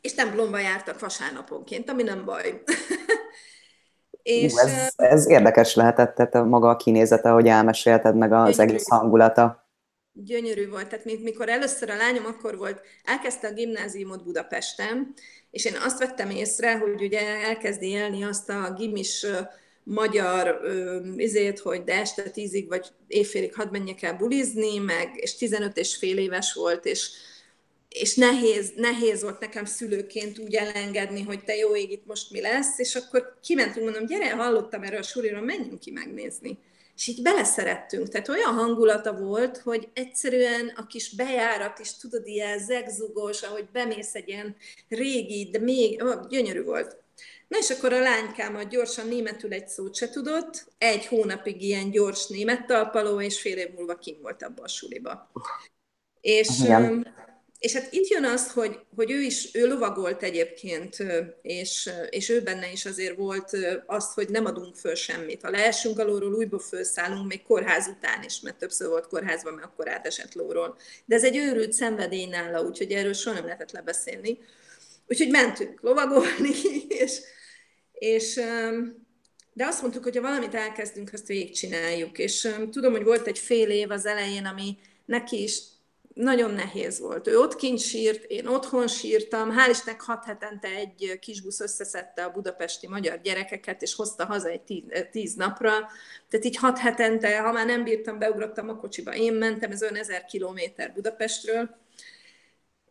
és 0.00 0.14
templomba 0.14 0.58
jártak 0.58 1.00
vasárnaponként, 1.00 1.90
ami 1.90 2.02
nem 2.02 2.24
baj. 2.24 2.62
és, 4.22 4.52
Ú, 4.52 4.58
ez, 4.58 4.92
ez 4.96 5.28
érdekes 5.28 5.74
lehetett, 5.74 6.14
tehát 6.14 6.46
maga 6.46 6.68
a 6.68 6.76
kinézete, 6.76 7.28
hogy 7.28 7.46
elmesélted 7.46 8.16
meg 8.16 8.32
az 8.32 8.56
gyönyörű, 8.56 8.74
egész 8.74 8.88
hangulata. 8.88 9.68
Gyönyörű 10.12 10.68
volt, 10.68 10.88
tehát 10.88 11.04
mikor 11.04 11.48
először 11.48 11.90
a 11.90 11.96
lányom 11.96 12.24
akkor 12.24 12.56
volt, 12.56 12.80
elkezdte 13.04 13.48
a 13.48 13.52
gimnáziumot 13.52 14.24
Budapesten, 14.24 15.14
és 15.50 15.64
én 15.64 15.76
azt 15.84 15.98
vettem 15.98 16.30
észre, 16.30 16.78
hogy 16.78 17.02
ugye 17.02 17.20
elkezdi 17.46 17.88
élni 17.88 18.24
azt 18.24 18.48
a 18.50 18.72
gimis 18.76 19.26
magyar 19.88 20.60
izét, 21.16 21.58
hogy 21.58 21.84
de 21.84 21.94
este 21.94 22.22
tízig 22.22 22.68
vagy 22.68 22.86
évfélig 23.06 23.54
hadd 23.54 23.70
menjek 23.70 24.02
el 24.02 24.16
bulizni, 24.16 24.78
meg, 24.78 25.10
és 25.14 25.36
15 25.36 25.76
és 25.76 25.96
fél 25.96 26.18
éves 26.18 26.52
volt, 26.52 26.84
és 26.84 27.10
és 27.88 28.14
nehéz, 28.14 28.72
nehéz 28.76 29.22
volt 29.22 29.40
nekem 29.40 29.64
szülőként 29.64 30.38
úgy 30.38 30.54
elengedni, 30.54 31.22
hogy 31.22 31.44
te 31.44 31.56
jó 31.56 31.76
ég, 31.76 31.90
itt 31.90 32.06
most 32.06 32.30
mi 32.30 32.40
lesz, 32.40 32.78
és 32.78 32.94
akkor 32.94 33.38
kimentünk, 33.42 33.84
mondom, 33.84 34.06
gyere, 34.06 34.30
hallottam 34.30 34.82
erről 34.82 34.98
a 34.98 35.02
suliról, 35.02 35.40
menjünk 35.40 35.80
ki 35.80 35.90
megnézni. 35.90 36.58
És 36.96 37.06
így 37.06 37.22
beleszerettünk, 37.22 38.08
tehát 38.08 38.28
olyan 38.28 38.54
hangulata 38.54 39.12
volt, 39.16 39.58
hogy 39.58 39.88
egyszerűen 39.92 40.72
a 40.76 40.86
kis 40.86 41.14
bejárat 41.14 41.78
is, 41.78 41.96
tudod, 41.96 42.26
ilyen 42.26 42.58
zegzugos, 42.58 43.42
ahogy 43.42 43.68
bemész 43.72 44.14
egy 44.14 44.28
ilyen 44.28 44.56
régi, 44.88 45.48
de 45.50 45.58
még 45.58 46.02
gyönyörű 46.28 46.62
volt. 46.62 46.96
Na 47.48 47.58
és 47.58 47.70
akkor 47.70 47.92
a 47.92 48.00
lánykám 48.00 48.68
gyorsan 48.68 49.08
németül 49.08 49.52
egy 49.52 49.68
szót 49.68 49.94
se 49.94 50.08
tudott, 50.08 50.66
egy 50.78 51.06
hónapig 51.06 51.62
ilyen 51.62 51.90
gyors 51.90 52.26
német 52.26 52.66
talpaló, 52.66 53.20
és 53.20 53.40
fél 53.40 53.58
év 53.58 53.70
múlva 53.74 53.94
kim 53.94 54.20
volt 54.20 54.42
abba 54.42 54.62
a 54.62 54.68
suliba. 54.68 55.30
És, 56.20 56.48
Igen 56.60 57.16
és 57.58 57.72
hát 57.72 57.92
itt 57.92 58.08
jön 58.08 58.24
az, 58.24 58.52
hogy, 58.52 58.78
hogy 58.96 59.10
ő 59.10 59.20
is, 59.20 59.54
ő 59.54 59.66
lovagolt 59.66 60.22
egyébként, 60.22 60.96
és, 61.42 61.90
és 62.10 62.28
ő 62.28 62.42
benne 62.42 62.72
is 62.72 62.86
azért 62.86 63.16
volt 63.16 63.50
az, 63.86 64.12
hogy 64.12 64.28
nem 64.28 64.44
adunk 64.44 64.76
föl 64.76 64.94
semmit. 64.94 65.42
Ha 65.42 65.50
leesünk 65.50 65.98
alóról, 65.98 66.34
újból 66.34 66.58
felszállunk, 66.58 67.28
még 67.28 67.42
kórház 67.42 67.86
után 67.86 68.22
is, 68.24 68.40
mert 68.40 68.58
többször 68.58 68.88
volt 68.88 69.06
kórházban, 69.06 69.54
mert 69.54 69.66
akkor 69.66 69.88
átesett 69.88 70.34
lóról. 70.34 70.76
De 71.04 71.14
ez 71.14 71.24
egy 71.24 71.36
őrült 71.36 71.72
szenvedély 71.72 72.26
nála, 72.26 72.62
úgyhogy 72.62 72.92
erről 72.92 73.12
soha 73.12 73.34
nem 73.34 73.44
lehetett 73.44 73.72
lebeszélni. 73.72 74.38
Úgyhogy 75.06 75.30
mentünk 75.30 75.80
lovagolni, 75.80 76.50
és, 77.02 77.20
és 77.98 78.40
de 79.52 79.66
azt 79.66 79.80
mondtuk, 79.82 80.02
hogy 80.02 80.16
ha 80.16 80.22
valamit 80.22 80.54
elkezdünk, 80.54 81.10
azt 81.12 81.26
végigcsináljuk. 81.26 82.18
És 82.18 82.48
tudom, 82.70 82.92
hogy 82.92 83.04
volt 83.04 83.26
egy 83.26 83.38
fél 83.38 83.70
év 83.70 83.90
az 83.90 84.06
elején, 84.06 84.44
ami 84.44 84.78
neki 85.04 85.42
is 85.42 85.62
nagyon 86.14 86.50
nehéz 86.50 86.98
volt. 86.98 87.26
Ő 87.26 87.38
ott 87.38 87.56
kint 87.56 87.80
sírt, 87.80 88.24
én 88.24 88.46
otthon 88.46 88.88
sírtam, 88.88 89.50
hál' 89.50 89.70
Istennek 89.70 90.00
hat 90.00 90.24
hetente 90.24 90.68
egy 90.68 91.18
kisbusz 91.20 91.60
összeszedte 91.60 92.24
a 92.24 92.30
budapesti 92.30 92.88
magyar 92.88 93.20
gyerekeket, 93.20 93.82
és 93.82 93.94
hozta 93.94 94.24
haza 94.24 94.48
egy 94.48 94.60
tíz, 94.60 94.82
tíz 95.10 95.34
napra. 95.34 95.70
Tehát 96.28 96.46
így 96.46 96.56
hat 96.56 96.78
hetente, 96.78 97.40
ha 97.40 97.52
már 97.52 97.66
nem 97.66 97.84
bírtam, 97.84 98.18
beugrottam 98.18 98.68
a 98.68 98.76
kocsiba, 98.76 99.14
én 99.14 99.32
mentem, 99.32 99.70
ez 99.70 99.82
olyan 99.82 99.96
ezer 99.96 100.24
kilométer 100.24 100.92
Budapestről, 100.92 101.76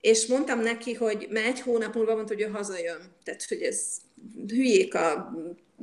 és 0.01 0.25
mondtam 0.25 0.59
neki, 0.59 0.93
hogy 0.93 1.27
mert 1.29 1.45
egy 1.45 1.61
hónap 1.61 1.95
múlva 1.95 2.15
mondta, 2.15 2.33
hogy 2.33 2.43
ő 2.43 2.47
hazajön. 2.47 3.15
Tehát, 3.23 3.45
hogy 3.47 3.61
ez 3.61 4.05
hülyék 4.47 4.95
a 4.95 5.31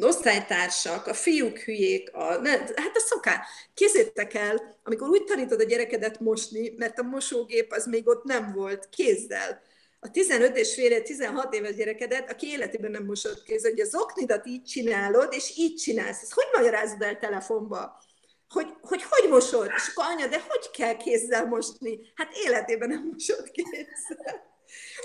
osztálytársak, 0.01 1.07
a 1.07 1.15
fiúk 1.15 1.59
hülyék, 1.59 2.13
a, 2.13 2.37
ne, 2.41 2.51
hát 2.51 2.93
a 2.95 2.99
szoká. 2.99 3.47
Kézzétek 3.75 4.35
el, 4.35 4.79
amikor 4.85 5.09
úgy 5.09 5.25
tanítod 5.25 5.61
a 5.61 5.65
gyerekedet 5.65 6.21
mosni, 6.21 6.75
mert 6.77 6.99
a 6.99 7.03
mosógép 7.03 7.73
az 7.73 7.87
még 7.87 8.09
ott 8.09 8.25
nem 8.25 8.53
volt, 8.53 8.89
kézzel. 8.89 9.63
A 10.01 10.11
15 10.11 10.57
és 10.57 10.75
fél, 10.75 11.03
16 11.03 11.55
éves 11.55 11.75
gyerekedet, 11.75 12.31
aki 12.31 12.47
életében 12.47 12.91
nem 12.91 13.05
mosott 13.05 13.43
kézzel, 13.43 13.71
hogy 13.71 13.81
az 13.81 13.95
oknidat 13.95 14.47
így 14.47 14.63
csinálod, 14.63 15.33
és 15.33 15.57
így 15.57 15.75
csinálsz. 15.75 16.23
Ezt 16.23 16.33
hogy 16.33 16.47
magyarázod 16.53 17.03
el 17.03 17.19
telefonba? 17.19 18.03
Hogy, 18.49 18.67
hogy 18.81 19.03
hogy 19.03 19.31
mosod? 19.31 19.71
És 19.77 19.89
akkor 19.91 20.05
anya, 20.05 20.27
de 20.27 20.45
hogy 20.49 20.71
kell 20.71 20.97
kézzel 20.97 21.47
mosni? 21.47 21.99
Hát 22.15 22.37
életében 22.45 22.89
nem 22.89 23.09
mosott 23.13 23.51
kézzel. 23.51 23.87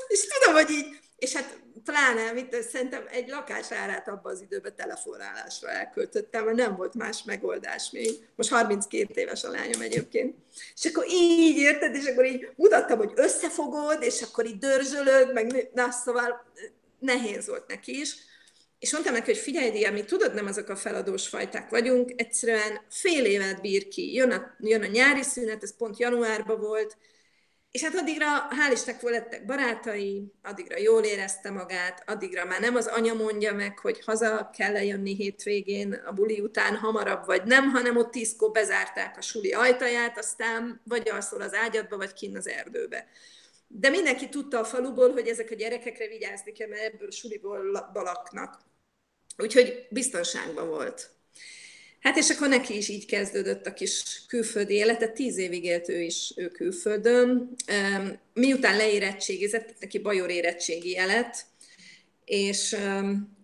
És 0.07 0.27
tudom, 0.27 0.53
hogy 0.53 0.69
így, 0.69 0.85
és 1.19 1.33
hát 1.33 1.59
pláne, 1.83 2.31
mit, 2.31 2.63
szerintem 2.71 3.03
egy 3.11 3.29
lakás 3.29 3.71
árát 3.71 4.07
abban 4.07 4.33
az 4.33 4.41
időben 4.41 4.75
telefonálásra 4.75 5.69
elköltöttem, 5.69 6.45
mert 6.45 6.57
nem 6.57 6.75
volt 6.75 6.93
más 6.93 7.23
megoldás 7.23 7.91
még. 7.91 8.27
Most 8.35 8.49
32 8.49 9.21
éves 9.21 9.43
a 9.43 9.49
lányom 9.49 9.81
egyébként. 9.81 10.35
És 10.75 10.85
akkor 10.85 11.05
így 11.09 11.57
érted, 11.57 11.95
és 11.95 12.05
akkor 12.05 12.25
így 12.25 12.49
mutattam, 12.55 12.97
hogy 12.97 13.11
összefogod, 13.15 14.03
és 14.03 14.21
akkor 14.21 14.45
így 14.45 14.57
dörzsölöd, 14.57 15.33
meg 15.33 15.69
na, 15.73 15.91
szóval 15.91 16.45
nehéz 16.99 17.47
volt 17.47 17.67
neki 17.67 17.99
is. 17.99 18.15
És 18.79 18.91
mondtam 18.91 19.13
neki, 19.13 19.25
hogy 19.25 19.39
figyelj, 19.39 19.71
Dia, 19.71 19.91
mi 19.91 20.03
tudod, 20.03 20.33
nem 20.33 20.45
azok 20.45 20.69
a 20.69 20.75
feladós 20.75 21.27
fajták 21.27 21.69
vagyunk, 21.69 22.11
egyszerűen 22.15 22.81
fél 22.89 23.25
évet 23.25 23.61
bír 23.61 23.87
ki. 23.87 24.13
Jön 24.13 24.31
a, 24.31 24.55
jön 24.59 24.83
a 24.83 24.85
nyári 24.85 25.23
szünet, 25.23 25.63
ez 25.63 25.75
pont 25.77 25.99
januárban 25.99 26.59
volt, 26.59 26.97
és 27.71 27.83
hát 27.83 27.95
addigra, 27.95 28.25
hál' 28.49 28.71
Istennek 28.71 29.01
lettek 29.01 29.45
barátai, 29.45 30.33
addigra 30.43 30.77
jól 30.77 31.03
érezte 31.03 31.51
magát, 31.51 32.03
addigra 32.09 32.45
már 32.45 32.59
nem 32.59 32.75
az 32.75 32.87
anya 32.87 33.13
mondja 33.13 33.53
meg, 33.53 33.79
hogy 33.79 34.03
haza 34.05 34.49
kell 34.57 34.75
-e 34.75 34.83
jönni 34.83 35.15
hétvégén 35.15 35.93
a 35.93 36.11
buli 36.11 36.39
után 36.39 36.75
hamarabb, 36.75 37.25
vagy 37.25 37.43
nem, 37.43 37.69
hanem 37.69 37.97
ott 37.97 38.11
tízkor 38.11 38.51
bezárták 38.51 39.17
a 39.17 39.21
suli 39.21 39.51
ajtaját, 39.51 40.17
aztán 40.17 40.81
vagy 40.83 41.09
alszol 41.09 41.41
az 41.41 41.53
ágyadba, 41.53 41.97
vagy 41.97 42.13
kinn 42.13 42.35
az 42.35 42.47
erdőbe. 42.47 43.07
De 43.67 43.89
mindenki 43.89 44.29
tudta 44.29 44.59
a 44.59 44.63
faluból, 44.63 45.11
hogy 45.11 45.27
ezek 45.27 45.51
a 45.51 45.55
gyerekekre 45.55 46.07
vigyázni 46.07 46.51
kell, 46.51 46.67
mert 46.67 46.81
ebből 46.93 47.11
suliból 47.11 47.71
laknak. 47.93 48.59
Úgyhogy 49.37 49.87
biztonságban 49.89 50.69
volt. 50.69 51.18
Hát 51.99 52.17
és 52.17 52.29
akkor 52.29 52.47
neki 52.47 52.77
is 52.77 52.89
így 52.89 53.05
kezdődött 53.05 53.65
a 53.65 53.73
kis 53.73 54.23
külföldi 54.27 54.73
élete, 54.73 55.07
tíz 55.07 55.37
évig 55.37 55.63
élt 55.63 55.89
ő 55.89 56.01
is 56.01 56.33
ő 56.35 56.47
külföldön. 56.47 57.55
Miután 58.33 58.77
leérettségizett, 58.77 59.75
neki 59.79 59.99
bajor 59.99 60.29
érettségi 60.29 60.95
lett, 60.95 61.45
és 62.25 62.75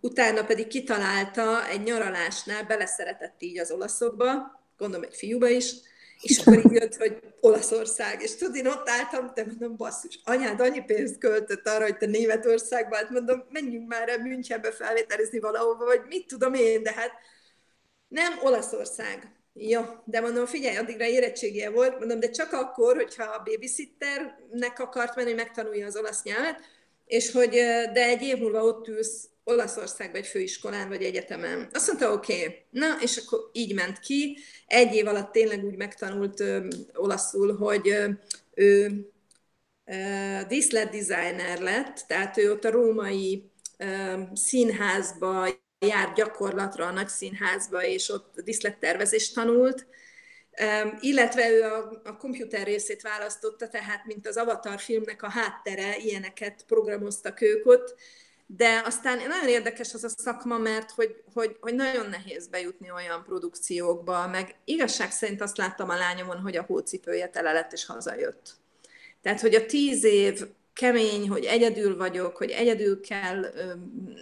utána 0.01 0.45
pedig 0.45 0.67
kitalálta 0.67 1.69
egy 1.69 1.83
nyaralásnál, 1.83 2.63
beleszeretett 2.63 3.35
így 3.39 3.59
az 3.59 3.71
olaszokba, 3.71 4.61
gondolom 4.77 5.05
egy 5.05 5.15
fiúba 5.15 5.49
is, 5.49 5.73
és 6.21 6.37
akkor 6.37 6.57
így 6.57 6.71
jött, 6.71 6.95
hogy 6.95 7.19
Olaszország, 7.39 8.21
és 8.21 8.35
tudod, 8.35 8.55
én 8.55 8.67
ott 8.67 8.89
álltam, 8.89 9.33
te 9.33 9.45
mondom, 9.45 9.75
basszus, 9.77 10.19
anyád 10.23 10.59
annyi 10.59 10.83
pénzt 10.83 11.17
költött 11.17 11.67
arra, 11.67 11.83
hogy 11.83 11.97
te 11.97 12.05
Németországba, 12.05 12.95
hát 12.95 13.09
mondom, 13.09 13.43
menjünk 13.49 13.87
már 13.87 14.09
el 14.09 14.17
Münchenbe 14.17 14.71
felvételizni 14.71 15.39
valahova, 15.39 15.85
vagy 15.85 16.01
mit 16.07 16.27
tudom 16.27 16.53
én, 16.53 16.83
de 16.83 16.91
hát 16.91 17.11
nem, 18.07 18.39
Olaszország. 18.43 19.35
Jó, 19.53 19.81
de 20.05 20.19
mondom, 20.19 20.45
figyelj, 20.45 20.75
addigra 20.75 21.05
érettségie 21.05 21.69
volt, 21.69 21.99
mondom, 21.99 22.19
de 22.19 22.29
csak 22.29 22.53
akkor, 22.53 22.95
hogyha 22.95 23.23
a 23.23 23.43
babysitternek 23.43 24.79
akart 24.79 25.15
menni, 25.15 25.27
hogy 25.27 25.37
megtanulja 25.37 25.85
az 25.85 25.97
olasz 25.97 26.23
nyelvet, 26.23 26.59
és 27.05 27.31
hogy, 27.31 27.49
de 27.93 28.03
egy 28.05 28.21
év 28.21 28.37
múlva 28.37 28.63
ott 28.63 28.87
ülsz 28.87 29.29
Olaszországban 29.43 30.21
egy 30.21 30.27
főiskolán 30.27 30.87
vagy 30.87 31.03
egyetemen. 31.03 31.69
Azt 31.73 31.87
mondta, 31.87 32.11
oké, 32.11 32.33
okay. 32.33 32.55
na, 32.69 32.97
és 33.01 33.17
akkor 33.17 33.49
így 33.51 33.73
ment 33.73 33.99
ki. 33.99 34.37
Egy 34.67 34.93
év 34.93 35.07
alatt 35.07 35.31
tényleg 35.31 35.63
úgy 35.63 35.75
megtanult 35.75 36.39
ö, 36.39 36.67
olaszul, 36.93 37.55
hogy 37.57 37.89
ö, 37.89 38.09
ő 38.53 39.05
ö, 39.85 40.39
díszlet 40.47 40.89
designer 40.89 41.59
lett, 41.59 42.03
tehát 42.07 42.37
ő 42.37 42.51
ott 42.51 42.63
a 42.63 42.71
római 42.71 43.51
ö, 43.77 44.21
színházba 44.33 45.47
járt 45.85 46.15
gyakorlatra 46.15 46.85
a 46.85 46.91
nagy 46.91 47.07
színházba, 47.07 47.83
és 47.83 48.09
ott 48.09 48.41
diszlettervezést 48.43 49.33
tanult, 49.33 49.87
illetve 50.99 51.49
ő 51.49 51.63
a, 51.63 52.01
a 52.03 52.17
komputer 52.17 52.65
részét 52.65 53.01
választotta, 53.01 53.67
tehát 53.67 54.05
mint 54.05 54.27
az 54.27 54.37
Avatar 54.37 54.79
filmnek 54.79 55.23
a 55.23 55.29
háttere, 55.29 55.97
ilyeneket 55.97 56.63
programoztak 56.67 57.41
ők 57.41 57.65
ott, 57.65 57.95
de 58.47 58.81
aztán 58.85 59.17
nagyon 59.17 59.47
érdekes 59.47 59.93
az 59.93 60.03
a 60.03 60.09
szakma, 60.09 60.57
mert 60.57 60.91
hogy, 60.91 61.23
hogy, 61.33 61.57
hogy 61.59 61.75
nagyon 61.75 62.09
nehéz 62.09 62.47
bejutni 62.47 62.91
olyan 62.91 63.23
produkciókba, 63.23 64.27
meg 64.27 64.55
igazság 64.63 65.11
szerint 65.11 65.41
azt 65.41 65.57
láttam 65.57 65.89
a 65.89 65.97
lányomon, 65.97 66.37
hogy 66.37 66.55
a 66.55 66.63
hócipője 66.63 67.27
tele 67.27 67.51
lett 67.51 67.71
és 67.71 67.85
hazajött. 67.85 68.53
Tehát, 69.21 69.41
hogy 69.41 69.55
a 69.55 69.65
tíz 69.65 70.03
év 70.03 70.41
kemény, 70.75 71.29
hogy 71.29 71.45
egyedül 71.45 71.97
vagyok, 71.97 72.37
hogy 72.37 72.51
egyedül 72.51 72.99
kell. 72.99 73.45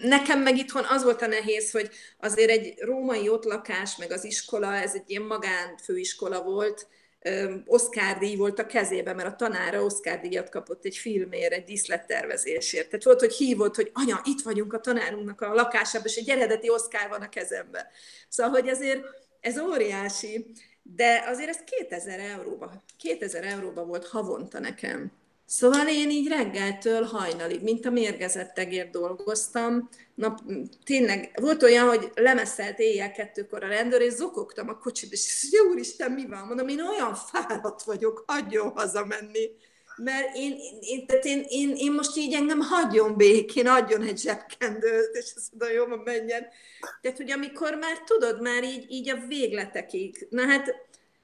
Nekem 0.01 0.41
meg 0.41 0.57
itthon 0.57 0.83
az 0.89 1.03
volt 1.03 1.21
a 1.21 1.27
nehéz, 1.27 1.71
hogy 1.71 1.89
azért 2.19 2.49
egy 2.49 2.73
római 2.77 3.29
ott 3.29 3.43
lakás, 3.43 3.97
meg 3.97 4.11
az 4.11 4.23
iskola, 4.23 4.75
ez 4.75 4.93
egy 4.93 5.03
ilyen 5.09 5.21
magánfőiskola 5.21 6.43
volt, 6.43 6.87
Oscar 7.65 8.17
díj 8.17 8.35
volt 8.35 8.59
a 8.59 8.65
kezében, 8.65 9.15
mert 9.15 9.27
a 9.27 9.35
tanára 9.35 9.83
Oscar 9.83 10.19
díjat 10.19 10.49
kapott 10.49 10.85
egy 10.85 10.97
filmért, 10.97 11.53
egy 11.53 11.63
díszlettervezésért. 11.63 12.89
Tehát 12.89 13.03
volt, 13.03 13.19
hogy 13.19 13.33
hívott, 13.33 13.75
hogy 13.75 13.91
anya, 13.93 14.21
itt 14.23 14.41
vagyunk 14.41 14.73
a 14.73 14.79
tanárunknak 14.79 15.41
a 15.41 15.53
lakásában, 15.53 16.07
és 16.07 16.15
egy 16.15 16.29
eredeti 16.29 16.69
Oscar 16.69 17.09
van 17.09 17.21
a 17.21 17.29
kezembe. 17.29 17.91
Szóval, 18.29 18.51
hogy 18.51 18.69
azért 18.69 19.03
ez 19.39 19.59
óriási, 19.59 20.45
de 20.81 21.23
azért 21.27 21.49
ez 21.49 21.57
2000 21.79 22.19
euróba, 22.19 22.83
2000 22.97 23.43
euróba 23.43 23.85
volt 23.85 24.07
havonta 24.07 24.59
nekem. 24.59 25.11
Szóval 25.45 25.87
én 25.87 26.09
így 26.09 26.27
reggeltől 26.27 27.03
hajnalig, 27.03 27.61
mint 27.61 27.85
a 27.85 27.89
mérgezett 27.89 28.53
tegér 28.53 28.89
dolgoztam. 28.89 29.89
Nap, 30.15 30.39
tényleg 30.83 31.31
volt 31.41 31.63
olyan, 31.63 31.87
hogy 31.87 32.11
lemeszelt 32.15 32.79
éjjel 32.79 33.11
kettőkor 33.11 33.63
a 33.63 33.67
rendőr, 33.67 34.01
és 34.01 34.13
zokogtam 34.13 34.69
a 34.69 34.77
kocsit, 34.77 35.11
és 35.11 35.49
úristen, 35.71 36.11
mi 36.11 36.25
van? 36.27 36.45
Mondom, 36.47 36.67
én 36.67 36.81
olyan 36.81 37.15
fáradt 37.15 37.83
vagyok, 37.83 38.23
hagyjon 38.27 38.71
hazamenni. 38.75 39.49
Mert 39.95 40.35
én, 40.35 40.57
én, 40.79 41.05
tehát 41.05 41.25
én, 41.25 41.45
én, 41.47 41.73
én, 41.75 41.91
most 41.91 42.17
így 42.17 42.33
engem 42.33 42.59
hagyjon 42.59 43.17
békén, 43.17 43.67
adjon 43.67 44.01
egy 44.01 44.19
zsebkendőt, 44.19 45.15
és 45.15 45.31
azt 45.35 45.51
mondom, 45.51 45.77
jó, 45.77 45.85
menjen. 46.03 46.45
Tehát, 47.01 47.17
hogy 47.17 47.31
amikor 47.31 47.75
már 47.75 47.99
tudod, 47.99 48.41
már 48.41 48.63
így, 48.63 48.85
így 48.91 49.09
a 49.09 49.25
végletekig. 49.27 50.27
Na 50.29 50.45
hát, 50.45 50.75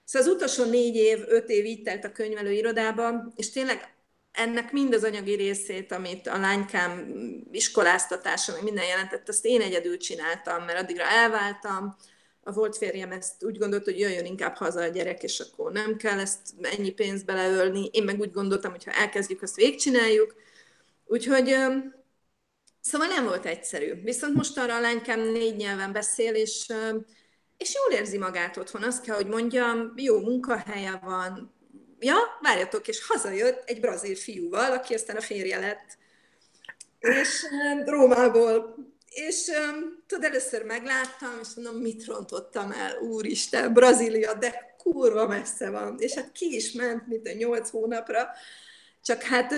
szóval 0.04 0.28
az 0.28 0.34
utolsó 0.34 0.64
négy 0.64 0.96
év, 0.96 1.20
öt 1.28 1.50
év 1.50 1.66
így 1.66 1.82
telt 1.82 2.06
a 2.06 2.12
könyvelőirodában, 2.12 3.34
és 3.36 3.50
tényleg 3.50 3.98
ennek 4.40 4.72
mind 4.72 4.94
az 4.94 5.04
anyagi 5.04 5.34
részét, 5.34 5.92
amit 5.92 6.28
a 6.28 6.38
lánykám 6.38 7.14
iskoláztatása, 7.52 8.52
meg 8.52 8.64
minden 8.64 8.86
jelentett, 8.86 9.30
azt 9.30 9.46
én 9.46 9.62
egyedül 9.62 9.98
csináltam, 9.98 10.64
mert 10.64 10.80
addigra 10.80 11.04
elváltam, 11.04 11.96
a 12.44 12.52
volt 12.52 12.78
férjem 12.78 13.12
ezt 13.12 13.44
úgy 13.44 13.58
gondolt, 13.58 13.84
hogy 13.84 14.00
jöjjön 14.00 14.26
inkább 14.26 14.56
haza 14.56 14.82
a 14.82 14.88
gyerek, 14.88 15.24
és 15.24 15.40
akkor 15.40 15.72
nem 15.72 15.98
kell 15.98 16.20
ezt 16.20 16.40
ennyi 16.62 16.92
pénzt 16.92 17.26
beleölni. 17.26 17.90
Én 17.92 18.04
meg 18.04 18.20
úgy 18.20 18.32
gondoltam, 18.32 18.72
hogy 18.72 18.84
ha 18.84 18.92
elkezdjük, 18.92 19.42
azt 19.42 19.56
végigcsináljuk. 19.56 20.36
Úgyhogy 21.06 21.56
szóval 22.82 23.08
nem 23.08 23.24
volt 23.24 23.46
egyszerű. 23.46 23.94
Viszont 24.04 24.36
most 24.36 24.58
arra 24.58 24.76
a 24.76 24.80
lánykám 24.80 25.20
négy 25.20 25.56
nyelven 25.56 25.92
beszél, 25.92 26.34
és, 26.34 26.66
és 27.58 27.76
jól 27.76 28.00
érzi 28.00 28.18
magát 28.18 28.58
otthon. 28.58 28.84
Azt 28.84 29.04
kell, 29.04 29.16
hogy 29.16 29.28
mondjam, 29.28 29.94
jó 29.96 30.20
munkahelye 30.20 31.00
van, 31.04 31.59
ja, 32.00 32.18
várjatok, 32.42 32.88
és 32.88 33.08
hazajött 33.08 33.70
egy 33.70 33.80
brazil 33.80 34.16
fiúval, 34.16 34.72
aki 34.72 34.94
aztán 34.94 35.16
a 35.16 35.22
férje 35.22 35.60
lett, 35.60 35.98
és 37.00 37.46
Rómából. 37.86 38.76
És 39.10 39.52
tudod, 40.08 40.24
először 40.24 40.64
megláttam, 40.64 41.40
és 41.42 41.48
mondom, 41.56 41.76
mit 41.76 42.06
rontottam 42.06 42.72
el, 42.72 42.98
úristen, 42.98 43.74
Brazília, 43.74 44.34
de 44.34 44.76
kurva 44.78 45.28
messze 45.28 45.70
van. 45.70 45.96
És 46.00 46.14
hát 46.14 46.32
ki 46.32 46.56
is 46.56 46.72
ment, 46.72 47.08
mint 47.08 47.28
a 47.28 47.34
nyolc 47.34 47.70
hónapra, 47.70 48.28
csak 49.04 49.22
hát 49.22 49.54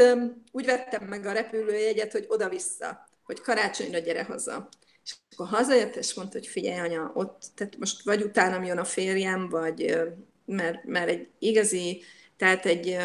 úgy 0.52 0.66
vettem 0.66 1.04
meg 1.04 1.26
a 1.26 1.32
repülőjegyet, 1.32 2.12
hogy 2.12 2.26
oda-vissza, 2.28 3.10
hogy 3.24 3.42
karácsonyra 3.42 3.98
gyere 3.98 4.24
haza. 4.24 4.70
És 5.04 5.14
akkor 5.32 5.48
hazajött, 5.48 5.96
és 5.96 6.14
mondta, 6.14 6.38
hogy 6.38 6.48
figyelj, 6.48 6.80
anya, 6.80 7.12
ott, 7.14 7.44
tehát 7.56 7.78
most 7.78 8.04
vagy 8.04 8.22
utána 8.22 8.66
jön 8.66 8.78
a 8.78 8.84
férjem, 8.84 9.50
vagy 9.50 10.02
mert, 10.46 10.84
mert 10.84 11.10
egy 11.10 11.28
igazi 11.40 12.04
tehát 12.42 12.66
egy 12.66 12.98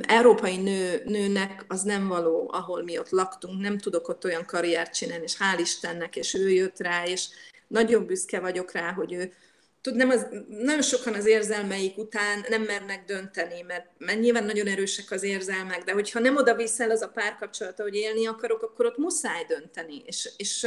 európai 0.00 0.56
nő, 0.56 1.02
nőnek 1.04 1.64
az 1.68 1.82
nem 1.82 2.08
való, 2.08 2.50
ahol 2.52 2.82
mi 2.82 2.98
ott 2.98 3.10
laktunk, 3.10 3.60
nem 3.60 3.78
tudok 3.78 4.08
ott 4.08 4.24
olyan 4.24 4.44
karriert 4.46 4.94
csinálni, 4.94 5.24
és 5.24 5.36
hál' 5.36 5.60
Istennek, 5.60 6.16
és 6.16 6.34
ő 6.34 6.50
jött 6.50 6.78
rá, 6.78 7.04
és 7.06 7.28
nagyon 7.66 8.06
büszke 8.06 8.40
vagyok 8.40 8.72
rá, 8.72 8.92
hogy 8.92 9.12
ő 9.12 9.32
tud, 9.80 9.94
nem 9.94 10.10
az, 10.10 10.26
nagyon 10.48 10.82
sokan 10.82 11.14
az 11.14 11.26
érzelmeik 11.26 11.98
után 11.98 12.44
nem 12.48 12.62
mernek 12.62 13.04
dönteni, 13.04 13.62
mert, 13.62 13.86
mert 13.98 14.20
nyilván 14.20 14.44
nagyon 14.44 14.66
erősek 14.66 15.10
az 15.10 15.22
érzelmek, 15.22 15.84
de 15.84 15.92
hogyha 15.92 16.20
nem 16.20 16.36
oda 16.36 16.54
viszel 16.54 16.90
az 16.90 17.02
a 17.02 17.08
párkapcsolata, 17.08 17.82
hogy 17.82 17.94
élni 17.94 18.26
akarok, 18.26 18.62
akkor 18.62 18.86
ott 18.86 18.96
muszáj 18.96 19.44
dönteni. 19.48 20.02
És, 20.06 20.30
és, 20.36 20.66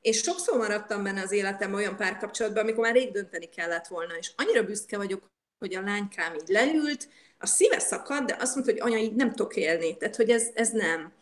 és 0.00 0.18
sokszor 0.18 0.58
maradtam 0.58 1.02
benne 1.02 1.22
az 1.22 1.32
életem 1.32 1.74
olyan 1.74 1.96
párkapcsolatban, 1.96 2.62
amikor 2.62 2.84
már 2.84 2.94
rég 2.94 3.12
dönteni 3.12 3.46
kellett 3.46 3.86
volna, 3.86 4.16
és 4.18 4.30
annyira 4.36 4.62
büszke 4.62 4.96
vagyok 4.96 5.30
hogy 5.60 5.74
a 5.74 5.80
lánykám 5.80 6.34
így 6.34 6.48
leült, 6.48 7.08
a 7.38 7.46
szíve 7.46 7.78
szakadt, 7.78 8.26
de 8.26 8.36
azt 8.40 8.54
mondta, 8.54 8.72
hogy 8.72 8.80
anya, 8.80 9.02
így 9.02 9.14
nem 9.14 9.30
tudok 9.30 9.56
élni, 9.56 9.96
tehát 9.96 10.16
hogy 10.16 10.30
ez, 10.30 10.46
ez 10.54 10.70
nem. 10.70 11.12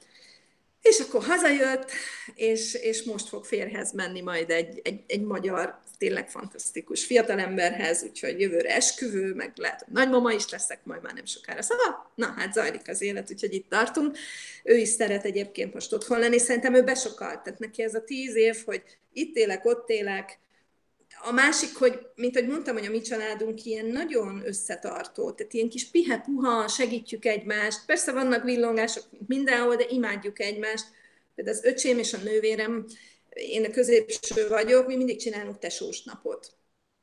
És 0.83 0.99
akkor 0.99 1.25
hazajött, 1.25 1.91
és, 2.35 2.75
és 2.75 3.03
most 3.03 3.29
fog 3.29 3.45
férhez 3.45 3.93
menni 3.93 4.21
majd 4.21 4.51
egy, 4.51 4.81
egy, 4.85 5.01
egy 5.07 5.23
magyar, 5.23 5.81
tényleg 5.99 6.31
fantasztikus 6.31 7.05
fiatalemberhez, 7.05 8.03
úgyhogy 8.03 8.41
jövőre 8.41 8.75
esküvő, 8.75 9.35
meg 9.35 9.53
lehet, 9.57 9.83
hogy 9.83 9.95
nagymama 9.95 10.33
is 10.33 10.49
leszek, 10.49 10.85
majd 10.85 11.03
már 11.03 11.15
nem 11.15 11.25
sokára. 11.25 11.63
Szóval, 11.63 12.13
na 12.15 12.35
hát 12.37 12.53
zajlik 12.53 12.89
az 12.89 13.01
élet, 13.01 13.31
úgyhogy 13.31 13.55
itt 13.55 13.69
tartunk. 13.69 14.17
Ő 14.65 14.77
is 14.77 14.89
szeret 14.89 15.25
egyébként 15.25 15.75
most 15.75 15.93
otthon 15.93 16.19
lenni, 16.19 16.39
szerintem 16.39 16.75
ő 16.75 16.83
besokalt, 16.83 17.43
tehát 17.43 17.59
neki 17.59 17.83
ez 17.83 17.95
a 17.95 18.05
tíz 18.05 18.35
év, 18.35 18.57
hogy 18.65 18.83
itt 19.13 19.37
élek, 19.37 19.65
ott 19.65 19.89
élek, 19.89 20.39
a 21.21 21.33
másik, 21.33 21.77
hogy, 21.77 21.99
mint 22.15 22.37
ahogy 22.37 22.49
mondtam, 22.49 22.75
hogy 22.75 22.87
a 22.87 22.91
mi 22.91 23.01
családunk 23.01 23.65
ilyen 23.65 23.87
nagyon 23.87 24.43
összetartó, 24.45 25.33
tehát 25.33 25.53
ilyen 25.53 25.69
kis 25.69 25.91
pihe-puha, 25.91 26.69
segítjük 26.69 27.25
egymást. 27.25 27.87
Persze 27.87 28.13
vannak 28.13 28.45
villongások, 28.45 29.05
mint 29.11 29.29
mindenhol, 29.29 29.77
de 29.77 29.87
imádjuk 29.89 30.41
egymást. 30.41 30.85
Például 31.35 31.57
az 31.57 31.65
öcsém 31.65 31.99
és 31.99 32.13
a 32.13 32.19
nővérem, 32.19 32.87
én 33.29 33.65
a 33.65 33.71
középső 33.71 34.49
vagyok, 34.49 34.87
mi 34.87 34.97
mindig 34.97 35.21
csinálunk 35.21 35.59
tesós 35.59 36.03
napot. 36.03 36.51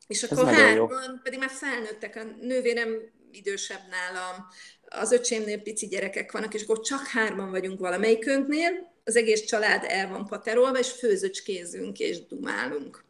És 0.08 0.24
akkor 0.24 0.46
hárman, 0.46 1.22
pedig 1.24 1.40
már 1.40 1.50
felnőttek, 1.50 2.16
a 2.16 2.24
nővérem 2.42 3.14
idősebb 3.32 3.82
nálam, 3.90 4.46
az 4.82 5.12
öcsémnél 5.12 5.62
pici 5.62 5.88
gyerekek 5.88 6.32
vannak, 6.32 6.54
és 6.54 6.64
akkor 6.64 6.82
csak 6.82 7.08
hárman 7.08 7.50
vagyunk 7.50 7.80
valamelyikünknél, 7.80 8.94
az 9.04 9.16
egész 9.16 9.44
család 9.44 9.84
el 9.88 10.10
van 10.10 10.26
paterolva, 10.26 10.80
és 10.80 10.92
főzöcskézünk 10.92 12.00
és 12.00 12.26
dumálunk 12.26 13.05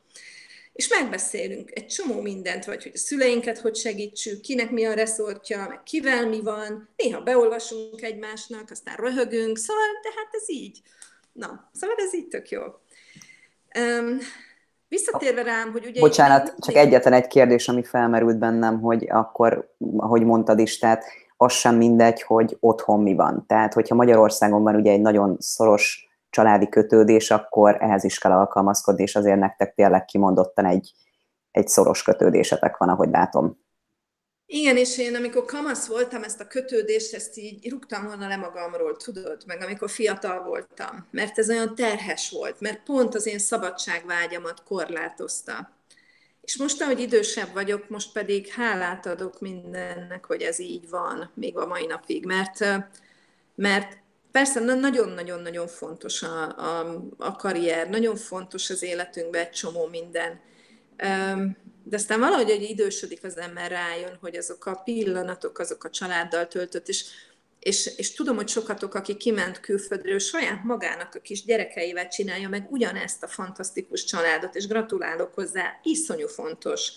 és 0.75 0.87
megbeszélünk 0.87 1.71
egy 1.73 1.85
csomó 1.85 2.21
mindent, 2.21 2.65
vagy 2.65 2.83
hogy 2.83 2.91
a 2.95 2.97
szüleinket 2.97 3.57
hogy 3.57 3.75
segítsük, 3.75 4.41
kinek 4.41 4.71
mi 4.71 4.85
a 4.85 4.93
reszortja, 4.93 5.65
meg 5.69 5.83
kivel 5.83 6.27
mi 6.27 6.41
van, 6.41 6.89
néha 6.95 7.21
beolvasunk 7.21 8.01
egymásnak, 8.01 8.69
aztán 8.71 8.95
röhögünk, 8.95 9.57
szóval, 9.57 9.83
de 10.01 10.09
hát 10.15 10.27
ez 10.31 10.49
így. 10.49 10.81
Na, 11.31 11.69
szóval 11.73 11.95
ez 11.99 12.13
így 12.13 12.27
tök 12.27 12.49
jó. 12.49 12.61
Um, 13.79 14.17
visszatérve 14.87 15.41
rám, 15.41 15.71
hogy 15.71 15.85
ugye... 15.85 15.99
Bocsánat, 15.99 16.47
én... 16.47 16.53
csak 16.57 16.75
egyetlen 16.75 17.13
egy 17.13 17.27
kérdés, 17.27 17.67
ami 17.67 17.83
felmerült 17.83 18.37
bennem, 18.37 18.81
hogy 18.81 19.09
akkor, 19.09 19.75
ahogy 19.97 20.23
mondtad 20.23 20.59
is, 20.59 20.77
tehát 20.77 21.03
az 21.37 21.53
sem 21.53 21.75
mindegy, 21.75 22.21
hogy 22.21 22.57
otthon 22.59 23.01
mi 23.01 23.13
van. 23.13 23.45
Tehát, 23.47 23.73
hogyha 23.73 23.95
Magyarországon 23.95 24.63
van 24.63 24.75
ugye 24.75 24.91
egy 24.91 25.01
nagyon 25.01 25.35
szoros 25.39 26.04
családi 26.35 26.69
kötődés, 26.69 27.31
akkor 27.31 27.77
ehhez 27.79 28.03
is 28.03 28.17
kell 28.17 28.31
alkalmazkodni, 28.31 29.03
és 29.03 29.15
azért 29.15 29.39
nektek 29.39 29.73
tényleg 29.73 30.05
kimondottan 30.05 30.65
egy, 30.65 30.91
egy 31.51 31.67
szoros 31.67 32.03
kötődésetek 32.03 32.77
van, 32.77 32.89
ahogy 32.89 33.09
látom. 33.09 33.57
Igen, 34.45 34.77
és 34.77 34.97
én 34.97 35.15
amikor 35.15 35.45
kamasz 35.45 35.87
voltam, 35.87 36.23
ezt 36.23 36.39
a 36.39 36.47
kötődést, 36.47 37.13
ezt 37.13 37.37
így 37.37 37.69
rúgtam 37.69 38.05
volna 38.05 38.27
le 38.27 38.35
magamról, 38.35 38.95
tudod, 38.97 39.43
meg 39.45 39.61
amikor 39.61 39.89
fiatal 39.89 40.43
voltam, 40.43 41.07
mert 41.11 41.39
ez 41.39 41.49
olyan 41.49 41.75
terhes 41.75 42.31
volt, 42.31 42.59
mert 42.59 42.83
pont 42.83 43.15
az 43.15 43.25
én 43.25 43.39
szabadságvágyamat 43.39 44.63
korlátozta. 44.63 45.69
És 46.41 46.57
most, 46.57 46.81
ahogy 46.81 46.99
idősebb 46.99 47.53
vagyok, 47.53 47.89
most 47.89 48.11
pedig 48.11 48.47
hálát 48.47 49.05
adok 49.05 49.39
mindennek, 49.39 50.25
hogy 50.25 50.41
ez 50.41 50.59
így 50.59 50.89
van, 50.89 51.31
még 51.33 51.57
a 51.57 51.65
mai 51.65 51.85
napig, 51.85 52.25
mert, 52.25 52.65
mert 53.55 54.03
Persze, 54.35 54.59
nagyon-nagyon-nagyon 54.59 55.67
fontos 55.67 56.23
a, 56.23 56.43
a, 56.43 57.03
a 57.17 57.35
karrier, 57.35 57.89
nagyon 57.89 58.15
fontos 58.15 58.69
az 58.69 58.83
életünkben 58.83 59.41
egy 59.41 59.49
csomó 59.49 59.87
minden. 59.87 60.39
De 61.83 61.95
aztán 61.95 62.19
valahogy, 62.19 62.49
hogy 62.49 62.61
idősödik 62.61 63.23
az 63.23 63.37
ember 63.37 63.71
rájön, 63.71 64.17
hogy 64.21 64.35
azok 64.35 64.65
a 64.65 64.75
pillanatok, 64.75 65.59
azok 65.59 65.83
a 65.83 65.89
családdal 65.89 66.47
töltött, 66.47 66.87
és, 66.87 67.05
és, 67.59 67.97
és 67.97 68.13
tudom, 68.13 68.35
hogy 68.35 68.47
sokatok, 68.47 68.93
aki 68.93 69.17
kiment 69.17 69.59
külföldről, 69.59 70.19
saját 70.19 70.63
magának 70.63 71.15
a 71.15 71.19
kis 71.19 71.43
gyerekeivel 71.43 72.07
csinálja 72.07 72.49
meg 72.49 72.67
ugyanezt 72.69 73.23
a 73.23 73.27
fantasztikus 73.27 74.03
családot, 74.03 74.55
és 74.55 74.67
gratulálok 74.67 75.33
hozzá, 75.33 75.79
iszonyú 75.83 76.27
fontos. 76.27 76.91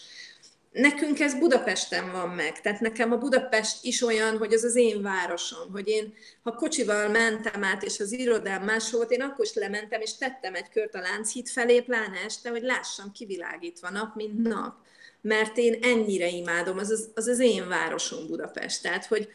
Nekünk 0.73 1.21
ez 1.21 1.39
Budapesten 1.39 2.13
van 2.13 2.29
meg. 2.29 2.61
Tehát 2.61 2.81
nekem 2.81 3.13
a 3.13 3.19
Budapest 3.19 3.85
is 3.85 4.03
olyan, 4.03 4.39
hogy 4.39 4.53
az 4.53 4.65
az 4.65 4.77
én 4.77 5.03
városom, 5.03 5.73
hogy 5.73 5.89
én, 5.89 6.15
ha 6.43 6.55
kocsival 6.55 7.09
mentem 7.09 7.65
át, 7.65 7.83
és 7.83 8.01
az 8.01 8.13
irodám 8.13 8.65
más 8.65 8.91
volt, 8.91 9.11
én 9.11 9.23
akkor 9.23 9.45
is 9.45 9.55
lementem, 9.55 10.01
és 10.01 10.17
tettem 10.17 10.55
egy 10.55 10.69
kört 10.69 10.95
a 10.95 11.01
Lánchíd 11.01 11.49
felé, 11.49 11.81
pláne 11.81 12.19
este, 12.25 12.51
hogy 12.51 12.63
lássam 12.63 13.13
kivilágítva 13.13 13.91
nap, 13.91 14.15
mint 14.15 14.43
nap. 14.43 14.75
Mert 15.21 15.57
én 15.57 15.79
ennyire 15.83 16.29
imádom, 16.29 16.79
az 16.79 16.91
az, 16.91 17.11
az, 17.15 17.27
az 17.27 17.39
én 17.39 17.69
városom 17.69 18.27
Budapest. 18.27 18.83
Tehát, 18.83 19.07
hogy, 19.07 19.29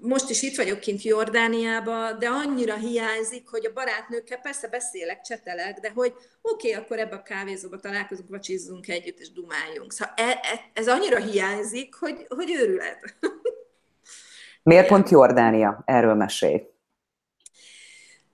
most 0.00 0.30
is 0.30 0.42
itt 0.42 0.56
vagyok 0.56 0.80
kint 0.80 1.02
Jordániába, 1.02 2.12
de 2.12 2.28
annyira 2.28 2.74
hiányzik, 2.74 3.48
hogy 3.48 3.66
a 3.66 3.72
barátnőkkel 3.72 4.38
persze 4.38 4.68
beszélek, 4.68 5.20
csetelek, 5.20 5.78
de 5.78 5.90
hogy 5.94 6.12
oké, 6.42 6.70
okay, 6.70 6.82
akkor 6.82 6.98
ebbe 6.98 7.16
a 7.16 7.22
kávézóba 7.22 7.78
találkozunk, 7.78 8.28
vacsizzunk 8.28 8.88
együtt, 8.88 9.18
és 9.18 9.32
dumáljunk. 9.32 9.92
Szóval 9.92 10.14
e, 10.16 10.28
e, 10.28 10.70
ez 10.72 10.88
annyira 10.88 11.18
hiányzik, 11.18 11.94
hogy, 11.94 12.26
hogy 12.28 12.50
őrület. 12.50 13.16
Miért 14.62 14.86
pont 14.86 15.08
Jordánia? 15.08 15.82
Erről 15.84 16.14
mesélj. 16.14 16.62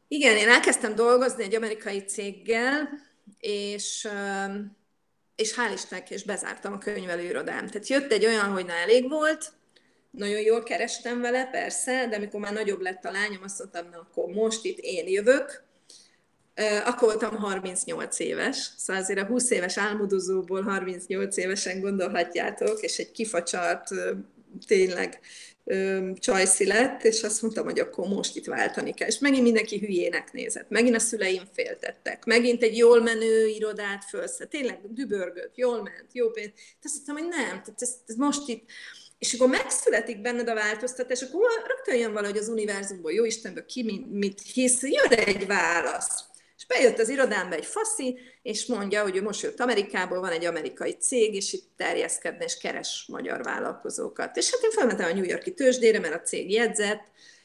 Igen, 0.08 0.36
én 0.36 0.48
elkezdtem 0.48 0.94
dolgozni 0.94 1.42
egy 1.42 1.54
amerikai 1.54 2.04
céggel, 2.04 2.88
és, 3.38 4.08
és 5.34 5.54
hál' 5.54 5.72
Istennek, 5.72 6.10
és 6.10 6.24
bezártam 6.24 6.72
a 6.72 6.78
könyvelőirodám. 6.78 7.66
Tehát 7.66 7.88
jött 7.88 8.12
egy 8.12 8.26
olyan, 8.26 8.50
hogy 8.50 8.66
na 8.66 8.72
elég 8.72 9.08
volt, 9.08 9.52
nagyon 10.16 10.40
jól 10.40 10.62
kerestem 10.62 11.20
vele, 11.20 11.44
persze, 11.44 12.06
de 12.10 12.16
amikor 12.16 12.40
már 12.40 12.52
nagyobb 12.52 12.80
lett 12.80 13.04
a 13.04 13.10
lányom, 13.10 13.42
azt 13.42 13.58
mondtam, 13.58 13.88
na 13.90 13.98
akkor 13.98 14.34
most 14.34 14.64
itt 14.64 14.78
én 14.78 15.08
jövök. 15.08 15.64
Akkor 16.84 17.08
voltam 17.08 17.36
38 17.36 18.18
éves, 18.18 18.70
szóval 18.76 19.02
azért 19.02 19.20
a 19.20 19.26
20 19.26 19.50
éves 19.50 19.78
álmodozóból 19.78 20.62
38 20.62 21.36
évesen 21.36 21.80
gondolhatjátok, 21.80 22.80
és 22.80 22.98
egy 22.98 23.10
kifacsart, 23.10 23.88
tényleg 24.66 25.20
csajszi 26.14 26.66
lett, 26.66 27.04
és 27.04 27.22
azt 27.22 27.42
mondtam, 27.42 27.64
hogy 27.64 27.80
akkor 27.80 28.08
most 28.08 28.36
itt 28.36 28.44
váltani 28.44 28.94
kell. 28.94 29.08
És 29.08 29.18
megint 29.18 29.42
mindenki 29.42 29.78
hülyének 29.78 30.32
nézett, 30.32 30.68
megint 30.68 30.94
a 30.96 30.98
szüleim 30.98 31.42
féltettek, 31.52 32.24
megint 32.24 32.62
egy 32.62 32.76
jól 32.76 33.02
menő 33.02 33.46
irodát 33.46 34.04
fölsze, 34.04 34.44
tényleg 34.44 34.78
dübörgött, 34.92 35.56
jól 35.56 35.82
ment, 35.82 36.06
jó 36.12 36.30
pénz. 36.30 36.52
Azt 36.82 36.94
mondtam, 36.94 37.16
hogy 37.16 37.28
nem, 37.28 37.48
tehát 37.48 37.82
ez, 37.82 37.94
ez 38.06 38.14
most 38.14 38.48
itt, 38.48 38.64
és 39.24 39.32
akkor 39.32 39.48
megszületik 39.48 40.20
benned 40.20 40.48
a 40.48 40.54
változtatás, 40.54 41.22
akkor 41.22 41.50
rögtön 41.66 41.96
jön 41.96 42.12
valahogy 42.12 42.36
az 42.36 42.48
univerzumból, 42.48 43.12
jó 43.12 43.24
Istenből 43.24 43.64
ki 43.64 44.06
mit 44.10 44.40
hisz, 44.52 44.82
jön 44.82 45.18
egy 45.18 45.46
válasz. 45.46 46.24
És 46.56 46.66
bejött 46.66 46.98
az 46.98 47.08
irodámba 47.08 47.54
egy 47.54 47.66
faszi, 47.66 48.18
és 48.42 48.66
mondja, 48.66 49.02
hogy 49.02 49.16
ő 49.16 49.22
most 49.22 49.42
jött 49.42 49.60
Amerikából, 49.60 50.20
van 50.20 50.30
egy 50.30 50.44
amerikai 50.44 50.92
cég, 50.92 51.34
és 51.34 51.52
itt 51.52 51.70
terjeszkedne, 51.76 52.44
és 52.44 52.58
keres 52.58 53.04
magyar 53.08 53.42
vállalkozókat. 53.42 54.36
És 54.36 54.50
hát 54.50 54.62
én 54.62 54.70
felmentem 54.70 55.10
a 55.10 55.14
New 55.14 55.24
Yorki 55.24 55.54
tőzsdére, 55.54 55.98
mert 55.98 56.14
a 56.14 56.20
cég 56.20 56.50
jegyzett, 56.50 57.02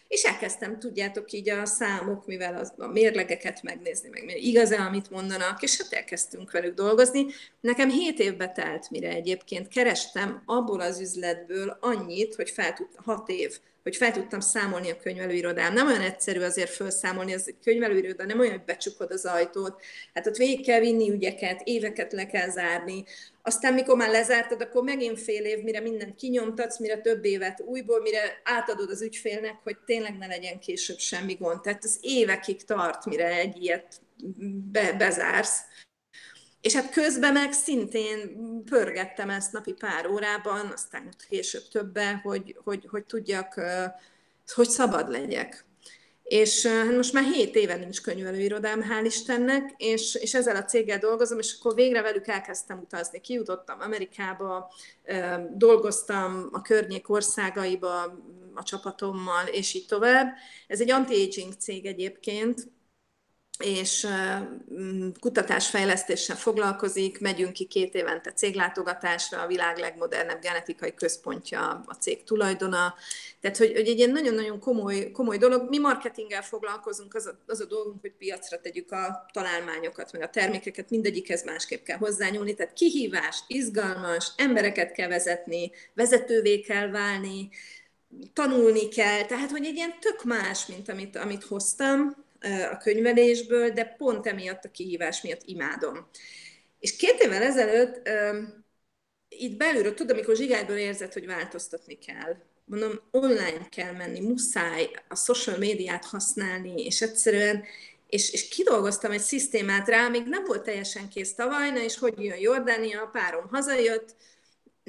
és 0.09 0.23
elkezdtem, 0.23 0.79
tudjátok 0.79 1.31
így 1.31 1.49
a 1.49 1.65
számok, 1.65 2.25
mivel 2.25 2.55
az, 2.55 2.73
a 2.77 2.87
mérlegeket 2.87 3.61
megnézni, 3.61 4.09
meg 4.09 4.43
igaz-e, 4.43 4.81
amit 4.81 5.09
mondanak, 5.09 5.61
és 5.61 5.77
hát 5.77 5.93
elkezdtünk 5.93 6.51
velük 6.51 6.73
dolgozni. 6.73 7.25
Nekem 7.59 7.89
7 7.89 8.19
évbe 8.19 8.51
telt, 8.51 8.89
mire 8.89 9.09
egyébként 9.09 9.67
kerestem 9.67 10.41
abból 10.45 10.79
az 10.79 10.99
üzletből 10.99 11.77
annyit, 11.79 12.35
hogy 12.35 12.49
fel 12.49 12.73
tud, 12.73 12.87
6 12.95 13.29
év, 13.29 13.59
hogy 13.83 13.95
fel 13.95 14.11
tudtam 14.11 14.39
számolni 14.39 14.91
a 14.91 14.97
könyvelőirodám. 14.97 15.73
Nem 15.73 15.87
olyan 15.87 16.01
egyszerű 16.01 16.41
azért 16.41 16.69
felszámolni, 16.69 17.33
az 17.33 17.53
könyvelőiroda 17.63 18.25
nem 18.25 18.39
olyan, 18.39 18.51
hogy 18.51 18.65
becsukod 18.65 19.11
az 19.11 19.25
ajtót. 19.25 19.81
Hát 20.13 20.27
ott 20.27 20.35
végig 20.35 20.65
kell 20.65 20.79
vinni 20.79 21.11
ügyeket, 21.11 21.61
éveket 21.63 22.11
le 22.11 22.25
kell 22.25 22.49
zárni. 22.49 23.03
Aztán, 23.49 23.73
mikor 23.73 23.97
már 23.97 24.09
lezártad, 24.09 24.61
akkor 24.61 24.83
megint 24.83 25.21
fél 25.21 25.45
év, 25.45 25.63
mire 25.63 25.79
mindent 25.79 26.15
kinyomtatsz, 26.15 26.79
mire 26.79 26.97
több 26.97 27.25
évet 27.25 27.61
újból, 27.61 28.01
mire 28.01 28.41
átadod 28.43 28.89
az 28.89 29.01
ügyfélnek, 29.01 29.59
hogy 29.63 29.77
tényleg 29.85 30.17
ne 30.17 30.27
legyen 30.27 30.59
később 30.59 30.97
semmi 30.97 31.33
gond. 31.33 31.61
Tehát 31.61 31.83
az 31.83 31.97
évekig 32.01 32.65
tart, 32.65 33.05
mire 33.05 33.27
egy 33.27 33.63
ilyet 33.63 34.01
be, 34.71 34.93
bezársz. 34.93 35.59
És 36.61 36.73
hát 36.73 36.91
közben 36.91 37.33
meg 37.33 37.51
szintén 37.51 38.35
pörgettem 38.65 39.29
ezt 39.29 39.51
napi 39.51 39.73
pár 39.73 40.07
órában, 40.07 40.71
aztán 40.73 41.13
később 41.29 41.67
többe, 41.71 42.19
hogy, 42.23 42.57
hogy, 42.63 42.85
hogy 42.89 43.05
tudjak, 43.05 43.61
hogy 44.45 44.69
szabad 44.69 45.09
legyek. 45.09 45.65
És 46.29 46.65
hát 46.65 46.95
most 46.95 47.13
már 47.13 47.23
7 47.23 47.55
éve 47.55 47.75
nincs 47.75 48.01
könyvelőirodám, 48.01 48.81
hál' 48.81 49.05
Istennek, 49.05 49.73
és, 49.77 50.15
és 50.15 50.33
ezzel 50.33 50.55
a 50.55 50.63
céggel 50.63 50.99
dolgozom, 50.99 51.39
és 51.39 51.55
akkor 51.59 51.75
végre 51.75 52.01
velük 52.01 52.27
elkezdtem 52.27 52.79
utazni. 52.79 53.21
Kijutottam 53.21 53.79
Amerikába, 53.79 54.73
dolgoztam 55.53 56.49
a 56.51 56.61
környék 56.61 57.09
országaiba 57.09 58.03
a 58.53 58.63
csapatommal, 58.63 59.47
és 59.47 59.73
így 59.73 59.85
tovább. 59.85 60.33
Ez 60.67 60.81
egy 60.81 60.91
anti-aging 60.91 61.53
cég 61.53 61.85
egyébként, 61.85 62.67
és 63.63 64.07
mm, 64.73 65.09
kutatásfejlesztéssel 65.19 66.35
foglalkozik, 66.35 67.19
megyünk 67.19 67.53
ki 67.53 67.65
két 67.65 67.93
évente 67.93 68.31
céglátogatásra, 68.31 69.41
a 69.41 69.47
világ 69.47 69.77
legmodernebb 69.77 70.41
genetikai 70.41 70.93
központja 70.93 71.83
a 71.85 71.93
cég 71.93 72.23
tulajdona. 72.23 72.93
Tehát, 73.41 73.57
hogy, 73.57 73.71
hogy 73.71 73.87
egy 73.87 73.97
ilyen 73.97 74.09
nagyon-nagyon 74.09 74.59
komoly, 74.59 75.11
komoly 75.11 75.37
dolog. 75.37 75.69
Mi 75.69 75.77
marketinggel 75.77 76.41
foglalkozunk, 76.41 77.15
az 77.15 77.25
a, 77.25 77.39
az 77.47 77.59
a 77.59 77.65
dolgunk, 77.65 78.01
hogy 78.01 78.13
piacra 78.17 78.59
tegyük 78.61 78.91
a 78.91 79.25
találmányokat, 79.33 80.11
meg 80.11 80.21
a 80.21 80.29
termékeket, 80.29 80.89
mindegyikhez 80.89 81.43
másképp 81.43 81.83
kell 81.83 81.97
hozzányúlni. 81.97 82.53
Tehát 82.53 82.73
kihívás, 82.73 83.43
izgalmas, 83.47 84.31
embereket 84.37 84.91
kell 84.91 85.07
vezetni, 85.07 85.71
vezetővé 85.93 86.59
kell 86.59 86.89
válni, 86.89 87.49
tanulni 88.33 88.87
kell, 88.87 89.25
tehát 89.25 89.51
hogy 89.51 89.65
egy 89.65 89.75
ilyen 89.75 89.99
tök 89.99 90.23
más, 90.23 90.65
mint 90.65 90.89
amit, 90.89 91.15
amit 91.15 91.43
hoztam, 91.43 92.27
a 92.71 92.77
könyvelésből, 92.77 93.69
de 93.69 93.85
pont 93.97 94.27
emiatt 94.27 94.65
a 94.65 94.71
kihívás 94.71 95.21
miatt 95.21 95.41
imádom. 95.45 96.07
És 96.79 96.95
két 96.95 97.19
évvel 97.19 97.43
ezelőtt 97.43 98.09
itt 99.29 99.57
belülről, 99.57 99.93
tudom, 99.93 100.15
amikor 100.15 100.35
zsigádból 100.35 100.75
érzed, 100.75 101.13
hogy 101.13 101.25
változtatni 101.25 101.97
kell, 101.97 102.35
mondom, 102.65 102.99
online 103.11 103.69
kell 103.69 103.91
menni, 103.91 104.19
muszáj 104.19 104.89
a 105.07 105.15
social 105.15 105.57
médiát 105.57 106.05
használni, 106.05 106.85
és 106.85 107.01
egyszerűen, 107.01 107.63
és, 108.07 108.31
és 108.31 108.47
kidolgoztam 108.47 109.11
egy 109.11 109.19
szisztémát 109.19 109.87
rá, 109.87 110.07
még 110.07 110.23
nem 110.25 110.45
volt 110.45 110.63
teljesen 110.63 111.09
kész 111.09 111.33
tavaly, 111.33 111.83
és 111.83 111.97
hogy 111.97 112.23
jön 112.23 112.39
Jordánia, 112.39 113.01
a 113.01 113.07
párom 113.07 113.47
hazajött, 113.47 114.15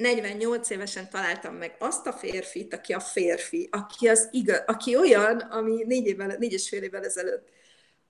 48 0.01 0.69
évesen 0.69 1.09
találtam 1.09 1.55
meg 1.55 1.75
azt 1.79 2.07
a 2.07 2.13
férfit, 2.13 2.73
aki 2.73 2.93
a 2.93 2.99
férfi, 2.99 3.69
aki, 3.71 4.07
az 4.07 4.27
igaz, 4.31 4.63
aki 4.65 4.95
olyan, 4.95 5.37
ami 5.37 5.83
négy, 5.83 6.07
évvel, 6.07 6.35
négy 6.39 6.53
és 6.53 6.69
fél 6.69 6.83
évvel 6.83 7.03
ezelőtt, 7.03 7.49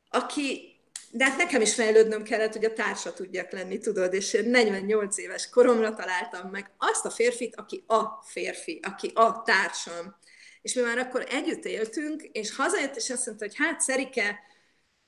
aki, 0.10 0.76
de 1.12 1.24
hát 1.26 1.38
nekem 1.38 1.62
is 1.62 1.74
fejlődnöm 1.74 2.24
kellett, 2.24 2.54
hogy 2.54 2.66
a 2.66 2.74
társa 2.74 3.14
tudjak 3.14 3.52
lenni, 3.52 3.78
tudod, 3.78 4.14
és 4.14 4.34
én 4.34 4.50
48 4.50 5.18
éves 5.18 5.50
koromra 5.50 5.94
találtam 5.94 6.50
meg 6.50 6.72
azt 6.78 7.06
a 7.06 7.10
férfit, 7.10 7.56
aki 7.56 7.84
a 7.88 8.24
férfi, 8.26 8.80
aki 8.84 9.12
a 9.14 9.42
társam. 9.42 10.16
És 10.62 10.74
mi 10.74 10.82
már 10.82 10.98
akkor 10.98 11.26
együtt 11.30 11.66
éltünk, 11.66 12.24
és 12.32 12.56
hazajött, 12.56 12.96
és 12.96 13.10
azt 13.10 13.26
mondta, 13.26 13.46
hogy 13.46 13.56
hát 13.58 13.82
Szerike, 13.82 14.40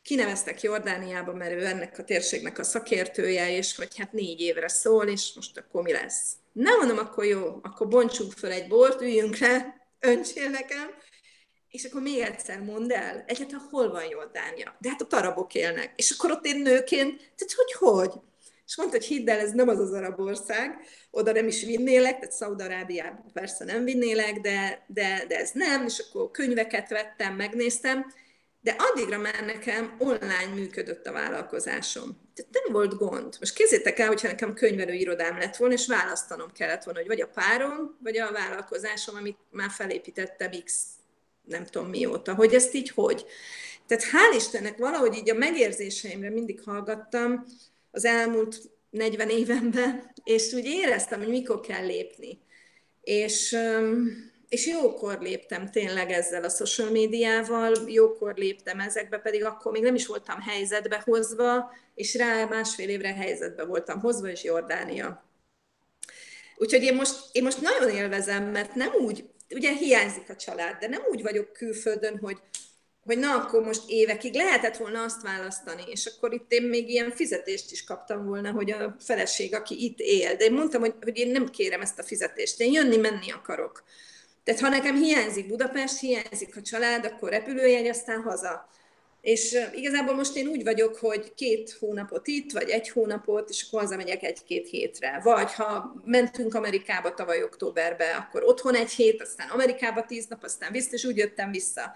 kineveztek 0.01 0.61
Jordániába, 0.61 1.33
mert 1.33 1.51
ő 1.51 1.65
ennek 1.65 1.97
a 1.97 2.03
térségnek 2.03 2.59
a 2.59 2.63
szakértője, 2.63 3.51
és 3.51 3.75
hogy 3.75 3.97
hát 3.97 4.11
négy 4.11 4.39
évre 4.39 4.67
szól, 4.67 5.07
és 5.07 5.33
most 5.35 5.57
akkor 5.57 5.83
mi 5.83 5.91
lesz? 5.91 6.35
Nem 6.53 6.77
mondom, 6.77 6.97
akkor 6.97 7.25
jó, 7.25 7.59
akkor 7.61 7.87
bontsunk 7.87 8.31
föl 8.31 8.51
egy 8.51 8.67
bort, 8.67 9.01
üljünk 9.01 9.37
le, 9.37 9.75
öntsél 9.99 10.49
nekem, 10.49 10.89
és 11.69 11.83
akkor 11.83 12.01
még 12.01 12.19
egyszer 12.19 12.59
mondd 12.59 12.91
el, 12.91 13.23
egyáltalán 13.27 13.67
hol 13.69 13.91
van 13.91 14.03
Jordánia? 14.09 14.75
De 14.79 14.89
hát 14.89 15.01
a 15.01 15.15
arabok 15.15 15.55
élnek. 15.55 15.93
És 15.95 16.11
akkor 16.11 16.31
ott 16.31 16.45
én 16.45 16.61
nőként, 16.61 17.17
tehát 17.17 17.53
hogy 17.55 17.73
hogy? 17.73 18.11
És 18.65 18.77
mondta, 18.77 18.97
hogy 18.97 19.05
hidd 19.05 19.29
el, 19.29 19.39
ez 19.39 19.51
nem 19.51 19.67
az 19.67 19.79
az 19.79 19.91
arab 19.91 20.19
ország, 20.19 20.79
oda 21.11 21.31
nem 21.31 21.47
is 21.47 21.63
vinnélek, 21.63 22.13
tehát 22.13 22.31
Szaudarábiába 22.31 23.25
persze 23.33 23.65
nem 23.65 23.83
vinnélek, 23.83 24.39
de, 24.39 24.85
de, 24.87 25.25
de 25.27 25.37
ez 25.37 25.51
nem, 25.53 25.85
és 25.85 25.99
akkor 25.99 26.31
könyveket 26.31 26.89
vettem, 26.89 27.35
megnéztem, 27.35 28.13
de 28.63 28.76
addigra 28.78 29.17
már 29.17 29.45
nekem 29.45 29.95
online 29.97 30.54
működött 30.54 31.08
a 31.08 31.12
vállalkozásom. 31.12 32.17
Tehát 32.34 32.52
nem 32.52 32.73
volt 32.73 32.97
gond. 32.97 33.36
Most 33.39 33.54
kézzétek 33.54 33.99
el, 33.99 34.08
hogyha 34.08 34.28
nekem 34.28 34.54
könyvelőirodám 34.54 35.38
lett 35.38 35.56
volna, 35.56 35.73
és 35.73 35.88
választanom 35.88 36.52
kellett 36.52 36.84
volna, 36.84 36.99
hogy 36.99 37.08
vagy 37.08 37.21
a 37.21 37.28
párom, 37.28 37.97
vagy 38.04 38.17
a 38.17 38.32
vállalkozásom, 38.32 39.15
amit 39.15 39.38
már 39.49 39.69
felépítettem 39.69 40.51
X 40.64 40.86
nem 41.43 41.66
tudom 41.66 41.89
mióta, 41.89 42.36
hogy 42.36 42.53
ezt 42.53 42.74
így 42.74 42.89
hogy. 42.89 43.26
Tehát 43.88 44.03
hál' 44.03 44.36
Istennek 44.36 44.78
valahogy 44.78 45.16
így 45.16 45.30
a 45.30 45.34
megérzéseimre 45.34 46.30
mindig 46.30 46.61
hallgattam 46.61 47.45
az 47.91 48.05
elmúlt 48.05 48.61
40 48.89 49.30
évemben, 49.30 50.11
és 50.24 50.53
úgy 50.53 50.66
éreztem, 50.66 51.20
hogy 51.20 51.30
mikor 51.30 51.59
kell 51.59 51.86
lépni. 51.86 52.39
És 53.01 53.57
és 54.54 54.68
jókor 54.68 55.18
léptem 55.22 55.72
tényleg 55.72 56.12
ezzel 56.12 56.43
a 56.43 56.49
social 56.49 56.89
médiával, 56.89 57.74
jókor 57.88 58.34
léptem 58.36 58.80
ezekbe, 58.80 59.18
pedig 59.18 59.45
akkor 59.45 59.72
még 59.72 59.82
nem 59.82 59.95
is 59.95 60.06
voltam 60.06 60.41
helyzetbe 60.41 61.01
hozva, 61.06 61.72
és 61.95 62.16
rá 62.16 62.45
másfél 62.45 62.89
évre 62.89 63.14
helyzetbe 63.14 63.66
voltam 63.66 63.99
hozva, 63.99 64.28
és 64.28 64.43
Jordánia. 64.43 65.26
Úgyhogy 66.58 66.84
én 66.84 66.95
most, 66.95 67.16
én 67.32 67.43
most 67.43 67.62
nagyon 67.62 67.89
élvezem, 67.89 68.43
mert 68.43 68.76
nem 68.76 68.93
úgy, 68.93 69.26
ugye 69.49 69.72
hiányzik 69.72 70.30
a 70.30 70.36
család, 70.36 70.78
de 70.80 70.88
nem 70.88 71.01
úgy 71.10 71.22
vagyok 71.22 71.54
külföldön, 71.54 72.18
hogy, 72.18 72.38
hogy 73.04 73.18
na, 73.18 73.36
akkor 73.36 73.64
most 73.64 73.82
évekig 73.88 74.34
lehetett 74.34 74.78
volna 74.78 75.04
azt 75.04 75.22
választani, 75.22 75.84
és 75.88 76.06
akkor 76.06 76.34
itt 76.34 76.51
én 76.51 76.64
még 76.64 76.89
ilyen 76.89 77.12
fizetést 77.12 77.72
is 77.72 77.84
kaptam 77.84 78.26
volna, 78.26 78.51
hogy 78.51 78.72
a 78.72 78.95
feleség, 78.99 79.56
aki 79.56 79.84
itt 79.84 79.99
él. 79.99 80.36
De 80.36 80.45
én 80.45 80.54
mondtam, 80.54 80.82
hogy, 80.82 80.93
hogy 81.01 81.18
én 81.18 81.32
nem 81.32 81.49
kérem 81.49 81.82
ezt 81.82 81.99
a 81.99 82.04
fizetést, 82.04 82.60
én 82.60 82.72
jönni-menni 82.72 83.32
akarok. 83.32 83.84
Tehát 84.43 84.61
ha 84.61 84.69
nekem 84.69 84.95
hiányzik 84.95 85.47
Budapest, 85.47 85.99
hiányzik 85.99 86.57
a 86.57 86.61
család, 86.61 87.05
akkor 87.05 87.29
repülőjegy, 87.29 87.87
aztán 87.87 88.21
haza. 88.21 88.69
És 89.21 89.57
igazából 89.73 90.15
most 90.15 90.35
én 90.35 90.47
úgy 90.47 90.63
vagyok, 90.63 90.95
hogy 90.95 91.33
két 91.33 91.77
hónapot 91.79 92.27
itt, 92.27 92.51
vagy 92.51 92.69
egy 92.69 92.89
hónapot, 92.89 93.49
és 93.49 93.65
akkor 93.67 93.79
hazamegyek 93.81 94.23
egy-két 94.23 94.69
hétre. 94.69 95.19
Vagy 95.23 95.53
ha 95.53 95.95
mentünk 96.05 96.53
Amerikába 96.53 97.13
tavaly 97.13 97.43
októberbe, 97.43 98.15
akkor 98.15 98.43
otthon 98.43 98.75
egy 98.75 98.91
hét, 98.91 99.21
aztán 99.21 99.49
Amerikába 99.49 100.05
tíz 100.05 100.25
nap, 100.25 100.43
aztán 100.43 100.71
vissza, 100.71 100.91
és 100.91 101.03
úgy 101.03 101.17
jöttem 101.17 101.51
vissza. 101.51 101.93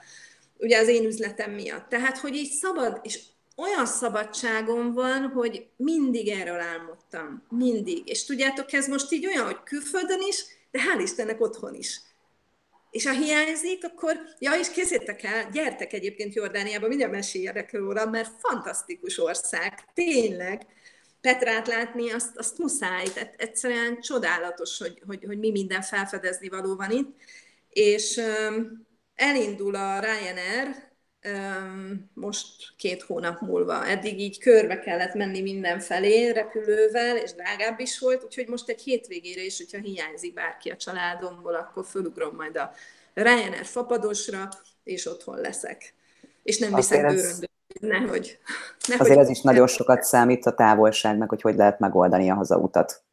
Ugye 0.58 0.78
az 0.80 0.88
én 0.88 1.06
üzletem 1.06 1.52
miatt. 1.52 1.90
Tehát, 1.90 2.18
hogy 2.18 2.36
így 2.36 2.52
szabad, 2.52 3.00
és 3.04 3.20
olyan 3.56 3.86
szabadságom 3.86 4.94
van, 4.94 5.22
hogy 5.22 5.68
mindig 5.76 6.28
erről 6.28 6.60
álmodtam. 6.60 7.44
Mindig. 7.50 8.10
És 8.10 8.26
tudjátok, 8.26 8.74
ez 8.74 8.88
most 8.88 9.12
így 9.12 9.26
olyan, 9.26 9.46
hogy 9.46 9.64
külföldön 9.64 10.22
is, 10.28 10.46
de 10.72 10.80
hál' 10.80 11.02
Istennek 11.02 11.42
otthon 11.42 11.74
is. 11.74 12.02
És 12.90 13.06
ha 13.06 13.14
hiányzik, 13.14 13.86
akkor, 13.86 14.20
ja, 14.40 14.54
és 14.60 14.70
készítek 14.70 15.24
el, 15.24 15.50
gyertek 15.50 15.94
egyébként 15.94 16.34
Jordániába, 16.34 16.88
mindjárt 16.88 17.12
meséljek 17.12 17.74
róla, 17.74 18.06
mert 18.06 18.32
fantasztikus 18.40 19.18
ország, 19.18 19.74
tényleg. 19.94 20.66
Petrát 21.22 21.68
látni, 21.68 22.12
azt, 22.12 22.38
azt 22.38 22.58
muszáj, 22.58 23.06
tehát 23.14 23.34
egyszerűen 23.38 24.02
csodálatos, 24.02 24.78
hogy, 24.78 25.02
hogy, 25.06 25.24
hogy 25.26 25.38
mi 25.38 25.52
minden 25.52 25.82
felfedezni 25.82 26.50
való 26.50 26.76
van 26.76 26.92
itt. 26.92 27.16
És 27.70 28.18
um, 28.18 28.88
elindul 29.16 29.76
a 29.76 30.00
Ryanair, 30.00 30.88
most 32.14 32.46
két 32.78 33.02
hónap 33.02 33.42
múlva. 33.42 33.86
Eddig 33.86 34.20
így 34.20 34.40
körbe 34.40 34.80
kellett 34.80 35.14
menni 35.14 35.42
mindenfelé 35.42 36.30
repülővel, 36.30 37.18
és 37.18 37.34
drágább 37.34 37.80
is 37.80 38.00
volt, 38.00 38.24
úgyhogy 38.24 38.48
most 38.48 38.70
egy 38.70 38.82
hétvégére 38.82 39.44
is, 39.44 39.58
hogyha 39.58 39.88
hiányzik 39.88 40.34
bárki 40.34 40.70
a 40.70 40.76
családomból, 40.76 41.56
akkor 41.56 41.86
fölugrom 41.86 42.36
majd 42.36 42.58
a 42.58 42.72
Ryanair 43.14 43.66
fapadosra, 43.66 44.50
és 44.84 45.06
otthon 45.06 45.38
leszek. 45.38 45.94
És 46.44 46.58
nem 46.58 46.74
viszek 46.74 47.06
bőröndöt, 47.06 47.50
nehogy, 47.80 48.40
nehogy. 48.88 49.06
Azért 49.06 49.20
ez 49.20 49.30
is 49.30 49.42
nagyon 49.42 49.68
sokat 49.68 50.04
számít 50.04 50.46
a 50.46 50.54
távolságnak, 50.54 51.30
hogy 51.30 51.42
hogy 51.42 51.56
lehet 51.56 51.80
megoldani 51.80 52.30
a 52.30 52.34
hazautat. 52.34 53.04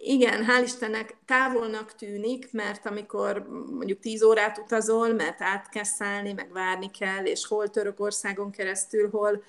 Igen, 0.00 0.44
hál' 0.44 0.64
Istennek 0.64 1.16
távolnak 1.26 1.94
tűnik, 1.94 2.52
mert 2.52 2.86
amikor 2.86 3.46
mondjuk 3.70 4.00
10 4.00 4.22
órát 4.22 4.58
utazol, 4.58 5.12
mert 5.12 5.42
át 5.42 5.68
kell 5.68 5.84
szállni, 5.84 6.32
meg 6.32 6.52
várni 6.52 6.90
kell, 6.90 7.24
és 7.24 7.46
hol 7.46 7.70
Törökországon 7.70 8.50
keresztül, 8.50 9.10
hol 9.10 9.42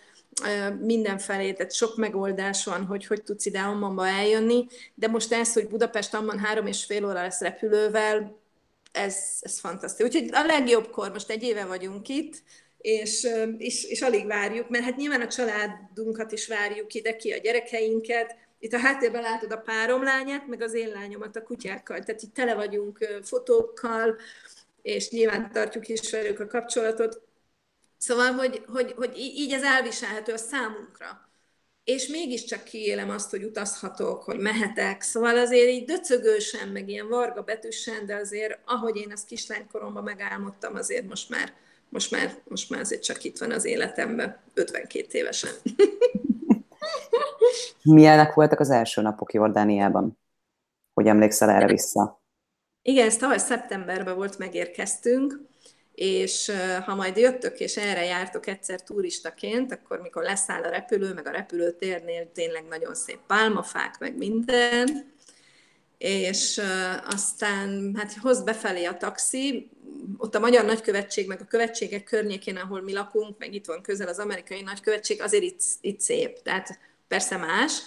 mindenfelé, 0.79 1.53
tehát 1.53 1.73
sok 1.73 1.95
megoldás 1.95 2.65
van, 2.65 2.85
hogy 2.85 3.05
hogy 3.05 3.23
tudsz 3.23 3.45
ide 3.45 3.59
Ammanba 3.59 4.07
eljönni, 4.07 4.67
de 4.95 5.07
most 5.07 5.33
ez, 5.33 5.53
hogy 5.53 5.67
Budapest 5.67 6.13
Amman 6.13 6.39
három 6.39 6.67
és 6.67 6.85
fél 6.85 7.05
óra 7.05 7.13
lesz 7.13 7.41
repülővel, 7.41 8.37
ez, 8.91 9.17
ez 9.41 9.59
fantasztikus. 9.59 10.15
Úgyhogy 10.15 10.29
a 10.33 10.45
legjobbkor, 10.45 11.11
most 11.11 11.29
egy 11.29 11.43
éve 11.43 11.65
vagyunk 11.65 12.07
itt, 12.07 12.43
és, 12.77 13.27
és, 13.57 13.83
és 13.83 14.01
alig 14.01 14.25
várjuk, 14.25 14.69
mert 14.69 14.83
hát 14.83 14.95
nyilván 14.95 15.21
a 15.21 15.27
családunkat 15.27 16.31
is 16.31 16.47
várjuk 16.47 16.93
ide 16.93 17.15
ki, 17.15 17.31
a 17.31 17.37
gyerekeinket, 17.37 18.35
itt 18.59 18.73
a 18.73 18.79
háttérben 18.79 19.21
látod 19.21 19.51
a 19.51 19.57
párom 19.57 20.03
lányát, 20.03 20.47
meg 20.47 20.61
az 20.61 20.73
én 20.73 20.89
lányomat 20.89 21.35
a 21.35 21.43
kutyákkal. 21.43 21.99
Tehát 21.99 22.21
itt 22.21 22.33
tele 22.33 22.55
vagyunk 22.55 22.97
fotókkal, 23.23 24.17
és 24.81 25.09
nyilván 25.09 25.51
tartjuk 25.51 25.87
is 25.87 26.11
velük 26.11 26.39
a 26.39 26.47
kapcsolatot. 26.47 27.21
Szóval, 27.97 28.31
hogy, 28.31 28.63
hogy, 28.67 28.93
hogy 28.95 29.17
így 29.17 29.51
ez 29.51 29.63
elviselhető 29.63 30.33
a 30.33 30.37
számunkra. 30.37 31.29
És 31.83 32.07
mégiscsak 32.07 32.63
kiélem 32.63 33.09
azt, 33.09 33.29
hogy 33.29 33.43
utazhatok, 33.43 34.23
hogy 34.23 34.39
mehetek. 34.39 35.01
Szóval 35.01 35.37
azért 35.37 35.69
így 35.69 35.85
döcögősen, 35.85 36.67
meg 36.67 36.89
ilyen 36.89 37.07
varga 37.07 37.41
betűsen, 37.41 38.05
de 38.05 38.15
azért, 38.15 38.59
ahogy 38.65 38.95
én 38.95 39.11
ezt 39.11 39.27
kislánykoromban 39.27 40.03
megálmodtam, 40.03 40.75
azért 40.75 41.07
most 41.07 41.29
már, 41.29 41.53
most 41.89 42.11
már, 42.11 42.41
most 42.47 42.69
már 42.69 42.79
azért 42.79 43.03
csak 43.03 43.23
itt 43.23 43.37
van 43.37 43.51
az 43.51 43.65
életemben, 43.65 44.39
52 44.53 45.17
évesen. 45.17 45.51
Milyenek 47.83 48.33
voltak 48.33 48.59
az 48.59 48.69
első 48.69 49.01
napok 49.01 49.33
Jordániában? 49.33 50.19
Hogy 50.93 51.07
emlékszel 51.07 51.49
erre 51.49 51.67
vissza? 51.67 52.23
Igen, 52.81 53.05
ez 53.05 53.17
tavaly 53.17 53.37
szeptemberben 53.37 54.15
volt, 54.15 54.37
megérkeztünk, 54.37 55.41
és 55.93 56.51
ha 56.85 56.95
majd 56.95 57.17
jöttök 57.17 57.59
és 57.59 57.77
erre 57.77 58.05
jártok 58.05 58.47
egyszer 58.47 58.83
turistaként, 58.83 59.71
akkor 59.71 59.99
mikor 60.01 60.23
leszáll 60.23 60.63
a 60.63 60.69
repülő, 60.69 61.13
meg 61.13 61.27
a 61.27 61.31
repülőtérnél 61.31 62.31
tényleg 62.31 62.65
nagyon 62.69 62.95
szép 62.95 63.19
pálmafák, 63.27 63.99
meg 63.99 64.17
minden, 64.17 65.13
és 65.97 66.61
aztán 67.05 67.95
hát 67.97 68.13
hoz 68.21 68.43
befelé 68.43 68.85
a 68.85 68.97
taxi, 68.97 69.69
ott 70.17 70.35
a 70.35 70.39
Magyar 70.39 70.65
Nagykövetség, 70.65 71.27
meg 71.27 71.41
a 71.41 71.45
követségek 71.45 72.03
környékén, 72.03 72.57
ahol 72.57 72.81
mi 72.81 72.93
lakunk, 72.93 73.37
meg 73.37 73.53
itt 73.53 73.65
van 73.65 73.81
közel 73.81 74.07
az 74.07 74.19
amerikai 74.19 74.61
nagykövetség, 74.61 75.21
azért 75.21 75.43
itt, 75.43 75.61
itt 75.81 75.99
szép. 75.99 76.41
Tehát 76.41 76.79
persze 77.09 77.37
más. 77.37 77.81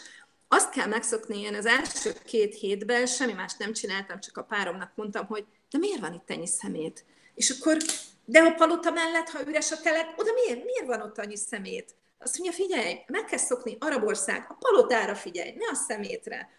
Azt 0.49 0.71
kell 0.71 0.87
megszokni, 0.87 1.41
én 1.41 1.55
az 1.55 1.67
első 1.67 2.13
két 2.25 2.55
hétben 2.55 3.07
semmi 3.07 3.33
más 3.33 3.53
nem 3.59 3.73
csináltam, 3.73 4.21
csak 4.21 4.37
a 4.37 4.43
páromnak 4.43 4.93
mondtam, 4.95 5.27
hogy 5.27 5.45
de 5.71 5.79
miért 5.79 6.01
van 6.01 6.13
itt 6.13 6.31
ennyi 6.31 6.47
szemét? 6.47 7.05
És 7.35 7.51
akkor, 7.51 7.77
de 8.25 8.41
a 8.41 8.55
palota 8.55 8.91
mellett, 8.91 9.29
ha 9.29 9.47
üres 9.47 9.73
a 9.73 9.81
telek, 9.81 10.07
oda 10.17 10.33
miért, 10.33 10.65
miért 10.65 10.87
van 10.87 11.01
ott 11.01 11.19
annyi 11.19 11.37
szemét? 11.37 11.95
Azt 12.19 12.39
mondja, 12.39 12.57
figyelj, 12.57 12.99
meg 13.07 13.25
kell 13.25 13.39
szokni, 13.39 13.77
Arabország, 13.81 14.47
a 14.49 14.55
palotára 14.55 15.15
figyelj, 15.15 15.51
ne 15.51 15.67
a 15.71 15.75
szemétre. 15.75 16.51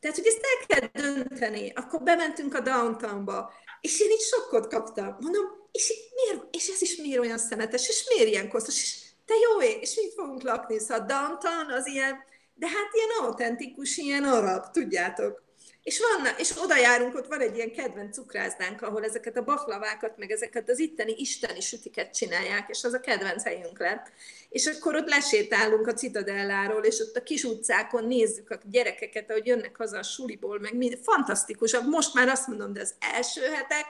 Tehát, 0.00 0.16
hogy 0.16 0.26
ezt 0.26 0.40
el 0.40 0.66
kell 0.66 1.02
dönteni. 1.02 1.72
Akkor 1.74 2.02
bementünk 2.02 2.54
a 2.54 2.60
downtownba, 2.60 3.52
és 3.80 4.00
én 4.00 4.10
így 4.10 4.20
sokkot 4.20 4.68
kaptam. 4.68 5.16
Mondom, 5.20 5.44
és, 5.72 5.92
miért, 6.14 6.44
és 6.50 6.68
ez 6.68 6.82
is 6.82 6.96
miért 6.96 7.20
olyan 7.20 7.38
szemetes, 7.38 7.88
és 7.88 8.04
miért 8.08 8.28
ilyen 8.28 8.48
koszos, 8.48 8.82
és 8.82 9.03
te 9.26 9.34
jó 9.34 9.62
ég, 9.62 9.80
és 9.80 9.94
mit 9.96 10.14
fogunk 10.14 10.42
lakni? 10.42 10.78
Szóval 10.78 11.06
downtown 11.06 11.72
az 11.72 11.86
ilyen, 11.86 12.24
de 12.54 12.66
hát 12.66 12.90
ilyen 12.92 13.08
autentikus, 13.20 13.96
ilyen 13.96 14.24
arab, 14.24 14.70
tudjátok. 14.70 15.42
És, 15.82 16.00
van, 16.00 16.34
és 16.36 16.52
oda 16.62 16.76
járunk, 16.76 17.14
ott 17.14 17.26
van 17.26 17.40
egy 17.40 17.56
ilyen 17.56 17.72
kedvenc 17.72 18.14
cukrászdánk, 18.14 18.82
ahol 18.82 19.04
ezeket 19.04 19.36
a 19.36 19.44
baklavákat, 19.44 20.16
meg 20.16 20.30
ezeket 20.30 20.68
az 20.68 20.78
itteni 20.78 21.14
isteni 21.16 21.60
sütiket 21.60 22.14
csinálják, 22.14 22.68
és 22.68 22.84
az 22.84 22.92
a 22.92 23.00
kedvenc 23.00 23.44
helyünk 23.44 23.78
lett. 23.78 24.12
És 24.48 24.66
akkor 24.66 24.94
ott 24.94 25.08
lesétálunk 25.08 25.86
a 25.86 25.92
Citadelláról, 25.92 26.84
és 26.84 27.00
ott 27.00 27.16
a 27.16 27.22
kis 27.22 27.44
utcákon 27.44 28.04
nézzük 28.04 28.50
a 28.50 28.58
gyerekeket, 28.70 29.30
ahogy 29.30 29.46
jönnek 29.46 29.76
haza 29.76 29.98
a 29.98 30.02
suliból, 30.02 30.58
meg 30.58 30.76
mind, 30.76 30.98
fantasztikus. 31.02 31.78
Most 31.80 32.14
már 32.14 32.28
azt 32.28 32.46
mondom, 32.46 32.72
de 32.72 32.80
az 32.80 32.94
első 32.98 33.42
hetek, 33.42 33.84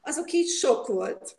azok 0.00 0.32
így 0.32 0.48
sok 0.48 0.86
volt. 0.86 1.36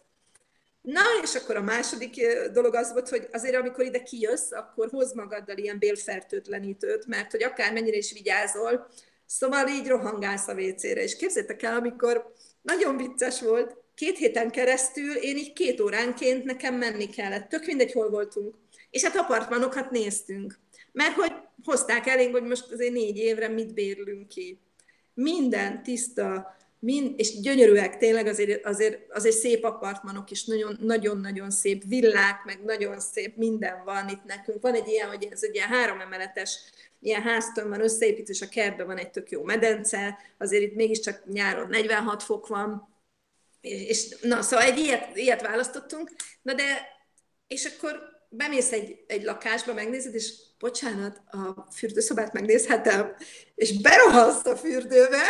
Na, 0.84 1.01
és 1.21 1.36
akkor 1.36 1.55
a 1.55 1.61
második 1.61 2.27
dolog 2.51 2.75
az 2.75 2.91
volt, 2.91 3.09
hogy 3.09 3.27
azért 3.31 3.55
amikor 3.55 3.86
ide 3.86 4.03
kijössz, 4.03 4.51
akkor 4.51 4.89
hoz 4.89 5.13
magaddal 5.13 5.57
ilyen 5.57 5.79
bélfertőtlenítőt, 5.79 7.05
mert 7.05 7.31
hogy 7.31 7.43
akármennyire 7.43 7.97
is 7.97 8.11
vigyázol, 8.11 8.88
szóval 9.25 9.67
így 9.67 9.88
rohangálsz 9.88 10.47
a 10.47 10.53
WC-re. 10.53 11.03
És 11.03 11.15
képzétek 11.15 11.63
el, 11.63 11.75
amikor 11.75 12.34
nagyon 12.61 12.97
vicces 12.97 13.41
volt, 13.41 13.77
két 13.95 14.17
héten 14.17 14.51
keresztül 14.51 15.15
én 15.15 15.38
így 15.38 15.53
két 15.53 15.81
óránként 15.81 16.43
nekem 16.43 16.75
menni 16.75 17.09
kellett. 17.09 17.49
Tök 17.49 17.65
mindegy, 17.65 17.91
hol 17.91 18.09
voltunk. 18.09 18.55
És 18.89 19.03
hát 19.03 19.15
apartmanokat 19.15 19.91
néztünk. 19.91 20.59
Mert 20.91 21.13
hogy 21.13 21.34
hozták 21.63 22.07
elénk, 22.07 22.31
hogy 22.31 22.43
most 22.43 22.71
azért 22.71 22.93
négy 22.93 23.17
évre 23.17 23.47
mit 23.47 23.73
bérlünk 23.73 24.27
ki. 24.27 24.59
Minden 25.13 25.84
tiszta, 25.84 26.55
mind, 26.84 27.13
és 27.19 27.39
gyönyörűek 27.39 27.97
tényleg, 27.97 28.27
azért, 28.27 28.65
azért, 28.65 29.11
azért 29.11 29.36
szép 29.36 29.63
apartmanok 29.63 30.31
is, 30.31 30.45
nagyon-nagyon 30.79 31.51
szép 31.51 31.84
villák, 31.88 32.43
meg 32.45 32.63
nagyon 32.63 32.99
szép 32.99 33.36
minden 33.36 33.84
van 33.86 34.09
itt 34.09 34.23
nekünk. 34.23 34.61
Van 34.61 34.73
egy 34.73 34.88
ilyen, 34.88 35.07
hogy 35.07 35.27
ez 35.31 35.43
egy 35.43 35.55
ilyen 35.55 35.67
három 35.67 35.99
emeletes 35.99 36.59
ilyen 36.99 37.21
háztön 37.21 37.69
van 37.69 37.81
összeépítés, 37.81 38.41
a 38.41 38.49
kertben 38.49 38.86
van 38.86 38.97
egy 38.97 39.11
tök 39.11 39.29
jó 39.29 39.43
medence, 39.43 40.17
azért 40.38 40.63
itt 40.63 40.75
mégiscsak 40.75 41.23
nyáron 41.25 41.67
46 41.69 42.23
fok 42.23 42.47
van, 42.47 42.95
és 43.61 44.15
na, 44.21 44.41
szóval 44.41 44.65
egy 44.65 44.77
ilyet, 44.77 45.15
ilyet 45.15 45.41
választottunk, 45.41 46.11
na 46.41 46.53
de, 46.53 46.88
és 47.47 47.65
akkor 47.65 47.99
bemész 48.29 48.71
egy, 48.71 49.03
egy 49.07 49.23
lakásba, 49.23 49.73
megnézed, 49.73 50.15
és 50.15 50.34
bocsánat, 50.59 51.21
a 51.25 51.67
fürdőszobát 51.75 52.34
megnézhetem, 52.34 53.15
és 53.55 53.81
berohansz 53.81 54.45
a 54.45 54.55
fürdőbe, 54.55 55.23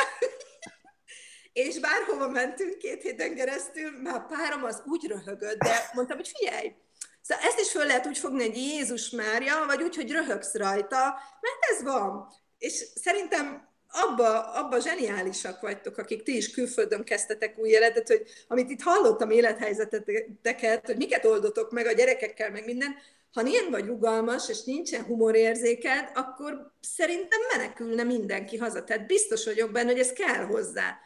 és 1.54 1.80
bárhova 1.80 2.28
mentünk 2.28 2.78
két 2.78 3.02
héten 3.02 3.36
keresztül, 3.36 4.02
már 4.02 4.26
párom 4.28 4.64
az 4.64 4.84
úgy 4.86 5.06
röhögött, 5.08 5.58
de 5.58 5.90
mondtam, 5.94 6.18
hogy 6.18 6.32
figyelj, 6.38 6.76
Szóval 7.22 7.44
ezt 7.48 7.60
is 7.60 7.72
föl 7.72 7.86
lehet 7.86 8.08
úgy 8.08 8.18
fogni, 8.18 8.46
hogy 8.46 8.58
Jézus 8.58 9.10
Mária, 9.10 9.66
vagy 9.66 9.84
úgy, 9.84 9.96
hogy 9.96 10.12
röhögsz 10.12 10.54
rajta, 10.54 11.02
mert 11.42 11.72
ez 11.72 11.84
van. 11.84 12.28
És 12.58 12.86
szerintem 12.96 13.68
abba, 13.94 14.52
abba 14.52 14.80
zseniálisak 14.80 15.62
vagytok, 15.62 15.98
akik 15.98 16.24
ti 16.24 16.36
is 16.36 16.52
külföldön 16.52 17.04
kezdtetek 17.04 17.58
új 17.58 17.70
életet, 17.70 18.08
hogy 18.08 18.24
amit 18.48 18.70
itt 18.70 18.82
hallottam 18.82 19.32
élethelyzeteteket, 19.32 20.86
hogy 20.86 20.98
miket 20.98 21.26
oldotok 21.26 21.72
meg 21.72 21.86
a 21.86 21.92
gyerekekkel, 21.92 22.52
meg 22.52 22.66
minden, 22.66 22.96
ha 23.34 23.46
ilyen 23.46 23.72
vagy 23.72 23.86
rugalmas, 23.86 24.50
és 24.50 24.64
nincsen 24.64 25.04
humorérzéked, 25.04 26.12
akkor 26.14 26.72
szerintem 26.82 27.40
menekülne 27.56 28.04
mindenki 28.04 28.58
haza. 28.58 28.84
Tehát 28.84 29.08
biztos 29.08 29.46
vagyok 29.46 29.72
benne, 29.72 29.92
hogy 29.92 30.00
ez 30.00 30.14
kell 30.14 30.46
hozzá. 30.46 30.98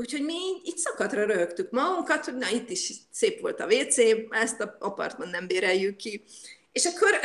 Úgyhogy 0.00 0.24
mi 0.24 0.38
itt 0.62 0.78
szakadra 0.78 1.24
rögtük 1.24 1.70
magunkat, 1.70 2.24
hogy 2.24 2.36
na 2.36 2.48
itt 2.48 2.70
is 2.70 2.92
szép 3.10 3.40
volt 3.40 3.60
a 3.60 3.66
WC, 3.66 3.98
ezt 4.30 4.60
a 4.60 4.76
apartman 4.78 5.28
nem 5.28 5.46
béreljük 5.46 5.96
ki. 5.96 6.24
És 6.72 6.84
akkor 6.84 7.10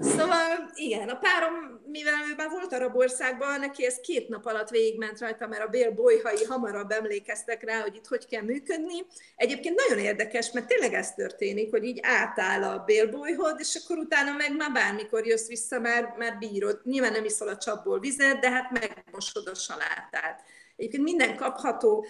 Szóval 0.00 0.70
igen, 0.74 1.08
a 1.08 1.14
párom, 1.14 1.80
mivel 1.86 2.14
ő 2.30 2.34
már 2.36 2.50
volt 2.50 2.72
arab 2.72 2.96
országban, 2.96 3.60
neki 3.60 3.86
ez 3.86 4.00
két 4.00 4.28
nap 4.28 4.46
alatt 4.46 4.68
végigment 4.68 5.20
rajta, 5.20 5.46
mert 5.46 5.62
a 5.62 5.68
bélbolyhai 5.68 6.44
hamarabb 6.44 6.90
emlékeztek 6.90 7.62
rá, 7.62 7.80
hogy 7.80 7.94
itt 7.94 8.06
hogy 8.06 8.26
kell 8.26 8.42
működni. 8.42 9.06
Egyébként 9.36 9.80
nagyon 9.86 10.04
érdekes, 10.04 10.50
mert 10.52 10.66
tényleg 10.66 10.92
ez 10.92 11.14
történik, 11.14 11.70
hogy 11.70 11.84
így 11.84 11.98
átáll 12.02 12.62
a 12.62 12.82
bélbolyhod, 12.84 13.56
és 13.58 13.80
akkor 13.84 13.98
utána 13.98 14.32
meg 14.32 14.56
már 14.56 14.72
bármikor 14.72 15.26
jössz 15.26 15.46
vissza, 15.46 15.80
már, 15.80 16.14
már 16.18 16.38
bírod. 16.38 16.80
Nyilván 16.84 17.12
nem 17.12 17.24
iszol 17.24 17.48
a 17.48 17.56
csapból 17.56 18.00
vizet, 18.00 18.40
de 18.40 18.50
hát 18.50 18.70
megmosod 18.70 19.46
a 19.48 19.54
salátát. 19.54 20.42
Egyébként 20.76 21.02
minden 21.02 21.36
kapható, 21.36 22.06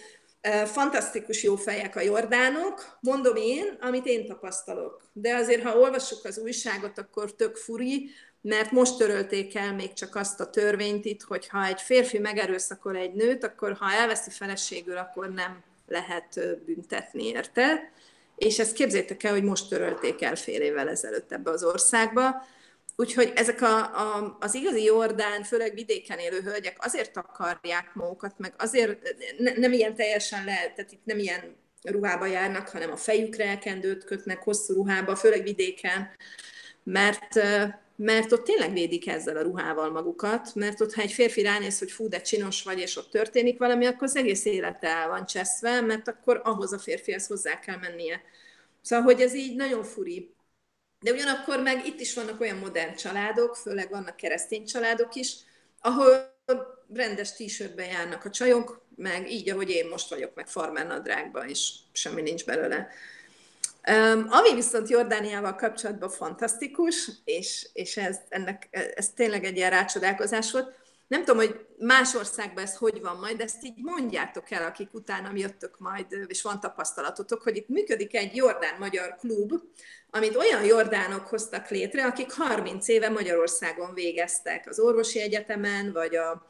fantasztikus 0.65 1.43
jó 1.43 1.57
fejek 1.57 1.97
a 1.97 2.01
jordánok, 2.01 2.99
mondom 3.01 3.37
én, 3.37 3.77
amit 3.81 4.07
én 4.07 4.27
tapasztalok. 4.27 5.03
De 5.13 5.35
azért, 5.35 5.63
ha 5.63 5.79
olvassuk 5.79 6.25
az 6.25 6.39
újságot, 6.39 6.99
akkor 6.99 7.35
tök 7.35 7.57
furi, 7.57 8.11
mert 8.41 8.71
most 8.71 8.97
törölték 8.97 9.55
el 9.55 9.75
még 9.75 9.93
csak 9.93 10.15
azt 10.15 10.41
a 10.41 10.51
törvényt 10.51 11.05
itt, 11.05 11.23
hogy 11.23 11.49
ha 11.49 11.65
egy 11.65 11.81
férfi 11.81 12.19
megerőszakol 12.19 12.97
egy 12.97 13.13
nőt, 13.13 13.45
akkor 13.45 13.73
ha 13.73 13.93
elveszi 13.93 14.31
feleségül, 14.31 14.97
akkor 14.97 15.29
nem 15.33 15.63
lehet 15.89 16.41
büntetni 16.65 17.27
érte. 17.27 17.93
És 18.37 18.59
ezt 18.59 18.73
képzétek 18.73 19.23
el, 19.23 19.33
hogy 19.33 19.43
most 19.43 19.69
törölték 19.69 20.23
el 20.23 20.37
fél 20.37 20.61
évvel 20.61 20.89
ezelőtt 20.89 21.33
ebbe 21.33 21.51
az 21.51 21.65
országba. 21.65 22.47
Úgyhogy 22.97 23.33
ezek 23.35 23.63
a, 23.63 23.79
a, 23.79 24.37
az 24.41 24.55
igazi 24.55 24.83
Jordán, 24.83 25.43
főleg 25.43 25.75
vidéken 25.75 26.19
élő 26.19 26.41
hölgyek 26.41 26.77
azért 26.85 27.17
akarják 27.17 27.95
magukat, 27.95 28.39
meg 28.39 28.55
azért 28.59 29.15
ne, 29.39 29.53
nem 29.53 29.73
ilyen 29.73 29.95
teljesen 29.95 30.45
lehet, 30.45 30.75
tehát 30.75 30.93
itt 30.93 31.05
nem 31.05 31.19
ilyen 31.19 31.57
ruhába 31.83 32.27
járnak, 32.27 32.69
hanem 32.69 32.93
a 32.93 32.97
fejükre 32.97 33.45
elkendőt 33.45 34.05
kötnek 34.05 34.43
hosszú 34.43 34.75
ruhába, 34.75 35.17
főleg 35.17 35.43
vidéken, 35.43 36.11
mert, 36.83 37.35
mert 37.97 38.33
ott 38.33 38.45
tényleg 38.45 38.73
védik 38.73 39.09
ezzel 39.09 39.37
a 39.37 39.43
ruhával 39.43 39.91
magukat, 39.91 40.55
mert 40.55 40.81
ott, 40.81 40.95
ha 40.95 41.03
egy 41.03 41.13
férfi 41.13 41.43
ránéz, 41.43 41.79
hogy 41.79 41.91
fú, 41.91 42.09
de 42.09 42.21
csinos 42.21 42.63
vagy, 42.63 42.79
és 42.79 42.97
ott 42.97 43.11
történik 43.11 43.59
valami, 43.59 43.87
akkor 43.87 44.03
az 44.03 44.17
egész 44.17 44.45
élete 44.45 44.89
el 44.89 45.09
van 45.09 45.27
cseszve, 45.27 45.81
mert 45.81 46.09
akkor 46.09 46.41
ahhoz 46.45 46.73
a 46.73 46.79
férfihez 46.79 47.27
hozzá 47.27 47.59
kell 47.59 47.79
mennie. 47.79 48.21
Szóval, 48.83 49.05
hogy 49.05 49.21
ez 49.21 49.35
így 49.35 49.57
nagyon 49.57 49.85
furi. 49.85 50.35
De 51.07 51.13
ugyanakkor 51.13 51.61
meg 51.63 51.87
itt 51.87 52.01
is 52.01 52.15
vannak 52.15 52.41
olyan 52.41 52.57
modern 52.57 52.95
családok, 52.95 53.57
főleg 53.57 53.91
vannak 53.91 54.17
keresztény 54.17 54.65
családok 54.65 55.15
is, 55.15 55.37
ahol 55.81 56.35
rendes 56.95 57.33
t 57.33 57.43
járnak 57.77 58.25
a 58.25 58.31
csajok, 58.31 58.87
meg 58.97 59.31
így, 59.31 59.51
ahogy 59.51 59.71
én 59.71 59.89
most 59.89 60.11
vagyok, 60.11 60.35
meg 60.35 60.49
farmer 60.49 60.87
nadrágban, 60.87 61.49
és 61.49 61.71
semmi 61.93 62.23
nincs 62.23 62.45
belőle. 62.45 62.89
Um, 63.91 64.27
ami 64.31 64.55
viszont 64.55 64.89
Jordániával 64.89 65.55
kapcsolatban 65.55 66.09
fantasztikus, 66.09 67.11
és, 67.25 67.69
és 67.73 67.97
ez, 67.97 68.19
ennek, 68.29 68.69
ez 68.95 69.11
tényleg 69.11 69.45
egy 69.45 69.57
ilyen 69.57 69.71
rácsodálkozás 69.71 70.53
volt, 70.53 70.75
nem 71.07 71.25
tudom, 71.25 71.37
hogy 71.37 71.67
más 71.79 72.15
országban 72.15 72.65
ez 72.65 72.77
hogy 72.77 73.01
van 73.01 73.17
majd, 73.17 73.37
de 73.37 73.45
ezt 73.45 73.65
így 73.65 73.77
mondjátok 73.77 74.51
el, 74.51 74.65
akik 74.65 74.95
utána 74.95 75.31
jöttök 75.35 75.79
majd, 75.79 76.07
és 76.27 76.43
van 76.43 76.61
tapasztalatotok, 76.61 77.43
hogy 77.43 77.57
itt 77.57 77.69
működik 77.69 78.15
egy 78.15 78.37
Jordán-Magyar 78.37 79.17
klub, 79.17 79.53
amit 80.11 80.37
olyan 80.37 80.65
jordánok 80.65 81.27
hoztak 81.27 81.69
létre, 81.69 82.07
akik 82.07 82.33
30 82.33 82.89
éve 82.89 83.09
Magyarországon 83.09 83.95
végeztek, 83.95 84.69
az 84.69 84.79
orvosi 84.79 85.21
egyetemen, 85.21 85.93
vagy 85.93 86.17
a 86.17 86.47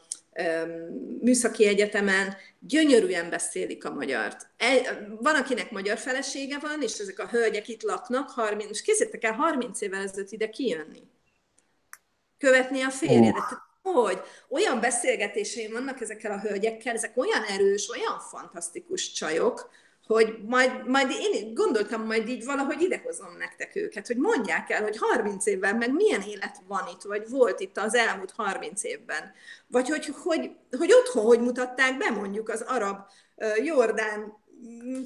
műszaki 1.21 1.67
egyetemen, 1.67 2.37
gyönyörűen 2.59 3.31
beszélik 3.31 3.85
a 3.85 3.91
magyart. 3.91 4.49
Van, 5.21 5.35
akinek 5.35 5.71
magyar 5.71 5.99
felesége 5.99 6.59
van, 6.59 6.83
és 6.83 6.99
ezek 6.99 7.19
a 7.19 7.29
hölgyek 7.29 7.69
itt 7.69 7.83
laknak, 7.83 8.31
30, 8.31 8.71
és 8.71 8.83
készítettek 8.83 9.25
el 9.25 9.33
30 9.33 9.81
évvel 9.81 10.03
ezelőtt 10.03 10.31
ide 10.31 10.49
kijönni. 10.49 11.03
Követni 12.39 12.83
a 12.83 12.91
férjedet. 12.91 13.37
Oh 13.37 13.66
hogy 13.93 14.21
olyan 14.49 14.81
beszélgetéseim 14.81 15.73
vannak 15.73 16.01
ezekkel 16.01 16.33
a 16.33 16.41
hölgyekkel, 16.41 16.95
ezek 16.95 17.17
olyan 17.17 17.43
erős, 17.43 17.91
olyan 17.91 18.19
fantasztikus 18.21 19.13
csajok, 19.13 19.71
hogy 20.07 20.37
majd, 20.47 20.89
majd 20.89 21.11
én 21.11 21.55
gondoltam, 21.55 22.07
majd 22.07 22.29
így 22.29 22.45
valahogy 22.45 22.83
idehozom 22.83 23.37
nektek 23.39 23.77
őket, 23.77 24.07
hogy 24.07 24.17
mondják 24.17 24.71
el, 24.71 24.83
hogy 24.83 24.97
30 24.99 25.47
évben 25.47 25.77
meg 25.77 25.93
milyen 25.93 26.21
élet 26.21 26.57
van 26.67 26.89
itt, 26.93 27.03
vagy 27.03 27.29
volt 27.29 27.61
itt 27.61 27.77
az 27.77 27.95
elmúlt 27.95 28.33
30 28.37 28.85
évben. 28.85 29.33
Vagy 29.67 29.89
hogy, 29.89 30.07
hogy, 30.23 30.51
hogy 30.79 30.93
otthon 30.93 31.25
hogy 31.25 31.41
mutatták 31.41 31.97
be 31.97 32.11
mondjuk 32.11 32.49
az 32.49 32.61
arab 32.61 32.99
Jordán 33.65 34.45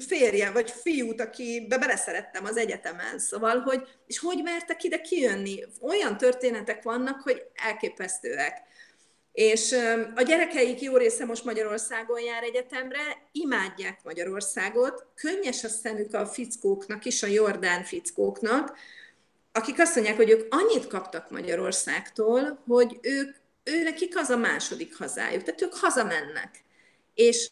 férje, 0.07 0.51
vagy 0.51 0.71
fiút, 0.71 1.21
akibe 1.21 1.77
beleszerettem 1.77 2.45
az 2.45 2.57
egyetemen, 2.57 3.19
szóval, 3.19 3.59
hogy, 3.59 3.87
és 4.07 4.19
hogy 4.19 4.41
mertek 4.43 4.83
ide 4.83 5.01
kijönni? 5.01 5.63
Olyan 5.79 6.17
történetek 6.17 6.83
vannak, 6.83 7.21
hogy 7.21 7.43
elképesztőek. 7.53 8.61
És 9.31 9.71
a 10.15 10.21
gyerekeik 10.21 10.81
jó 10.81 10.97
része 10.97 11.25
most 11.25 11.43
Magyarországon 11.43 12.19
jár 12.19 12.43
egyetemre, 12.43 13.29
imádják 13.31 14.03
Magyarországot, 14.03 15.05
könnyes 15.15 15.63
a 15.63 15.67
szemük 15.67 16.13
a 16.13 16.25
fickóknak 16.25 17.05
is, 17.05 17.23
a 17.23 17.27
jordán 17.27 17.83
fickóknak, 17.83 18.77
akik 19.51 19.79
azt 19.79 19.95
mondják, 19.95 20.15
hogy 20.15 20.29
ők 20.29 20.53
annyit 20.53 20.87
kaptak 20.87 21.29
Magyarországtól, 21.29 22.63
hogy 22.67 22.99
ők, 23.01 23.35
ő 23.63 23.83
nekik 23.83 24.17
az 24.17 24.29
a 24.29 24.37
második 24.37 24.97
hazájuk, 24.97 25.43
tehát 25.43 25.61
ők 25.61 25.73
hazamennek. 25.73 26.63
És 27.13 27.49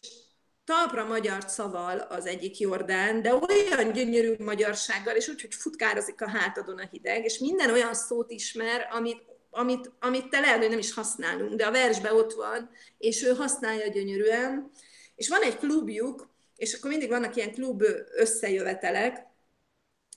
talpra 0.64 1.04
magyar 1.04 1.42
szaval 1.46 1.98
az 1.98 2.26
egyik 2.26 2.58
Jordán, 2.58 3.22
de 3.22 3.34
olyan 3.34 3.92
gyönyörű 3.92 4.34
magyarsággal, 4.38 5.16
és 5.16 5.28
úgy, 5.28 5.40
hogy 5.40 5.54
futkározik 5.54 6.20
a 6.22 6.28
hátadon 6.28 6.78
a 6.78 6.88
hideg, 6.90 7.24
és 7.24 7.38
minden 7.38 7.70
olyan 7.70 7.94
szót 7.94 8.30
ismer, 8.30 8.88
amit 8.90 9.29
amit, 9.50 9.92
amit 10.00 10.28
te 10.28 10.40
lehet, 10.40 10.58
hogy 10.58 10.68
nem 10.68 10.78
is 10.78 10.92
használunk, 10.92 11.54
de 11.54 11.66
a 11.66 11.70
versben 11.70 12.14
ott 12.14 12.32
van, 12.32 12.70
és 12.98 13.22
ő 13.22 13.34
használja 13.34 13.88
gyönyörűen, 13.88 14.70
és 15.14 15.28
van 15.28 15.42
egy 15.42 15.56
klubjuk, 15.56 16.28
és 16.56 16.74
akkor 16.74 16.90
mindig 16.90 17.08
vannak 17.08 17.36
ilyen 17.36 17.52
klub 17.52 17.82
összejövetelek, 18.16 19.26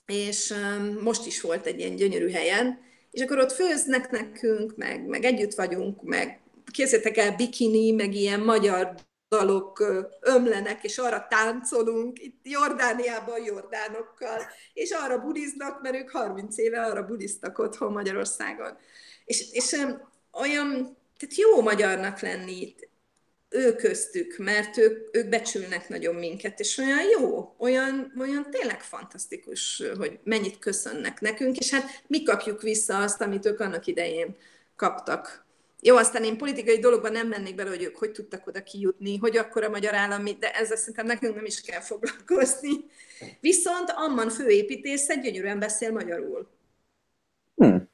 és 0.06 0.50
um, 0.50 0.98
most 1.02 1.26
is 1.26 1.42
volt 1.42 1.66
egy 1.66 1.80
ilyen 1.80 1.96
gyönyörű 1.96 2.30
helyen, 2.30 2.80
és 3.12 3.22
akkor 3.22 3.40
ott 3.40 3.52
főznek 3.52 4.12
nekünk, 4.12 4.76
meg, 4.76 5.06
meg 5.06 5.24
együtt 5.24 5.54
vagyunk, 5.54 6.02
meg 6.02 6.42
készítek 6.72 7.18
el 7.18 7.36
bikini, 7.36 7.92
meg 7.92 8.14
ilyen 8.14 8.40
magyar 8.40 8.96
dalok 9.38 9.84
ömlenek, 10.20 10.84
és 10.84 10.98
arra 10.98 11.28
táncolunk, 11.30 12.20
itt 12.22 12.40
Jordániában 12.44 13.44
jordánokkal, 13.44 14.42
és 14.74 14.92
arra 14.92 15.18
budiznak, 15.18 15.82
mert 15.82 15.96
ők 15.96 16.12
30 16.12 16.58
éve 16.58 16.82
arra 16.82 17.06
budiztak 17.06 17.58
otthon 17.58 17.92
Magyarországon. 17.92 18.78
És, 19.26 19.52
és 19.52 19.72
olyan, 20.32 20.98
tehát 21.18 21.36
jó 21.36 21.62
magyarnak 21.62 22.20
lenni 22.20 22.62
itt, 22.62 22.92
ő 23.50 23.76
köztük, 23.76 24.38
mert 24.38 24.78
ők, 24.78 25.16
ők 25.16 25.30
becsülnek 25.30 25.90
nagyon 25.90 26.16
minket, 26.16 26.60
és 26.60 26.78
olyan 26.78 27.10
jó, 27.20 27.56
olyan, 27.60 28.14
olyan 28.20 28.48
tényleg 28.52 28.82
fantasztikus, 28.82 29.84
hogy 29.98 30.20
mennyit 30.24 30.60
köszönnek 30.60 31.22
nekünk, 31.22 31.58
és 31.58 31.72
hát 31.72 32.04
mi 32.08 32.24
kapjuk 32.24 32.62
vissza 32.62 32.98
azt, 32.98 33.22
amit 33.22 33.46
ők 33.46 33.60
annak 33.60 33.86
idején 33.86 34.36
kaptak. 34.76 35.46
Jó, 35.86 35.96
aztán 35.96 36.24
én 36.24 36.38
politikai 36.38 36.80
dologban 36.80 37.12
nem 37.12 37.28
mennék 37.28 37.56
bele, 37.56 37.70
hogy 37.70 37.84
ők 37.84 37.98
hogy 37.98 38.12
tudtak 38.12 38.48
oda 38.48 38.64
kijutni, 38.64 39.18
hogy 39.18 39.38
akkor 39.38 39.64
a 39.64 39.70
magyar 39.70 39.94
állam, 39.94 40.26
de 40.40 40.52
ezzel 40.52 40.78
szerintem 40.78 41.06
nekünk 41.06 41.36
nem 41.36 41.46
is 41.46 41.62
kell 41.62 41.80
foglalkozni. 41.80 42.72
Viszont 43.40 43.90
Amman 43.90 44.30
főépítésze 44.30 45.16
gyönyörűen 45.16 45.60
beszél 45.60 45.92
magyarul. 45.92 46.50
Hmm. 47.56 47.90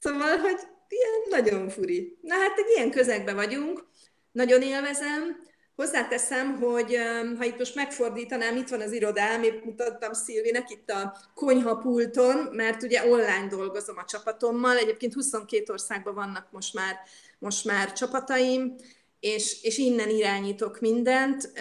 Szóval, 0.00 0.36
hogy 0.36 0.58
ilyen 0.88 1.42
nagyon 1.42 1.68
furi. 1.68 2.18
Na 2.20 2.34
hát 2.34 2.58
egy 2.58 2.72
ilyen 2.76 2.90
közegben 2.90 3.34
vagyunk, 3.34 3.86
nagyon 4.32 4.62
élvezem. 4.62 5.40
Hozzáteszem, 5.76 6.60
hogy 6.60 6.96
ha 7.38 7.44
itt 7.44 7.58
most 7.58 7.74
megfordítanám, 7.74 8.56
itt 8.56 8.68
van 8.68 8.80
az 8.80 8.92
irodám, 8.92 9.42
épp 9.42 9.64
mutattam 9.64 10.12
Szilvinek 10.12 10.70
itt 10.70 10.90
a 10.90 11.16
konyhapulton, 11.34 12.36
mert 12.52 12.82
ugye 12.82 13.06
online 13.06 13.46
dolgozom 13.48 13.98
a 13.98 14.04
csapatommal, 14.04 14.76
egyébként 14.76 15.14
22 15.14 15.72
országban 15.72 16.14
vannak 16.14 16.46
most 16.50 16.74
már, 16.74 16.96
most 17.38 17.64
már 17.64 17.92
csapataim, 17.92 18.76
és, 19.20 19.62
és 19.62 19.78
innen 19.78 20.08
irányítok 20.08 20.80
mindent. 20.80 21.52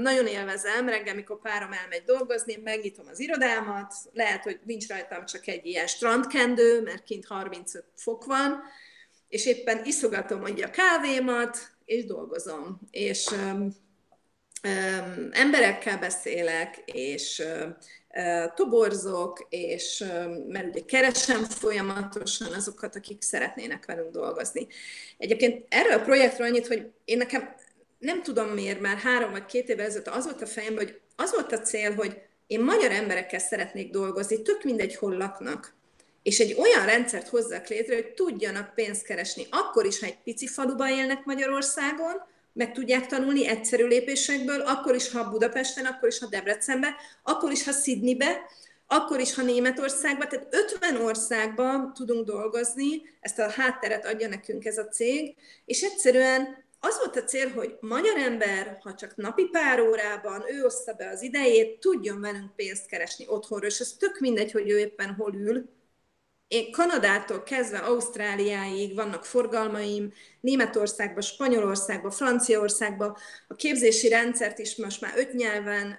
Nagyon 0.00 0.26
élvezem, 0.26 0.88
reggel, 0.88 1.14
mikor 1.14 1.40
párom 1.40 1.72
elmegy 1.72 2.02
dolgozni, 2.06 2.60
megnyitom 2.64 3.06
az 3.10 3.20
irodámat, 3.20 3.94
lehet, 4.12 4.42
hogy 4.42 4.60
nincs 4.64 4.88
rajtam 4.88 5.24
csak 5.24 5.46
egy 5.46 5.66
ilyen 5.66 5.86
strandkendő, 5.86 6.82
mert 6.82 7.04
kint 7.04 7.26
35 7.26 7.84
fok 7.96 8.24
van, 8.24 8.62
és 9.28 9.46
éppen 9.46 9.84
iszogatom 9.84 10.42
ugye 10.42 10.66
a 10.66 10.70
kávémat, 10.70 11.77
és 11.88 12.04
dolgozom, 12.04 12.80
és 12.90 13.26
um, 13.30 13.62
um, 14.62 15.28
emberekkel 15.32 15.98
beszélek, 15.98 16.82
és 16.84 17.42
uh, 17.44 18.54
toborzok, 18.54 19.46
és 19.48 20.00
um, 20.00 20.32
mert 20.32 20.68
ugye 20.68 20.84
keresem 20.84 21.44
folyamatosan 21.44 22.52
azokat, 22.52 22.96
akik 22.96 23.22
szeretnének 23.22 23.86
velünk 23.86 24.10
dolgozni. 24.10 24.66
Egyébként 25.18 25.66
erről 25.68 25.98
a 25.98 26.02
projektről 26.02 26.46
annyit, 26.46 26.66
hogy 26.66 26.90
én 27.04 27.16
nekem 27.16 27.54
nem 27.98 28.22
tudom 28.22 28.48
miért, 28.48 28.80
már 28.80 28.96
három 28.96 29.30
vagy 29.30 29.44
két 29.44 29.68
évvel 29.68 29.86
ezelőtt 29.86 30.08
az 30.08 30.24
volt 30.24 30.42
a 30.42 30.46
fejemben, 30.46 30.84
hogy 30.84 31.00
az 31.16 31.32
volt 31.32 31.52
a 31.52 31.60
cél, 31.60 31.94
hogy 31.94 32.22
én 32.46 32.60
magyar 32.60 32.90
emberekkel 32.90 33.38
szeretnék 33.38 33.90
dolgozni, 33.90 34.42
tök 34.42 34.62
mindegy, 34.62 34.94
hol 34.94 35.16
laknak. 35.16 35.76
És 36.22 36.38
egy 36.38 36.54
olyan 36.58 36.86
rendszert 36.86 37.28
hozzak 37.28 37.66
létre, 37.66 37.94
hogy 37.94 38.12
tudjanak 38.12 38.74
pénzt 38.74 39.04
keresni. 39.04 39.46
Akkor 39.50 39.86
is, 39.86 40.00
ha 40.00 40.06
egy 40.06 40.22
pici 40.22 40.46
faluba 40.46 40.90
élnek 40.90 41.24
Magyarországon, 41.24 42.22
meg 42.52 42.72
tudják 42.72 43.06
tanulni 43.06 43.46
egyszerű 43.46 43.86
lépésekből, 43.86 44.60
akkor 44.60 44.94
is, 44.94 45.10
ha 45.10 45.30
Budapesten, 45.30 45.84
akkor 45.84 46.08
is, 46.08 46.18
ha 46.18 46.26
Debrecenbe, 46.26 46.94
akkor 47.22 47.50
is, 47.50 47.64
ha 47.64 47.72
Sydneybe, 47.72 48.40
akkor 48.86 49.20
is, 49.20 49.34
ha 49.34 49.42
Németországban, 49.42 50.28
tehát 50.28 50.46
50 50.50 50.96
országban 50.96 51.92
tudunk 51.94 52.26
dolgozni, 52.26 53.02
ezt 53.20 53.38
a 53.38 53.50
hátteret 53.50 54.06
adja 54.06 54.28
nekünk 54.28 54.64
ez 54.64 54.78
a 54.78 54.88
cég, 54.88 55.34
és 55.64 55.82
egyszerűen 55.82 56.66
az 56.80 56.98
volt 56.98 57.16
a 57.16 57.24
cél, 57.24 57.48
hogy 57.48 57.76
magyar 57.80 58.16
ember, 58.16 58.78
ha 58.82 58.94
csak 58.94 59.16
napi 59.16 59.44
pár 59.44 59.80
órában 59.80 60.44
ő 60.48 60.64
oszta 60.64 60.92
be 60.92 61.08
az 61.08 61.22
idejét, 61.22 61.80
tudjon 61.80 62.20
velünk 62.20 62.56
pénzt 62.56 62.86
keresni 62.86 63.24
otthonról, 63.28 63.68
és 63.68 63.80
ez 63.80 63.92
tök 63.98 64.18
mindegy, 64.18 64.52
hogy 64.52 64.70
ő 64.70 64.78
éppen 64.78 65.14
hol 65.14 65.34
ül. 65.34 65.68
Én 66.48 66.72
Kanadától 66.72 67.42
kezdve 67.42 67.78
Ausztráliáig 67.78 68.94
vannak 68.94 69.24
forgalmaim, 69.24 70.12
Németországban, 70.40 71.22
Spanyolországban, 71.22 72.10
Franciaországban. 72.10 73.16
A 73.48 73.54
képzési 73.54 74.08
rendszert 74.08 74.58
is 74.58 74.76
most 74.76 75.00
már 75.00 75.12
öt 75.16 75.32
nyelven 75.32 75.98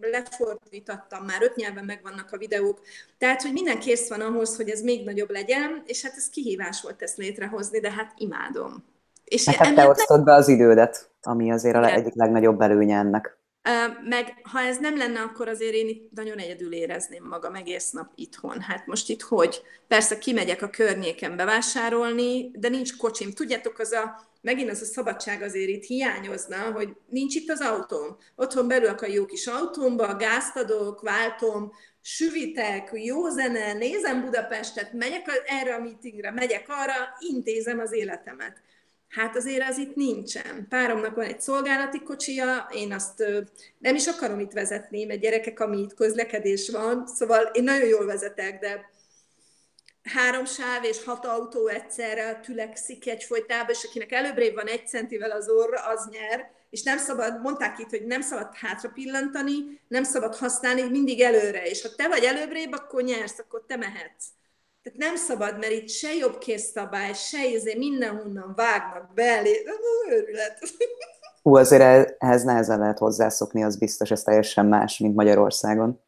lefordítottam, 0.00 1.24
már 1.24 1.42
öt 1.42 1.56
nyelven 1.56 1.84
megvannak 1.84 2.32
a 2.32 2.36
videók. 2.36 2.80
Tehát, 3.18 3.42
hogy 3.42 3.52
minden 3.52 3.78
kész 3.78 4.08
van 4.08 4.20
ahhoz, 4.20 4.56
hogy 4.56 4.68
ez 4.70 4.80
még 4.80 5.04
nagyobb 5.04 5.30
legyen, 5.30 5.82
és 5.86 6.02
hát 6.02 6.16
ez 6.16 6.28
kihívás 6.28 6.82
volt 6.82 7.02
ezt 7.02 7.16
létrehozni, 7.16 7.80
de 7.80 7.90
hát 7.90 8.12
imádom. 8.16 8.84
És 9.24 9.44
hát, 9.44 9.56
hát 9.56 9.74
te 9.74 9.88
osztod 9.88 10.24
be 10.24 10.34
az 10.34 10.48
idődet, 10.48 11.10
ami 11.22 11.52
azért 11.52 11.76
a 11.76 11.92
egyik 11.92 12.14
legnagyobb 12.14 12.60
előnye 12.60 12.98
ennek. 12.98 13.37
Meg 14.04 14.34
ha 14.42 14.60
ez 14.60 14.78
nem 14.78 14.96
lenne, 14.96 15.20
akkor 15.20 15.48
azért 15.48 15.74
én 15.74 15.88
itt 15.88 16.10
nagyon 16.10 16.38
egyedül 16.38 16.72
érezném 16.72 17.24
magam 17.24 17.54
egész 17.54 17.90
nap 17.90 18.12
itthon. 18.14 18.60
Hát 18.60 18.86
most 18.86 19.08
itt 19.08 19.22
hogy? 19.22 19.62
Persze 19.88 20.18
kimegyek 20.18 20.62
a 20.62 20.70
környéken 20.70 21.36
bevásárolni, 21.36 22.50
de 22.54 22.68
nincs 22.68 22.96
kocsim. 22.96 23.32
Tudjátok, 23.32 23.78
az 23.78 23.92
a, 23.92 24.28
megint 24.40 24.70
az 24.70 24.80
a 24.80 24.84
szabadság 24.84 25.42
azért 25.42 25.68
itt 25.68 25.84
hiányozna, 25.84 26.56
hogy 26.56 26.96
nincs 27.08 27.34
itt 27.34 27.50
az 27.50 27.60
autóm. 27.60 28.16
Otthon 28.36 28.68
belül 28.68 28.88
a 28.88 29.06
jó 29.06 29.26
kis 29.26 29.46
autómba, 29.46 30.16
gázt 30.16 30.56
adok, 30.56 31.00
váltom, 31.00 31.72
süvitek, 32.00 32.90
jó 32.92 33.28
zene, 33.28 33.72
nézem 33.72 34.24
Budapestet, 34.24 34.92
megyek 34.92 35.42
erre 35.46 35.74
a 35.74 35.80
meetingre, 35.80 36.30
megyek 36.30 36.64
arra, 36.68 37.16
intézem 37.18 37.78
az 37.78 37.92
életemet. 37.92 38.62
Hát 39.08 39.36
azért 39.36 39.68
az 39.68 39.78
itt 39.78 39.94
nincsen. 39.94 40.66
Páromnak 40.68 41.14
van 41.14 41.24
egy 41.24 41.40
szolgálati 41.40 42.02
kocsija, 42.02 42.68
én 42.74 42.92
azt 42.92 43.24
nem 43.78 43.94
is 43.94 44.06
akarom 44.06 44.40
itt 44.40 44.52
vezetni, 44.52 45.04
mert 45.04 45.20
gyerekek, 45.20 45.60
ami 45.60 45.78
itt 45.78 45.94
közlekedés 45.94 46.70
van, 46.70 47.06
szóval 47.06 47.44
én 47.52 47.64
nagyon 47.64 47.88
jól 47.88 48.06
vezetek, 48.06 48.58
de 48.58 48.90
három 50.02 50.44
sáv 50.44 50.84
és 50.84 51.04
hat 51.04 51.26
autó 51.26 51.66
egyszerre 51.66 52.40
tülekszik 52.40 53.08
egy 53.08 53.24
folytában, 53.24 53.70
és 53.70 53.84
akinek 53.84 54.12
előbbrébb 54.12 54.54
van 54.54 54.66
egy 54.66 54.88
centivel 54.88 55.30
az 55.30 55.48
orra, 55.48 55.80
az 55.80 56.08
nyer, 56.10 56.50
és 56.70 56.82
nem 56.82 56.98
szabad, 56.98 57.40
mondták 57.40 57.78
itt, 57.78 57.90
hogy 57.90 58.06
nem 58.06 58.20
szabad 58.20 58.54
hátra 58.54 58.88
pillantani, 58.88 59.80
nem 59.88 60.02
szabad 60.02 60.36
használni, 60.36 60.82
mindig 60.82 61.20
előre, 61.20 61.66
és 61.66 61.82
ha 61.82 61.94
te 61.96 62.08
vagy 62.08 62.24
előbbrébb, 62.24 62.72
akkor 62.72 63.02
nyersz, 63.02 63.38
akkor 63.38 63.64
te 63.66 63.76
mehetsz. 63.76 64.24
Tehát 64.88 65.12
nem 65.12 65.16
szabad, 65.16 65.58
mert 65.58 65.72
itt 65.72 65.88
se 65.88 66.14
jobb 66.14 66.42
szabály, 66.56 67.12
se 67.14 67.46
izé 67.46 67.74
mindenhonnan 67.74 68.52
vágnak 68.56 69.14
belé. 69.14 69.64
Őrület. 70.10 70.58
Hú, 71.42 71.54
azért 71.54 72.14
ehhez 72.18 72.42
nehezen 72.42 72.78
lehet 72.78 72.98
hozzászokni, 72.98 73.64
az 73.64 73.78
biztos, 73.78 74.10
ez 74.10 74.22
teljesen 74.22 74.66
más, 74.66 74.98
mint 74.98 75.14
Magyarországon. 75.14 76.00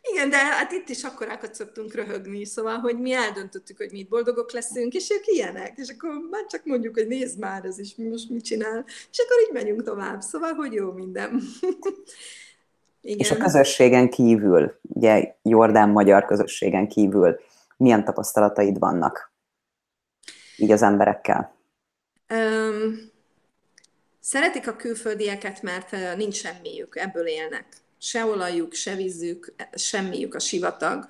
Igen, 0.00 0.30
de 0.30 0.36
hát 0.36 0.72
itt 0.72 0.88
is 0.88 1.02
akkorákat 1.02 1.54
szoktunk 1.54 1.94
röhögni, 1.94 2.44
szóval, 2.44 2.78
hogy 2.78 2.98
mi 2.98 3.12
eldöntöttük, 3.12 3.76
hogy 3.76 3.92
mi 3.92 3.98
itt 3.98 4.08
boldogok 4.08 4.52
leszünk, 4.52 4.94
és 4.94 5.10
ők 5.10 5.26
ilyenek, 5.26 5.72
és 5.76 5.88
akkor 5.88 6.10
már 6.30 6.46
csak 6.46 6.64
mondjuk, 6.64 6.94
hogy 6.94 7.06
nézd 7.06 7.38
már, 7.38 7.64
ez 7.64 7.78
is 7.78 7.94
most 7.96 8.30
mit 8.30 8.44
csinál, 8.44 8.84
és 8.86 9.18
akkor 9.18 9.36
így 9.46 9.52
megyünk 9.52 9.82
tovább, 9.82 10.20
szóval, 10.20 10.52
hogy 10.52 10.72
jó 10.72 10.92
minden. 10.92 11.42
Igen. 13.00 13.18
És 13.18 13.30
a 13.30 13.36
közösségen 13.36 14.10
kívül, 14.10 14.80
ugye 14.82 15.34
Jordán-magyar 15.42 16.24
közösségen 16.24 16.88
kívül, 16.88 17.38
milyen 17.78 18.04
tapasztalataid 18.04 18.78
vannak 18.78 19.32
így 20.56 20.70
az 20.70 20.82
emberekkel? 20.82 21.56
Um, 22.34 23.10
szeretik 24.20 24.68
a 24.68 24.76
külföldieket, 24.76 25.62
mert 25.62 26.16
nincs 26.16 26.34
semmiük, 26.36 26.96
ebből 26.96 27.26
élnek. 27.26 27.66
Se 27.98 28.24
olajuk, 28.24 28.74
se 28.74 28.94
vízük, 28.94 29.54
semmiük 29.72 30.34
a 30.34 30.38
sivatag. 30.38 31.08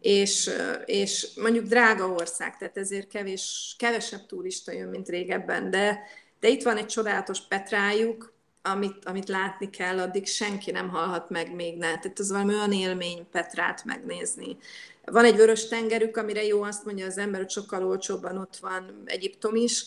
És, 0.00 0.50
és 0.84 1.34
mondjuk 1.42 1.64
drága 1.64 2.06
ország, 2.06 2.56
tehát 2.58 2.76
ezért 2.76 3.08
kevés, 3.08 3.74
kevesebb 3.78 4.26
turista 4.26 4.72
jön, 4.72 4.88
mint 4.88 5.08
régebben, 5.08 5.70
de, 5.70 6.00
de 6.40 6.48
itt 6.48 6.62
van 6.62 6.76
egy 6.76 6.86
csodálatos 6.86 7.46
Petrájuk, 7.48 8.32
amit, 8.62 9.04
amit 9.04 9.28
látni 9.28 9.70
kell, 9.70 9.98
addig 9.98 10.26
senki 10.26 10.70
nem 10.70 10.88
hallhat 10.88 11.30
meg 11.30 11.54
még 11.54 11.78
ne. 11.78 11.98
Tehát 11.98 12.20
ez 12.20 12.30
valami 12.30 12.54
olyan 12.54 12.72
élmény 12.72 13.26
Petrát 13.30 13.84
megnézni. 13.84 14.56
Van 15.04 15.24
egy 15.24 15.36
vörös 15.36 15.68
tengerük, 15.68 16.16
amire 16.16 16.44
jó 16.44 16.62
azt 16.62 16.84
mondja 16.84 17.06
az 17.06 17.18
ember, 17.18 17.40
hogy 17.40 17.50
sokkal 17.50 17.86
olcsóbban 17.86 18.38
ott 18.38 18.56
van 18.56 19.02
Egyiptom 19.04 19.54
is. 19.54 19.84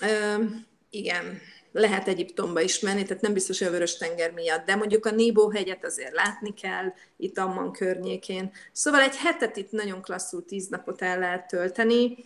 Ö, 0.00 0.44
igen, 0.90 1.40
lehet 1.72 2.08
Egyiptomba 2.08 2.60
is 2.60 2.80
menni, 2.80 3.02
tehát 3.02 3.22
nem 3.22 3.32
biztos, 3.32 3.58
hogy 3.58 3.68
a 3.68 3.70
vörös 3.70 3.96
tenger 3.96 4.30
miatt, 4.32 4.66
de 4.66 4.74
mondjuk 4.74 5.06
a 5.06 5.10
Nébó 5.10 5.50
hegyet 5.50 5.84
azért 5.84 6.14
látni 6.14 6.54
kell 6.54 6.92
itt 7.16 7.38
Amman 7.38 7.72
környékén. 7.72 8.52
Szóval 8.72 9.00
egy 9.00 9.16
hetet 9.16 9.56
itt 9.56 9.70
nagyon 9.70 10.02
klasszul 10.02 10.44
tíz 10.44 10.68
napot 10.68 11.02
el 11.02 11.18
lehet 11.18 11.48
tölteni. 11.48 12.16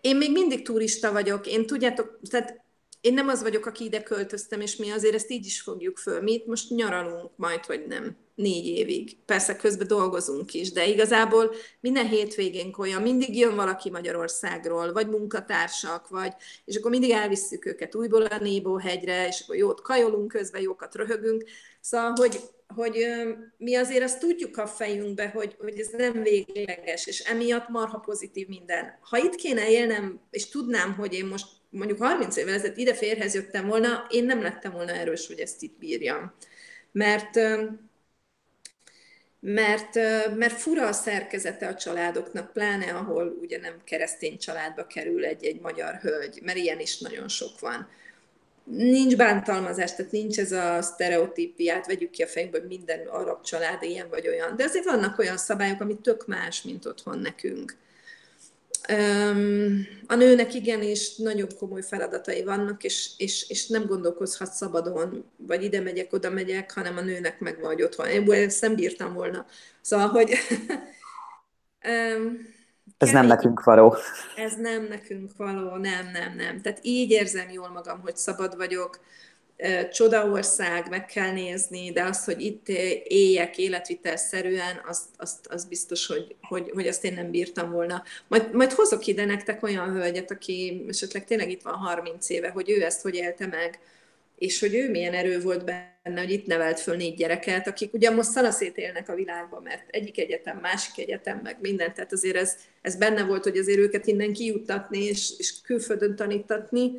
Én 0.00 0.16
még 0.16 0.32
mindig 0.32 0.64
turista 0.64 1.12
vagyok, 1.12 1.46
én 1.46 1.66
tudjátok, 1.66 2.18
tehát 2.30 2.59
én 3.00 3.14
nem 3.14 3.28
az 3.28 3.42
vagyok, 3.42 3.66
aki 3.66 3.84
ide 3.84 4.02
költöztem, 4.02 4.60
és 4.60 4.76
mi 4.76 4.90
azért 4.90 5.14
ezt 5.14 5.30
így 5.30 5.46
is 5.46 5.60
fogjuk 5.60 5.98
föl. 5.98 6.20
Mi 6.20 6.32
itt 6.32 6.46
most 6.46 6.70
nyaralunk 6.70 7.30
majd, 7.36 7.64
hogy 7.64 7.86
nem 7.86 8.16
négy 8.34 8.66
évig. 8.66 9.16
Persze 9.24 9.56
közben 9.56 9.86
dolgozunk 9.86 10.54
is, 10.54 10.72
de 10.72 10.86
igazából 10.86 11.54
minden 11.80 12.08
hétvégén 12.08 12.74
olyan, 12.78 13.02
mindig 13.02 13.36
jön 13.36 13.54
valaki 13.54 13.90
Magyarországról, 13.90 14.92
vagy 14.92 15.08
munkatársak, 15.08 16.08
vagy, 16.08 16.32
és 16.64 16.76
akkor 16.76 16.90
mindig 16.90 17.10
elvisszük 17.10 17.66
őket 17.66 17.94
újból 17.94 18.22
a 18.22 18.38
Nébó 18.38 18.76
hegyre, 18.76 19.26
és 19.26 19.40
akkor 19.40 19.56
jót 19.56 19.80
kajolunk 19.80 20.28
közben, 20.28 20.60
jókat 20.60 20.94
röhögünk. 20.94 21.44
Szóval, 21.80 22.12
hogy, 22.16 22.40
hogy 22.74 23.06
mi 23.56 23.74
azért 23.74 24.02
azt 24.02 24.20
tudjuk 24.20 24.56
a 24.56 24.66
fejünkbe, 24.66 25.28
hogy, 25.28 25.56
hogy 25.58 25.78
ez 25.78 25.88
nem 25.88 26.22
végleges, 26.22 27.06
és 27.06 27.20
emiatt 27.20 27.68
marha 27.68 27.98
pozitív 27.98 28.48
minden. 28.48 28.98
Ha 29.00 29.18
itt 29.18 29.34
kéne 29.34 29.70
élnem, 29.70 30.20
és 30.30 30.48
tudnám, 30.48 30.94
hogy 30.94 31.14
én 31.14 31.26
most 31.26 31.46
mondjuk 31.70 31.98
30 31.98 32.36
évvel 32.36 32.54
ezelőtt 32.54 32.76
ide 32.76 32.94
férhez 32.94 33.34
jöttem 33.34 33.66
volna, 33.66 34.06
én 34.10 34.24
nem 34.24 34.42
lettem 34.42 34.72
volna 34.72 34.92
erős, 34.92 35.26
hogy 35.26 35.38
ezt 35.38 35.62
itt 35.62 35.78
bírjam. 35.78 36.32
Mert 36.92 37.38
mert, 39.40 39.94
mert 40.36 40.60
fura 40.60 40.86
a 40.86 40.92
szerkezete 40.92 41.66
a 41.66 41.74
családoknak, 41.74 42.52
pláne 42.52 42.92
ahol 42.94 43.36
ugye 43.40 43.58
nem 43.58 43.74
keresztény 43.84 44.38
családba 44.38 44.86
kerül 44.86 45.24
egy-egy 45.24 45.60
magyar 45.60 45.94
hölgy, 45.94 46.40
mert 46.42 46.58
ilyen 46.58 46.80
is 46.80 46.98
nagyon 46.98 47.28
sok 47.28 47.60
van. 47.60 47.88
Nincs 48.64 49.16
bántalmazás, 49.16 49.94
tehát 49.94 50.12
nincs 50.12 50.38
ez 50.38 50.52
a 50.52 50.82
sztereotípiát, 50.82 51.86
vegyük 51.86 52.10
ki 52.10 52.22
a 52.22 52.26
fejünkbe, 52.26 52.58
hogy 52.58 52.68
minden 52.68 53.06
arab 53.06 53.44
család 53.44 53.82
ilyen 53.82 54.08
vagy 54.08 54.28
olyan. 54.28 54.56
De 54.56 54.64
azért 54.64 54.84
vannak 54.84 55.18
olyan 55.18 55.36
szabályok, 55.36 55.80
ami 55.80 55.98
tök 56.02 56.26
más, 56.26 56.62
mint 56.62 56.86
otthon 56.86 57.18
nekünk. 57.18 57.76
A 60.06 60.14
nőnek 60.14 60.54
igenis 60.54 61.16
nagyon 61.16 61.48
komoly 61.58 61.82
feladatai 61.82 62.44
vannak, 62.44 62.84
és, 62.84 63.10
és, 63.16 63.48
és 63.48 63.66
nem 63.66 63.86
gondolkozhat 63.86 64.52
szabadon, 64.52 65.30
vagy 65.36 65.64
ide 65.64 65.80
megyek, 65.80 66.12
oda 66.12 66.30
megyek, 66.30 66.72
hanem 66.72 66.96
a 66.96 67.00
nőnek 67.00 67.40
meg 67.40 67.60
vagy 67.60 67.82
otthon. 67.82 68.08
Én 68.08 68.32
ezt 68.32 68.60
nem 68.60 68.74
bírtam 68.74 69.14
volna. 69.14 69.46
Szóval, 69.80 70.08
hogy... 70.08 70.30
ez 72.98 73.10
nem 73.10 73.26
nekünk 73.26 73.64
való. 73.64 73.96
Ez 74.36 74.56
nem 74.56 74.86
nekünk 74.88 75.30
való, 75.36 75.76
nem, 75.76 76.10
nem, 76.12 76.34
nem. 76.36 76.60
Tehát 76.60 76.78
így 76.82 77.10
érzem 77.10 77.50
jól 77.50 77.68
magam, 77.68 78.00
hogy 78.00 78.16
szabad 78.16 78.56
vagyok. 78.56 79.00
Csodaország, 79.92 80.88
meg 80.88 81.06
kell 81.06 81.32
nézni, 81.32 81.92
de 81.92 82.02
az, 82.02 82.24
hogy 82.24 82.40
itt 82.40 82.68
éljek 83.04 83.58
életvitelszerűen, 83.58 84.80
azt, 84.86 85.04
azt, 85.16 85.46
azt 85.46 85.68
biztos, 85.68 86.06
hogy, 86.06 86.34
hogy, 86.42 86.70
hogy 86.74 86.86
azt 86.86 87.04
én 87.04 87.12
nem 87.12 87.30
bírtam 87.30 87.70
volna. 87.70 88.02
Majd, 88.28 88.54
majd 88.54 88.72
hozok 88.72 89.06
ide 89.06 89.24
nektek 89.24 89.62
olyan 89.62 89.92
hölgyet, 89.92 90.30
aki 90.30 90.84
esetleg 90.88 91.24
tényleg 91.24 91.50
itt 91.50 91.62
van 91.62 91.74
30 91.74 92.28
éve, 92.28 92.48
hogy 92.48 92.70
ő 92.70 92.84
ezt 92.84 93.02
hogy 93.02 93.14
élte 93.14 93.46
meg, 93.46 93.78
és 94.38 94.60
hogy 94.60 94.74
ő 94.74 94.90
milyen 94.90 95.14
erő 95.14 95.40
volt 95.40 95.64
benne, 95.64 96.20
hogy 96.20 96.30
itt 96.30 96.46
nevelt 96.46 96.80
föl 96.80 96.96
négy 96.96 97.14
gyereket, 97.14 97.66
akik 97.66 97.94
ugye 97.94 98.10
most 98.10 98.30
szalaszét 98.30 98.76
élnek 98.76 99.08
a 99.08 99.14
világban, 99.14 99.62
mert 99.62 99.84
egyik 99.90 100.18
egyetem, 100.18 100.58
másik 100.58 100.98
egyetem, 100.98 101.40
meg 101.42 101.56
mindent, 101.60 101.94
tehát 101.94 102.12
azért 102.12 102.36
ez, 102.36 102.56
ez 102.82 102.96
benne 102.96 103.24
volt, 103.24 103.42
hogy 103.42 103.58
azért 103.58 103.78
őket 103.78 104.06
innen 104.06 104.32
kijuttatni, 104.32 105.04
és, 105.04 105.32
és 105.38 105.54
külföldön 105.62 106.16
tanítatni. 106.16 106.92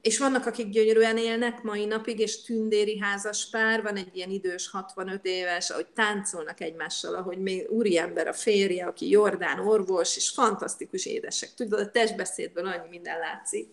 És 0.00 0.18
vannak, 0.18 0.46
akik 0.46 0.68
gyönyörűen 0.68 1.16
élnek 1.16 1.62
mai 1.62 1.84
napig, 1.84 2.18
és 2.18 2.42
tündéri 2.42 2.98
házas 2.98 3.48
pár, 3.50 3.82
van 3.82 3.96
egy 3.96 4.16
ilyen 4.16 4.30
idős 4.30 4.68
65 4.70 5.24
éves, 5.24 5.70
ahogy 5.70 5.86
táncolnak 5.94 6.60
egymással, 6.60 7.14
ahogy 7.14 7.38
még 7.38 7.70
úriember 7.70 8.28
a 8.28 8.32
férje, 8.32 8.86
aki 8.86 9.08
Jordán 9.08 9.58
orvos, 9.58 10.16
és 10.16 10.30
fantasztikus 10.30 11.06
édesek. 11.06 11.54
Tudod, 11.54 11.80
a 11.80 11.90
testbeszédből 11.90 12.66
annyi 12.66 12.88
minden 12.88 13.18
látszik. 13.18 13.68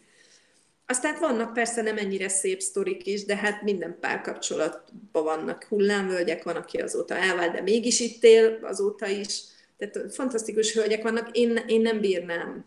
Aztán 0.88 1.18
vannak 1.20 1.54
persze 1.54 1.82
nem 1.82 1.98
ennyire 1.98 2.28
szép 2.28 2.62
sztorik 2.62 3.06
is, 3.06 3.26
de 3.26 3.36
hát 3.36 3.62
minden 3.62 3.98
párkapcsolatban 4.00 5.24
vannak 5.24 5.64
hullámvölgyek, 5.64 6.44
van, 6.44 6.56
aki 6.56 6.78
azóta 6.78 7.16
elvált, 7.16 7.52
de 7.52 7.62
mégis 7.62 8.00
itt 8.00 8.24
él 8.24 8.60
azóta 8.62 9.08
is. 9.08 9.42
Tehát 9.78 10.14
fantasztikus 10.14 10.74
hölgyek 10.74 11.04
vannak, 11.04 11.38
én, 11.38 11.64
én 11.68 11.82
nem 11.82 12.00
bírnám. 12.00 12.66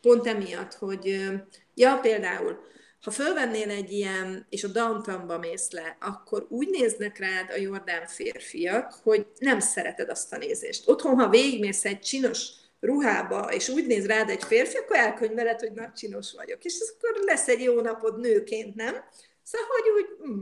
Pont 0.00 0.26
emiatt, 0.26 0.74
hogy 0.74 1.30
ja, 1.74 1.98
például, 2.02 2.58
ha 3.06 3.12
fölvennél 3.12 3.70
egy 3.70 3.92
ilyen, 3.92 4.46
és 4.50 4.64
a 4.64 4.68
downtownba 4.68 5.38
mész 5.38 5.70
le, 5.70 5.96
akkor 6.00 6.46
úgy 6.48 6.68
néznek 6.70 7.18
rád 7.18 7.50
a 7.50 7.56
jordán 7.56 8.06
férfiak, 8.06 8.92
hogy 9.02 9.26
nem 9.38 9.60
szereted 9.60 10.08
azt 10.08 10.32
a 10.32 10.36
nézést. 10.36 10.88
Otthon, 10.88 11.14
ha 11.14 11.28
végigmész 11.28 11.84
egy 11.84 12.00
csinos 12.00 12.48
ruhába, 12.80 13.52
és 13.52 13.68
úgy 13.68 13.86
néz 13.86 14.06
rád 14.06 14.30
egy 14.30 14.42
férfi, 14.42 14.76
akkor 14.76 14.96
elkönyveled, 14.96 15.60
hogy 15.60 15.72
nagy 15.72 15.92
csinos 15.92 16.32
vagyok. 16.32 16.64
És 16.64 16.74
akkor 16.94 17.24
lesz 17.24 17.48
egy 17.48 17.60
jó 17.60 17.80
napod 17.80 18.20
nőként, 18.20 18.74
nem? 18.74 18.94
Szóval, 19.42 19.66
hogy 19.66 19.90
úgy, 20.02 20.28
hm. 20.28 20.40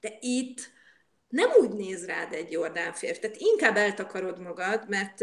de 0.00 0.18
itt 0.20 0.60
nem 1.28 1.50
úgy 1.60 1.70
néz 1.70 2.06
rád 2.06 2.32
egy 2.32 2.50
jordán 2.50 2.92
férfi, 2.92 3.20
tehát 3.20 3.36
inkább 3.38 3.76
eltakarod 3.76 4.40
magad, 4.40 4.84
mert 4.88 5.20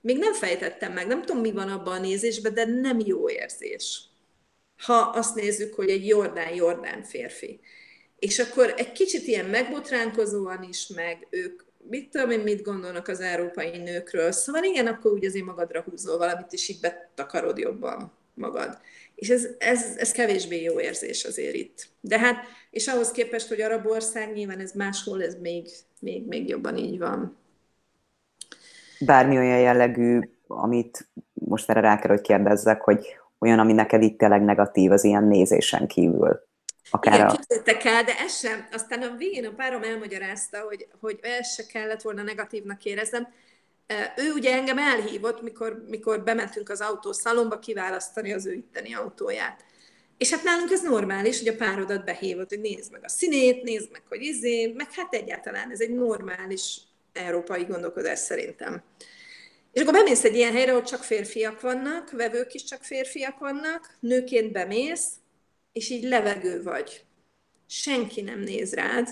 még 0.00 0.18
nem 0.18 0.32
fejtettem 0.32 0.92
meg, 0.92 1.06
nem 1.06 1.22
tudom, 1.22 1.42
mi 1.42 1.52
van 1.52 1.68
abban 1.68 1.96
a 1.96 2.00
nézésben, 2.00 2.54
de 2.54 2.64
nem 2.64 2.98
jó 3.00 3.30
érzés. 3.30 4.07
Ha 4.78 4.94
azt 4.94 5.34
nézzük, 5.34 5.74
hogy 5.74 5.88
egy 5.88 6.06
jordán-jordán 6.06 7.02
férfi. 7.02 7.60
És 8.18 8.38
akkor 8.38 8.74
egy 8.76 8.92
kicsit 8.92 9.26
ilyen 9.26 9.46
megbotránkozóan 9.46 10.62
is, 10.62 10.86
meg 10.86 11.26
ők 11.30 11.62
mit 11.88 12.10
tudom 12.10 12.30
én, 12.30 12.40
mit 12.40 12.62
gondolnak 12.62 13.08
az 13.08 13.20
európai 13.20 13.78
nőkről. 13.78 14.32
Szóval 14.32 14.62
igen, 14.62 14.86
akkor 14.86 15.12
úgy 15.12 15.24
azért 15.24 15.44
magadra 15.44 15.80
húzol 15.80 16.18
valamit, 16.18 16.52
és 16.52 16.68
így 16.68 16.80
betakarod 16.80 17.58
jobban 17.58 18.12
magad. 18.34 18.78
És 19.14 19.28
ez, 19.28 19.46
ez, 19.58 19.96
ez 19.96 20.12
kevésbé 20.12 20.62
jó 20.62 20.80
érzés 20.80 21.24
azért 21.24 21.54
itt. 21.54 21.88
De 22.00 22.18
hát, 22.18 22.44
és 22.70 22.86
ahhoz 22.86 23.10
képest, 23.10 23.48
hogy 23.48 23.60
arab 23.60 23.86
ország, 23.86 24.32
nyilván 24.32 24.58
ez 24.58 24.72
máshol, 24.72 25.22
ez 25.22 25.34
még, 25.40 25.68
még, 26.00 26.26
még 26.26 26.48
jobban 26.48 26.76
így 26.76 26.98
van. 26.98 27.36
Bármi 29.00 29.36
olyan 29.36 29.60
jellegű, 29.60 30.20
amit 30.46 31.08
most 31.32 31.70
erre 31.70 31.80
rá 31.80 31.98
kell, 31.98 32.10
hogy 32.10 32.20
kérdezzek, 32.20 32.80
hogy 32.80 33.06
olyan, 33.38 33.58
ami 33.58 33.72
neked 33.72 34.02
itt 34.02 34.18
tényleg 34.18 34.42
negatív 34.42 34.90
az 34.90 35.04
ilyen 35.04 35.24
nézésen 35.24 35.86
kívül. 35.86 36.46
Akár 36.90 37.14
Igen, 37.14 37.26
a... 37.26 37.88
el, 37.88 38.04
de 38.04 38.18
ez 38.18 38.38
sem. 38.38 38.68
Aztán 38.72 39.02
a 39.02 39.16
végén 39.16 39.46
a 39.46 39.54
párom 39.56 39.82
elmagyarázta, 39.82 40.60
hogy, 40.60 40.86
hogy 41.00 41.18
ez 41.22 41.52
se 41.52 41.66
kellett 41.66 42.02
volna 42.02 42.22
negatívnak 42.22 42.84
éreznem. 42.84 43.28
Ő 44.16 44.32
ugye 44.32 44.54
engem 44.54 44.78
elhívott, 44.78 45.42
mikor, 45.42 45.84
mikor 45.88 46.22
bementünk 46.22 46.68
az 46.68 46.80
autószalomba 46.80 47.58
kiválasztani 47.58 48.32
az 48.32 48.46
ő 48.46 48.52
itteni 48.52 48.94
autóját. 48.94 49.64
És 50.18 50.30
hát 50.30 50.42
nálunk 50.42 50.70
ez 50.70 50.82
normális, 50.82 51.38
hogy 51.38 51.48
a 51.48 51.56
párodat 51.56 52.04
behívott, 52.04 52.48
hogy 52.48 52.60
nézd 52.60 52.92
meg 52.92 53.04
a 53.04 53.08
színét, 53.08 53.62
nézd 53.62 53.88
meg, 53.92 54.02
hogy 54.08 54.22
izé, 54.22 54.72
meg 54.76 54.92
hát 54.92 55.14
egyáltalán 55.14 55.70
ez 55.70 55.80
egy 55.80 55.94
normális 55.94 56.80
európai 57.12 57.64
gondolkodás 57.64 58.18
szerintem. 58.18 58.82
És 59.78 59.84
akkor 59.84 59.96
bemész 59.96 60.24
egy 60.24 60.36
ilyen 60.36 60.52
helyre, 60.52 60.70
ahol 60.70 60.82
csak 60.82 61.02
férfiak 61.02 61.60
vannak, 61.60 62.10
vevők 62.10 62.54
is 62.54 62.64
csak 62.64 62.82
férfiak 62.82 63.38
vannak, 63.38 63.96
nőként 64.00 64.52
bemész, 64.52 65.08
és 65.72 65.90
így 65.90 66.02
levegő 66.02 66.62
vagy. 66.62 67.04
Senki 67.66 68.20
nem 68.20 68.40
néz 68.40 68.74
rád, 68.74 69.08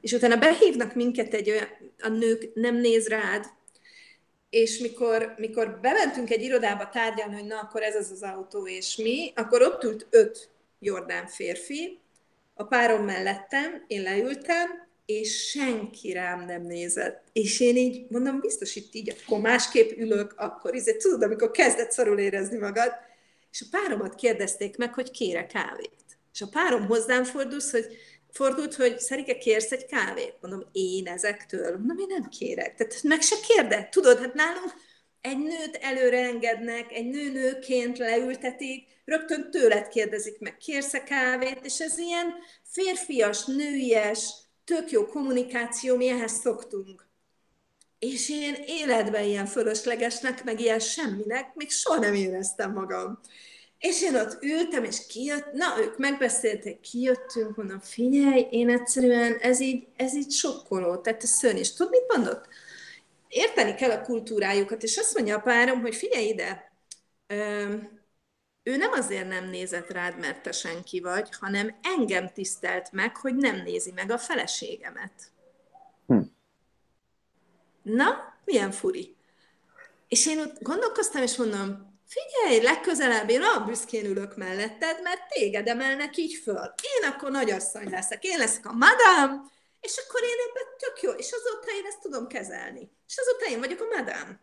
és 0.00 0.12
utána 0.12 0.36
behívnak 0.36 0.94
minket 0.94 1.34
egy 1.34 1.50
olyan, 1.50 1.66
a 1.98 2.08
nők 2.08 2.54
nem 2.54 2.76
néz 2.76 3.08
rád, 3.08 3.46
és 4.50 4.78
mikor, 4.78 5.34
mikor 5.36 5.78
bementünk 5.80 6.30
egy 6.30 6.42
irodába 6.42 6.88
tárgyalni, 6.88 7.34
hogy 7.34 7.46
na, 7.46 7.58
akkor 7.58 7.82
ez 7.82 7.96
az 7.96 8.10
az 8.10 8.22
autó, 8.22 8.66
és 8.66 8.96
mi, 8.96 9.32
akkor 9.36 9.62
ott 9.62 9.84
ült 9.84 10.06
öt 10.10 10.50
Jordán 10.78 11.26
férfi, 11.26 11.98
a 12.54 12.64
párom 12.64 13.04
mellettem, 13.04 13.84
én 13.86 14.02
leültem, 14.02 14.87
és 15.08 15.48
senki 15.48 16.12
rám 16.12 16.44
nem 16.44 16.62
nézett. 16.62 17.22
És 17.32 17.60
én 17.60 17.76
így 17.76 18.06
mondom, 18.08 18.40
biztos 18.40 18.76
itt 18.76 18.94
így, 18.94 19.14
akkor 19.22 19.40
másképp 19.40 19.98
ülök, 19.98 20.34
akkor 20.36 20.74
izé, 20.74 20.96
tudod, 20.96 21.22
amikor 21.22 21.50
kezdett 21.50 21.90
szarul 21.90 22.18
érezni 22.18 22.58
magad, 22.58 22.92
és 23.50 23.60
a 23.60 23.78
páromat 23.78 24.14
kérdezték 24.14 24.76
meg, 24.76 24.94
hogy 24.94 25.10
kére 25.10 25.46
kávét. 25.46 26.18
És 26.32 26.40
a 26.40 26.48
párom 26.48 26.86
hozzám 26.86 27.24
fordult, 27.24 27.70
hogy, 27.70 27.86
fordult, 28.30 28.74
hogy 28.74 28.98
Szerike, 28.98 29.38
kérsz 29.38 29.72
egy 29.72 29.86
kávét? 29.86 30.34
Mondom, 30.40 30.68
én 30.72 31.06
ezektől? 31.06 31.76
Mondom, 31.76 31.98
én 31.98 32.06
nem 32.08 32.28
kérek. 32.28 32.74
Tehát 32.74 33.02
meg 33.02 33.20
se 33.20 33.36
kérde. 33.48 33.88
Tudod, 33.90 34.18
hát 34.18 34.34
nálunk 34.34 34.72
egy 35.20 35.38
nőt 35.38 35.78
előre 35.80 36.18
engednek, 36.18 36.92
egy 36.92 37.06
nő 37.06 37.32
nőként 37.32 37.98
leültetik, 37.98 38.86
rögtön 39.04 39.50
tőled 39.50 39.88
kérdezik 39.88 40.38
meg, 40.38 40.56
kérsz-e 40.56 41.02
kávét, 41.02 41.58
és 41.62 41.80
ez 41.80 41.98
ilyen 41.98 42.34
férfias, 42.62 43.44
nőies, 43.44 44.46
tök 44.68 44.90
jó 44.90 45.06
kommunikáció, 45.06 45.96
mi 45.96 46.08
ehhez 46.08 46.32
szoktunk. 46.32 47.06
És 47.98 48.28
én 48.28 48.54
életben 48.66 49.24
ilyen 49.24 49.46
fölöslegesnek, 49.46 50.44
meg 50.44 50.60
ilyen 50.60 50.78
semminek 50.78 51.54
még 51.54 51.70
soha 51.70 51.98
nem 51.98 52.14
éreztem 52.14 52.72
magam. 52.72 53.20
És 53.78 54.02
én 54.02 54.14
ott 54.14 54.42
ültem, 54.42 54.84
és 54.84 55.06
kijött, 55.06 55.52
na, 55.52 55.80
ők 55.80 55.98
megbeszélték, 55.98 56.80
kijöttünk, 56.80 57.56
mondom, 57.56 57.80
figyelj, 57.80 58.46
én 58.50 58.68
egyszerűen, 58.70 59.36
ez 59.40 59.60
így, 59.60 59.86
ez 59.96 60.14
így 60.14 60.32
sokkoló, 60.32 60.96
tehát 60.96 61.22
ez 61.22 61.30
szörny. 61.30 61.56
És 61.56 61.72
tudod, 61.72 61.92
mit 61.92 62.16
mondott? 62.16 62.48
Érteni 63.28 63.74
kell 63.74 63.90
a 63.90 64.02
kultúrájukat, 64.02 64.82
és 64.82 64.96
azt 64.96 65.14
mondja 65.14 65.36
a 65.36 65.40
párom, 65.40 65.80
hogy 65.80 65.94
figyelj 65.94 66.26
ide, 66.26 66.72
ő 68.68 68.76
nem 68.76 68.92
azért 68.92 69.28
nem 69.28 69.44
nézett 69.44 69.90
rád, 69.90 70.18
mert 70.18 70.42
te 70.42 70.52
senki 70.52 71.00
vagy, 71.00 71.28
hanem 71.40 71.78
engem 71.82 72.32
tisztelt 72.32 72.92
meg, 72.92 73.16
hogy 73.16 73.34
nem 73.34 73.56
nézi 73.56 73.92
meg 73.92 74.10
a 74.10 74.18
feleségemet. 74.18 75.12
Hm. 76.06 76.20
Na, 77.82 78.34
milyen 78.44 78.70
furi. 78.70 79.16
És 80.08 80.26
én 80.26 80.38
ott 80.38 80.62
gondolkoztam, 80.62 81.22
és 81.22 81.36
mondom, 81.36 81.98
figyelj, 82.06 82.62
legközelebb 82.62 83.30
én 83.30 83.42
olyan 83.42 83.64
büszkén 83.66 84.04
ülök 84.04 84.36
melletted, 84.36 85.02
mert 85.02 85.28
téged 85.28 85.68
emelnek 85.68 86.16
így 86.16 86.34
föl. 86.34 86.74
Én 86.82 87.10
akkor 87.10 87.30
nagyasszony 87.30 87.90
leszek, 87.90 88.24
én 88.24 88.38
leszek 88.38 88.66
a 88.66 88.72
madám, 88.72 89.50
és 89.80 89.96
akkor 89.96 90.22
én 90.22 90.36
ebben 90.48 90.66
tök 90.78 91.02
jó, 91.02 91.10
és 91.10 91.32
azóta 91.32 91.72
én 91.76 91.86
ezt 91.86 92.00
tudom 92.00 92.26
kezelni. 92.26 92.90
És 93.06 93.16
azóta 93.18 93.46
én 93.50 93.58
vagyok 93.58 93.80
a 93.80 93.96
madám. 93.96 94.40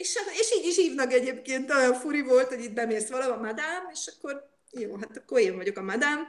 És, 0.00 0.18
és 0.40 0.52
így 0.58 0.66
is 0.66 0.76
hívnak 0.76 1.12
egyébként, 1.12 1.70
olyan 1.70 1.94
furi 1.94 2.22
volt, 2.22 2.48
hogy 2.48 2.64
itt 2.64 2.72
bemész 2.72 3.08
valahol 3.08 3.36
madám, 3.36 3.88
és 3.92 4.12
akkor 4.16 4.48
jó, 4.70 4.96
hát 4.96 5.16
akkor 5.16 5.40
én 5.40 5.56
vagyok 5.56 5.76
a 5.76 5.82
madám. 5.82 6.28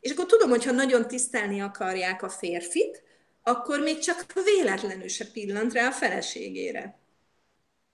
És 0.00 0.10
akkor 0.10 0.26
tudom, 0.26 0.50
hogyha 0.50 0.72
nagyon 0.72 1.06
tisztelni 1.06 1.60
akarják 1.60 2.22
a 2.22 2.28
férfit, 2.28 3.02
akkor 3.42 3.80
még 3.80 3.98
csak 3.98 4.26
véletlenül 4.44 5.08
se 5.08 5.24
pillant 5.32 5.72
rá 5.72 5.88
a 5.88 5.92
feleségére. 5.92 6.98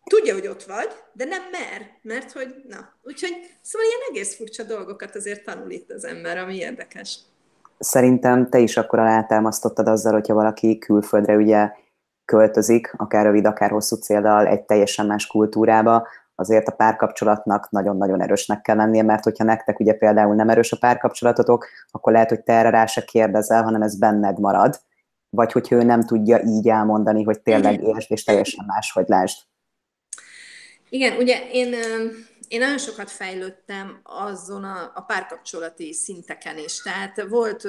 Tudja, 0.05 0.35
hogy 0.35 0.47
ott 0.47 0.65
vagy, 0.65 0.89
de 1.13 1.25
nem 1.25 1.43
mer, 1.51 1.99
mert 2.03 2.33
hogy, 2.33 2.55
na, 2.69 2.95
úgyhogy 3.03 3.35
szóval 3.63 3.87
ilyen 3.87 4.01
egész 4.11 4.37
furcsa 4.37 4.63
dolgokat 4.63 5.17
azért 5.17 5.45
tanul 5.45 5.71
itt 5.71 5.91
az 5.91 6.05
ember, 6.05 6.39
ami 6.39 6.57
érdekes. 6.57 7.19
Szerintem 7.79 8.51
te 8.51 8.59
is 8.59 8.77
akkor 8.77 8.99
alátámasztottad 8.99 9.89
azzal, 9.89 10.13
hogyha 10.13 10.35
valaki 10.35 10.79
külföldre 10.79 11.37
ugye 11.37 11.71
költözik, 12.29 12.95
akár 12.97 13.25
rövid, 13.25 13.47
akár 13.47 13.71
hosszú 13.71 13.97
céllal 13.97 14.47
egy 14.47 14.63
teljesen 14.63 15.07
más 15.07 15.27
kultúrába, 15.27 16.09
azért 16.35 16.69
a 16.69 16.73
párkapcsolatnak 16.73 17.71
nagyon-nagyon 17.71 18.23
erősnek 18.23 18.61
kell 18.61 18.77
lennie, 18.77 19.03
mert 19.03 19.25
hogyha 19.25 19.45
nektek 19.45 19.81
ugye 19.81 19.93
például 19.93 20.35
nem 20.35 20.49
erős 20.49 20.73
a 20.73 20.77
párkapcsolatotok, 20.81 21.67
akkor 21.91 22.13
lehet, 22.13 22.29
hogy 22.29 22.43
te 22.43 22.53
erre 22.53 22.71
rá 22.71 22.87
se 22.87 23.05
kérdezel, 23.05 23.63
hanem 23.63 23.83
ez 23.83 23.99
benned 23.99 24.39
marad, 24.39 24.81
vagy 25.31 25.53
hogy 25.53 25.69
ő 25.71 25.83
nem 25.83 26.03
tudja 26.03 26.41
így 26.43 26.69
elmondani, 26.69 27.23
hogy 27.23 27.41
tényleg 27.41 27.83
értsd, 27.83 28.13
és 28.13 28.25
teljesen 28.25 28.65
máshogy 28.67 29.09
lásd. 29.09 29.39
Igen, 30.89 31.17
ugye 31.17 31.37
én 31.53 31.75
én 32.49 32.61
nagyon 32.61 32.79
sokat 32.79 33.11
fejlődtem 33.11 34.01
azon 34.03 34.65
a, 34.65 34.93
a 34.95 35.01
párkapcsolati 35.01 35.93
szinteken 35.93 36.59
is. 36.59 36.83
Tehát 36.83 37.23
volt 37.29 37.69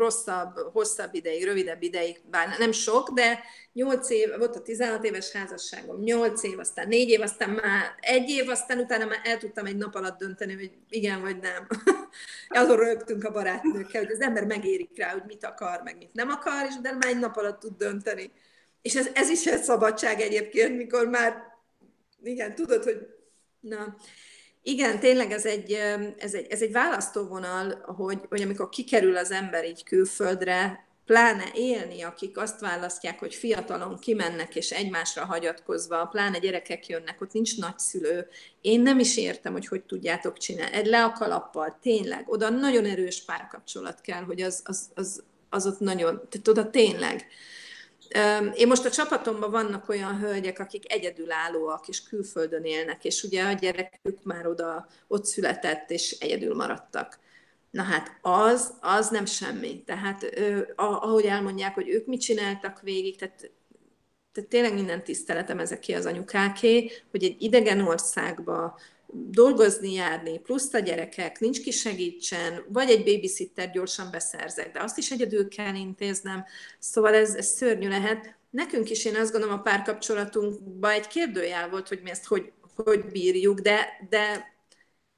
rosszabb, 0.00 0.58
hosszabb 0.72 1.14
ideig, 1.14 1.44
rövidebb 1.44 1.82
ideig, 1.82 2.20
bár 2.30 2.58
nem 2.58 2.72
sok, 2.72 3.10
de 3.10 3.42
8 3.72 4.10
év, 4.10 4.28
volt 4.38 4.56
a 4.56 4.62
16 4.62 5.04
éves 5.04 5.32
házasságom, 5.32 6.00
8 6.00 6.42
év, 6.42 6.58
aztán 6.58 6.88
4 6.88 7.08
év, 7.08 7.20
aztán 7.20 7.50
már 7.50 7.94
egy 8.00 8.28
év, 8.28 8.48
aztán 8.48 8.78
utána 8.78 9.04
már 9.04 9.20
el 9.24 9.38
tudtam 9.38 9.66
egy 9.66 9.76
nap 9.76 9.94
alatt 9.94 10.18
dönteni, 10.18 10.54
hogy 10.54 10.70
igen 10.88 11.20
vagy 11.20 11.38
nem. 11.38 11.66
Azon 12.62 12.76
rögtünk 12.76 13.24
a 13.24 13.30
barátnőkkel, 13.30 14.02
hogy 14.02 14.12
az 14.12 14.20
ember 14.20 14.44
megérik 14.44 14.98
rá, 14.98 15.12
hogy 15.12 15.24
mit 15.26 15.44
akar, 15.44 15.80
meg 15.82 15.96
mit 15.96 16.12
nem 16.12 16.28
akar, 16.28 16.66
és 16.68 16.74
de 16.82 16.92
már 16.92 17.08
egy 17.08 17.18
nap 17.18 17.36
alatt 17.36 17.60
tud 17.60 17.76
dönteni. 17.76 18.32
És 18.82 18.94
ez, 18.94 19.08
ez 19.14 19.28
is 19.28 19.46
egy 19.46 19.62
szabadság 19.62 20.20
egyébként, 20.20 20.76
mikor 20.76 21.08
már, 21.08 21.58
igen, 22.22 22.54
tudod, 22.54 22.84
hogy 22.84 23.06
na, 23.60 23.96
igen, 24.62 25.00
tényleg 25.00 25.30
ez 25.32 25.44
egy, 25.44 25.72
ez 26.18 26.34
egy, 26.34 26.46
ez 26.50 26.62
egy 26.62 26.72
választóvonal, 26.72 27.82
hogy, 27.96 28.18
hogy 28.28 28.42
amikor 28.42 28.68
kikerül 28.68 29.16
az 29.16 29.30
ember 29.30 29.64
így 29.64 29.84
külföldre, 29.84 30.88
pláne 31.10 31.44
élni, 31.54 32.02
akik 32.02 32.38
azt 32.38 32.60
választják, 32.60 33.18
hogy 33.18 33.34
fiatalon 33.34 33.98
kimennek 33.98 34.56
és 34.56 34.70
egymásra 34.70 35.24
hagyatkozva, 35.24 36.04
pláne 36.06 36.38
gyerekek 36.38 36.86
jönnek, 36.86 37.20
ott 37.20 37.32
nincs 37.32 37.58
nagyszülő. 37.58 38.28
Én 38.60 38.80
nem 38.80 38.98
is 38.98 39.16
értem, 39.16 39.52
hogy 39.52 39.66
hogy 39.66 39.82
tudjátok 39.82 40.38
csinálni. 40.38 40.76
Egy 40.76 40.86
le 40.86 41.04
a 41.04 41.12
kalappal, 41.12 41.78
tényleg, 41.82 42.28
oda 42.28 42.48
nagyon 42.48 42.84
erős 42.84 43.24
párkapcsolat 43.24 44.00
kell, 44.00 44.22
hogy 44.22 44.40
az, 44.40 44.62
az, 44.64 44.90
az, 44.94 45.22
az 45.48 45.66
ott 45.66 45.78
nagyon, 45.78 46.28
tehát 46.28 46.48
oda 46.48 46.70
tényleg. 46.70 47.26
Én 48.54 48.66
most 48.66 48.84
a 48.84 48.90
csapatomban 48.90 49.50
vannak 49.50 49.88
olyan 49.88 50.18
hölgyek, 50.18 50.58
akik 50.58 50.92
egyedülállóak 50.92 51.88
és 51.88 52.02
külföldön 52.02 52.64
élnek, 52.64 53.04
és 53.04 53.22
ugye 53.22 53.44
a 53.44 53.52
gyerekük 53.52 54.22
már 54.22 54.46
oda, 54.46 54.86
ott 55.06 55.24
született, 55.24 55.90
és 55.90 56.16
egyedül 56.20 56.54
maradtak. 56.54 57.18
Na 57.70 57.82
hát 57.82 58.18
az, 58.22 58.72
az 58.80 59.08
nem 59.08 59.24
semmi. 59.24 59.82
Tehát 59.84 60.34
ahogy 60.76 61.24
elmondják, 61.24 61.74
hogy 61.74 61.88
ők 61.88 62.06
mit 62.06 62.20
csináltak 62.20 62.80
végig, 62.80 63.16
tehát, 63.18 63.50
tehát 64.32 64.50
tényleg 64.50 64.74
minden 64.74 65.04
tiszteletem 65.04 65.58
ezeké 65.58 65.92
az 65.92 66.06
anyukáké, 66.06 66.90
hogy 67.10 67.24
egy 67.24 67.42
idegen 67.42 67.80
országba 67.80 68.78
dolgozni, 69.12 69.92
járni, 69.92 70.38
plusz 70.38 70.72
a 70.74 70.78
gyerekek, 70.78 71.40
nincs 71.40 71.60
ki 71.60 71.70
segítsen, 71.70 72.64
vagy 72.68 72.90
egy 72.90 73.04
babysitter 73.04 73.70
gyorsan 73.70 74.10
beszerzek, 74.10 74.72
de 74.72 74.82
azt 74.82 74.98
is 74.98 75.10
egyedül 75.10 75.48
kell 75.48 75.74
intéznem. 75.74 76.44
Szóval 76.78 77.14
ez, 77.14 77.34
ez 77.34 77.46
szörnyű 77.46 77.88
lehet. 77.88 78.34
Nekünk 78.50 78.90
is 78.90 79.04
én 79.04 79.16
azt 79.16 79.32
gondolom 79.32 79.58
a 79.58 79.62
párkapcsolatunkban 79.62 80.90
egy 80.90 81.06
kérdőjel 81.06 81.68
volt, 81.68 81.88
hogy 81.88 82.00
mi 82.02 82.10
ezt 82.10 82.26
hogy, 82.26 82.52
hogy 82.74 83.04
bírjuk, 83.04 83.60
de, 83.60 84.06
de, 84.08 84.54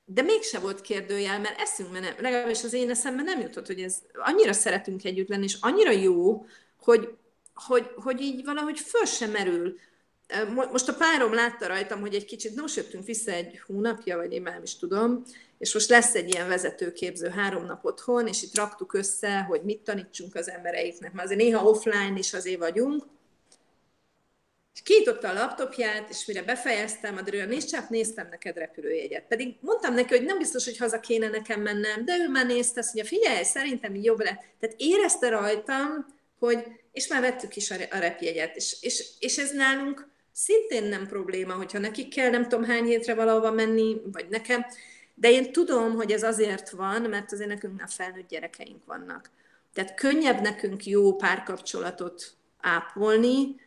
de 0.05 0.22
mégse 0.22 0.59
volt 0.59 0.80
kérdőjel, 0.80 1.40
mert 1.40 1.61
eszünkben 1.61 2.03
nem, 2.03 2.14
legalábbis 2.18 2.64
az 2.64 2.72
én 2.72 2.90
eszemben 2.90 3.24
nem 3.24 3.40
jutott, 3.40 3.66
hogy 3.66 3.80
ez 3.80 3.99
annyira 4.12 4.53
szeretünk 4.53 5.05
együtt 5.05 5.28
lenni, 5.28 5.45
és 5.45 5.57
annyira 5.61 5.90
jó, 5.90 6.47
hogy, 6.80 7.09
hogy, 7.55 7.90
hogy 7.95 8.20
így 8.20 8.45
valahogy 8.45 8.78
föl 8.78 9.05
sem 9.05 9.30
merül, 9.30 9.78
most 10.70 10.88
a 10.88 10.94
párom 10.94 11.34
látta 11.34 11.66
rajtam, 11.66 12.00
hogy 12.00 12.14
egy 12.14 12.24
kicsit, 12.24 12.60
most 12.60 12.76
jöttünk 12.76 13.04
vissza 13.04 13.30
egy 13.30 13.60
hónapja, 13.66 14.16
vagy 14.16 14.32
én 14.32 14.42
már 14.42 14.52
nem 14.52 14.62
is 14.62 14.76
tudom, 14.76 15.22
és 15.58 15.74
most 15.74 15.88
lesz 15.88 16.14
egy 16.14 16.34
ilyen 16.34 16.48
vezetőképző 16.48 17.28
három 17.28 17.64
nap 17.64 17.84
otthon, 17.84 18.26
és 18.26 18.42
itt 18.42 18.56
raktuk 18.56 18.94
össze, 18.94 19.42
hogy 19.42 19.62
mit 19.62 19.80
tanítsunk 19.80 20.34
az 20.34 20.50
embereiknek, 20.50 21.12
mert 21.12 21.26
azért 21.26 21.40
néha 21.40 21.64
offline 21.64 22.18
is 22.18 22.32
azért 22.32 22.58
vagyunk. 22.58 23.04
És 24.74 24.82
kiította 24.82 25.28
a 25.28 25.32
laptopját, 25.32 26.10
és 26.10 26.26
mire 26.26 26.42
befejeztem, 26.42 27.16
addig 27.16 27.44
nézd 27.44 27.68
csak, 27.68 27.88
néztem 27.88 28.28
neked 28.30 28.56
repülőjegyet. 28.56 29.26
Pedig 29.28 29.56
mondtam 29.60 29.94
neki, 29.94 30.16
hogy 30.16 30.24
nem 30.24 30.38
biztos, 30.38 30.64
hogy 30.64 30.78
haza 30.78 31.00
kéne 31.00 31.28
nekem 31.28 31.60
mennem, 31.60 32.04
de 32.04 32.16
ő 32.16 32.28
már 32.28 32.46
nézte, 32.46 32.80
azt 32.80 32.94
mondja, 32.94 33.18
figyelj, 33.18 33.44
szerintem 33.44 33.94
jobb 33.94 34.20
lett. 34.20 34.44
Tehát 34.60 34.76
érezte 34.78 35.28
rajtam, 35.28 36.06
hogy, 36.38 36.64
és 36.92 37.08
már 37.08 37.20
vettük 37.20 37.56
is 37.56 37.70
a 37.70 37.98
repjegyet, 37.98 38.56
és, 38.56 38.76
és, 38.80 39.10
és 39.18 39.38
ez 39.38 39.52
nálunk 39.52 40.11
szintén 40.32 40.84
nem 40.84 41.06
probléma, 41.06 41.54
hogyha 41.54 41.78
nekik 41.78 42.14
kell 42.14 42.30
nem 42.30 42.48
tudom 42.48 42.64
hány 42.64 42.84
hétre 42.84 43.14
valahova 43.14 43.50
menni, 43.50 44.00
vagy 44.12 44.26
nekem, 44.28 44.66
de 45.14 45.30
én 45.30 45.52
tudom, 45.52 45.94
hogy 45.94 46.12
ez 46.12 46.22
azért 46.22 46.70
van, 46.70 47.02
mert 47.02 47.32
azért 47.32 47.48
nekünk 47.48 47.78
már 47.78 47.88
felnőtt 47.88 48.28
gyerekeink 48.28 48.84
vannak. 48.84 49.30
Tehát 49.74 49.94
könnyebb 49.94 50.40
nekünk 50.40 50.86
jó 50.86 51.16
párkapcsolatot 51.16 52.36
ápolni, 52.60 53.60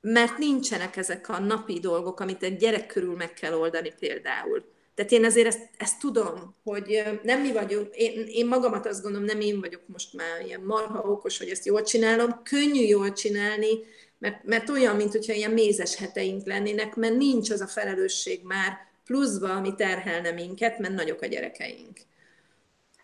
mert 0.00 0.38
nincsenek 0.38 0.96
ezek 0.96 1.28
a 1.28 1.38
napi 1.38 1.80
dolgok, 1.80 2.20
amit 2.20 2.42
egy 2.42 2.56
gyerek 2.56 2.86
körül 2.86 3.14
meg 3.14 3.32
kell 3.32 3.54
oldani 3.54 3.92
például. 3.98 4.64
Tehát 4.94 5.12
én 5.12 5.24
azért 5.24 5.46
ezt, 5.46 5.68
ezt 5.76 5.98
tudom, 5.98 6.54
hogy 6.64 7.02
nem 7.22 7.40
mi 7.40 7.52
vagyunk, 7.52 7.94
én, 7.94 8.24
én 8.26 8.46
magamat 8.46 8.86
azt 8.86 9.02
gondolom, 9.02 9.26
nem 9.26 9.40
én 9.40 9.60
vagyok 9.60 9.80
most 9.86 10.12
már 10.12 10.40
ilyen 10.46 10.60
marha 10.60 11.02
okos, 11.02 11.38
hogy 11.38 11.48
ezt 11.48 11.66
jól 11.66 11.82
csinálom, 11.82 12.40
könnyű 12.42 12.82
jól 12.82 13.12
csinálni, 13.12 13.68
mert, 14.22 14.44
mert 14.44 14.68
olyan, 14.68 14.96
mint 14.96 15.12
hogyha 15.12 15.32
ilyen 15.32 15.50
mézes 15.50 15.96
heteink 15.96 16.46
lennének, 16.46 16.94
mert 16.94 17.16
nincs 17.16 17.50
az 17.50 17.60
a 17.60 17.66
felelősség 17.66 18.40
már 18.44 18.76
pluszba, 19.04 19.54
ami 19.54 19.74
terhelne 19.74 20.30
minket, 20.30 20.78
mert 20.78 20.94
nagyok 20.94 21.22
a 21.22 21.26
gyerekeink. 21.26 21.98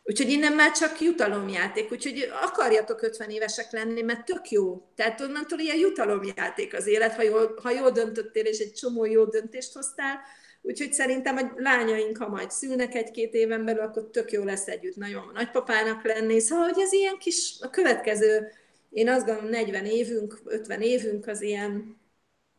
Úgyhogy 0.05 0.31
innen 0.31 0.53
már 0.53 0.73
csak 0.73 1.01
jutalomjáték, 1.01 1.93
úgyhogy 1.93 2.29
akarjatok 2.43 3.03
50 3.03 3.31
évesek 3.31 3.73
lenni, 3.73 4.03
mert 4.03 4.25
tök 4.25 4.51
jó. 4.51 4.89
Tehát 4.95 5.21
onnantól 5.21 5.59
ilyen 5.59 5.77
jutalomjáték 5.77 6.75
az 6.75 6.87
élet, 6.87 7.15
ha 7.15 7.23
jól, 7.23 7.59
ha 7.63 7.71
jól 7.71 7.91
döntöttél, 7.91 8.45
és 8.45 8.59
egy 8.59 8.73
csomó 8.73 9.05
jó 9.05 9.25
döntést 9.25 9.75
hoztál. 9.75 10.21
Úgyhogy 10.63 10.93
szerintem 10.93 11.37
a 11.37 11.53
lányaink, 11.57 12.17
ha 12.17 12.29
majd 12.29 12.51
szülnek 12.51 12.95
egy-két 12.95 13.35
éven 13.35 13.65
belül, 13.65 13.83
akkor 13.83 14.09
tök 14.11 14.33
jó 14.33 14.45
lesz 14.45 14.67
együtt 14.67 14.97
nagyon 14.97 15.31
nagypapának 15.35 16.05
lenni. 16.05 16.41
Szóval, 16.41 16.69
hogy 16.69 16.83
ez 16.83 16.93
ilyen 16.93 17.19
kis, 17.19 17.57
a 17.61 17.71
következő 17.71 18.53
én 18.91 19.09
azt 19.09 19.27
gondolom, 19.27 19.51
40 19.51 19.85
évünk, 19.85 20.41
50 20.45 20.81
évünk 20.81 21.27
az 21.27 21.43
ilyen, 21.43 21.97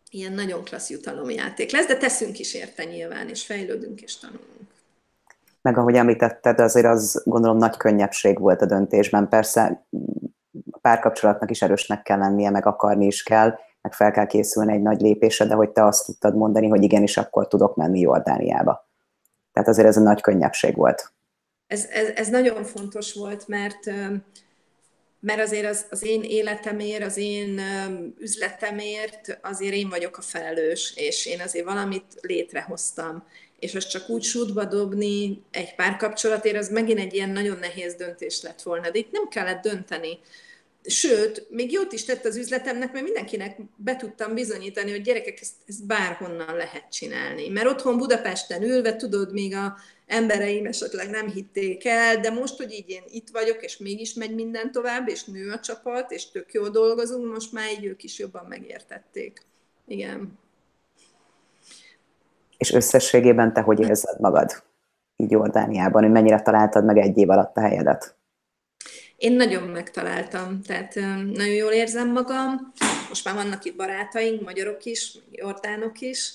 ilyen 0.10 0.34
nagyon 0.34 0.64
klassz 0.64 0.90
jutalomjáték 0.90 1.72
lesz, 1.72 1.88
de 1.88 1.98
teszünk 1.98 2.40
is 2.40 2.54
érte 2.54 2.84
nyilván, 2.84 3.30
és 3.30 3.46
fejlődünk 3.46 4.02
és 4.02 4.18
tanulunk. 4.18 4.70
Meg 5.62 5.78
ahogy 5.78 5.96
említetted, 5.96 6.60
azért 6.60 6.86
az 6.86 7.22
gondolom 7.26 7.58
nagy 7.58 7.78
könnyebbség 7.78 8.40
volt 8.40 8.62
a 8.62 8.66
döntésben. 8.66 9.30
Persze 9.30 9.86
párkapcsolatnak 10.82 11.50
is 11.50 11.62
erősnek 11.62 12.02
kell 12.02 12.18
lennie, 12.18 12.50
meg 12.50 12.66
akarni 12.66 13.06
is 13.06 13.24
kell, 13.24 13.58
meg 13.82 13.94
fel 13.94 14.12
kell 14.12 14.26
készülni 14.26 14.74
egy 14.74 14.82
nagy 14.82 15.02
lépésre, 15.02 15.46
de 15.46 15.54
hogy 15.54 15.70
te 15.70 15.86
azt 15.86 16.06
tudtad 16.06 16.36
mondani, 16.36 16.68
hogy 16.68 16.84
igenis 16.84 17.18
akkor 17.18 17.48
tudok 17.48 17.76
menni 17.76 18.00
Jordániába. 18.00 18.88
Tehát 19.54 19.70
azért 19.70 19.88
ez 19.88 19.98
a 19.98 20.02
nagy 20.02 20.22
könnyebbség 20.22 20.76
volt. 20.76 21.12
Ez, 21.68 21.86
ez, 21.92 22.08
ez 22.16 22.28
nagyon 22.28 22.64
fontos 22.64 23.14
volt, 23.14 23.48
mert 23.48 23.92
mert 25.20 25.40
azért 25.40 25.66
az, 25.66 25.86
az 25.90 26.04
én 26.04 26.24
életemért, 26.24 27.04
az 27.04 27.18
én 27.18 27.62
üzletemért 28.20 29.40
azért 29.42 29.74
én 29.74 29.90
vagyok 29.90 30.18
a 30.18 30.22
felelős, 30.22 30.94
és 30.96 31.26
én 31.26 31.42
azért 31.42 31.66
valamit 31.66 32.06
létrehoztam. 32.22 33.28
És 33.60 33.76
azt 33.76 33.90
csak 33.90 34.10
úgy 34.10 34.24
sútba 34.24 34.66
dobni 34.66 35.42
egy 35.52 35.76
párkapcsolatért, 35.76 36.58
az 36.58 36.70
megint 36.70 37.00
egy 37.00 37.14
ilyen 37.14 37.30
nagyon 37.30 37.58
nehéz 37.58 37.96
döntés 37.96 38.42
lett 38.42 38.62
volna. 38.62 38.90
De 38.90 39.00
itt 39.00 39.12
nem 39.12 39.28
kellett 39.28 39.62
dönteni. 39.62 40.20
Sőt, 40.84 41.48
még 41.50 41.72
jót 41.72 41.94
is 41.94 42.06
tett 42.06 42.26
az 42.26 42.38
üzletemnek, 42.38 42.92
mert 42.92 43.06
mindenkinek 43.06 43.58
be 43.76 43.96
tudtam 43.96 44.34
bizonyítani, 44.34 44.92
hogy 44.92 45.02
gyerekek, 45.02 45.42
ezt, 45.42 45.54
ezt 45.68 45.86
bárhonnan 45.86 46.56
lehet 46.56 46.92
csinálni. 46.92 47.50
Mert 47.50 47.68
otthon 47.68 47.98
Budapesten 47.98 48.64
ülve, 48.64 48.96
tudod, 48.96 49.34
még 49.34 49.56
a 49.56 49.78
embereim 50.10 50.66
esetleg 50.66 51.10
nem 51.10 51.28
hitték 51.28 51.86
el, 51.86 52.20
de 52.20 52.30
most, 52.30 52.58
hogy 52.58 52.72
így 52.72 52.90
én 52.90 53.04
itt 53.08 53.30
vagyok, 53.30 53.64
és 53.64 53.78
mégis 53.78 54.14
megy 54.14 54.36
minden 54.36 54.72
tovább, 54.72 55.08
és 55.08 55.24
nő 55.24 55.52
a 55.52 55.60
csapat, 55.60 56.12
és 56.12 56.30
tök 56.30 56.54
jól 56.54 56.70
dolgozunk, 56.70 57.34
most 57.34 57.52
már 57.52 57.72
így 57.72 57.86
ők 57.86 58.04
is 58.04 58.20
jobban 58.20 58.46
megértették. 58.46 59.42
Igen. 59.88 60.40
És 62.58 62.72
összességében 62.72 63.54
te 63.54 63.62
hogy 63.62 63.80
érzed 63.80 64.20
magad 64.20 64.64
így 65.16 65.32
Jordániában, 65.32 66.04
hogy 66.04 66.12
mennyire 66.12 66.42
találtad 66.42 66.86
meg 66.86 66.98
egy 66.98 67.18
év 67.18 67.30
alatt 67.30 67.58
a 67.58 67.62
helyedet? 67.62 68.16
Én 69.18 69.34
nagyon 69.34 69.64
megtaláltam, 69.64 70.62
tehát 70.62 70.96
nagyon 71.34 71.54
jól 71.54 71.72
érzem 71.72 72.12
magam. 72.12 72.74
Most 73.08 73.26
már 73.26 73.36
vannak 73.36 73.64
itt 73.66 73.76
barátaink, 73.76 74.42
magyarok 74.42 74.86
is, 74.86 75.18
jordánok 75.32 76.02
is, 76.02 76.34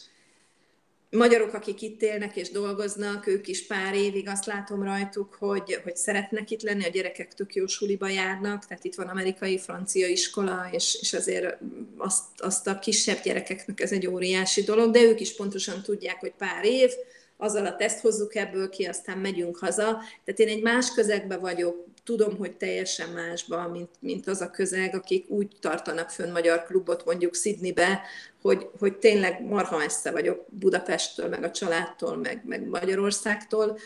magyarok, 1.14 1.54
akik 1.54 1.82
itt 1.82 2.02
élnek 2.02 2.36
és 2.36 2.50
dolgoznak, 2.50 3.26
ők 3.26 3.48
is 3.48 3.66
pár 3.66 3.94
évig 3.94 4.28
azt 4.28 4.46
látom 4.46 4.82
rajtuk, 4.82 5.34
hogy, 5.34 5.80
hogy 5.82 5.96
szeretnek 5.96 6.50
itt 6.50 6.62
lenni, 6.62 6.84
a 6.84 6.88
gyerekek 6.88 7.34
tök 7.34 7.54
jó 7.54 7.66
suliba 7.66 8.08
járnak, 8.08 8.66
tehát 8.66 8.84
itt 8.84 8.94
van 8.94 9.08
amerikai, 9.08 9.58
francia 9.58 10.06
iskola, 10.06 10.68
és, 10.72 10.98
és 11.00 11.12
azért 11.12 11.56
azt, 11.96 12.24
azt 12.36 12.66
a 12.66 12.78
kisebb 12.78 13.22
gyerekeknek 13.22 13.80
ez 13.80 13.92
egy 13.92 14.06
óriási 14.06 14.62
dolog, 14.62 14.90
de 14.90 15.02
ők 15.02 15.20
is 15.20 15.34
pontosan 15.34 15.82
tudják, 15.82 16.20
hogy 16.20 16.32
pár 16.38 16.64
év, 16.64 16.90
azzal 17.36 17.66
a 17.66 17.76
teszt 17.76 18.00
hozzuk 18.00 18.34
ebből 18.34 18.68
ki, 18.68 18.84
aztán 18.84 19.18
megyünk 19.18 19.56
haza. 19.56 20.00
Tehát 20.24 20.40
én 20.40 20.48
egy 20.48 20.62
más 20.62 20.90
közegbe 20.94 21.36
vagyok, 21.36 21.86
tudom, 22.04 22.36
hogy 22.36 22.56
teljesen 22.56 23.08
másban, 23.08 23.70
mint, 23.70 23.90
mint 23.98 24.26
az 24.26 24.40
a 24.40 24.50
közeg, 24.50 24.94
akik 24.94 25.28
úgy 25.28 25.48
tartanak 25.60 26.10
fönn 26.10 26.32
magyar 26.32 26.64
klubot, 26.64 27.04
mondjuk 27.04 27.34
Sydneybe, 27.34 28.02
hogy, 28.42 28.68
hogy 28.78 28.96
tényleg 28.96 29.42
marha 29.46 29.76
messze 29.76 30.10
vagyok 30.10 30.46
Budapesttől, 30.50 31.28
meg 31.28 31.42
a 31.42 31.50
családtól, 31.50 32.16
meg, 32.16 32.42
meg 32.44 32.66
Magyarországtól, 32.66 33.78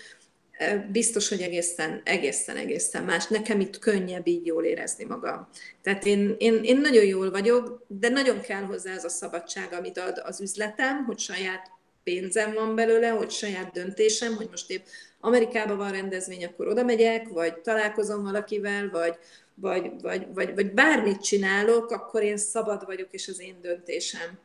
biztos, 0.91 1.29
hogy 1.29 1.41
egészen, 1.41 2.01
egészen, 2.05 2.57
egészen 2.57 3.05
más. 3.05 3.27
Nekem 3.27 3.61
itt 3.61 3.79
könnyebb 3.79 4.27
így 4.27 4.47
jól 4.47 4.65
érezni 4.65 5.05
magam. 5.05 5.49
Tehát 5.83 6.07
én, 6.07 6.35
én, 6.39 6.61
én 6.63 6.81
nagyon 6.81 7.05
jól 7.05 7.31
vagyok, 7.31 7.85
de 7.87 8.09
nagyon 8.09 8.41
kell 8.41 8.63
hozzá 8.63 8.93
ez 8.93 9.05
a 9.05 9.09
szabadság, 9.09 9.73
amit 9.73 9.99
ad 9.99 10.23
az 10.25 10.41
üzletem, 10.41 11.05
hogy 11.05 11.19
saját 11.19 11.71
pénzem 12.09 12.55
van 12.55 12.75
belőle, 12.75 13.09
hogy 13.09 13.31
saját 13.31 13.73
döntésem, 13.73 14.35
hogy 14.37 14.49
most 14.51 14.71
épp 14.71 14.85
Amerikában 15.21 15.77
van 15.77 15.91
rendezvény, 15.91 16.45
akkor 16.45 16.69
oda 16.69 16.83
megyek, 16.83 17.29
vagy 17.29 17.61
találkozom 17.61 18.23
valakivel, 18.23 18.91
vagy, 18.93 19.19
vagy, 19.55 19.91
vagy, 20.03 20.27
vagy, 20.35 20.55
vagy 20.55 20.73
bármit 20.73 21.23
csinálok, 21.23 21.91
akkor 21.91 22.23
én 22.23 22.37
szabad 22.37 22.87
vagyok, 22.87 23.09
és 23.11 23.29
az 23.29 23.41
én 23.41 23.57
döntésem. 23.63 24.39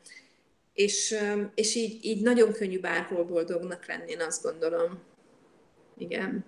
És, 0.73 1.15
és 1.55 1.75
így, 1.75 2.05
így 2.05 2.21
nagyon 2.21 2.51
könnyű 2.51 2.79
bárhol 2.79 3.23
boldognak 3.23 3.85
lenni, 3.87 4.11
én 4.11 4.21
azt 4.27 4.43
gondolom. 4.43 4.99
Igen. 5.97 6.45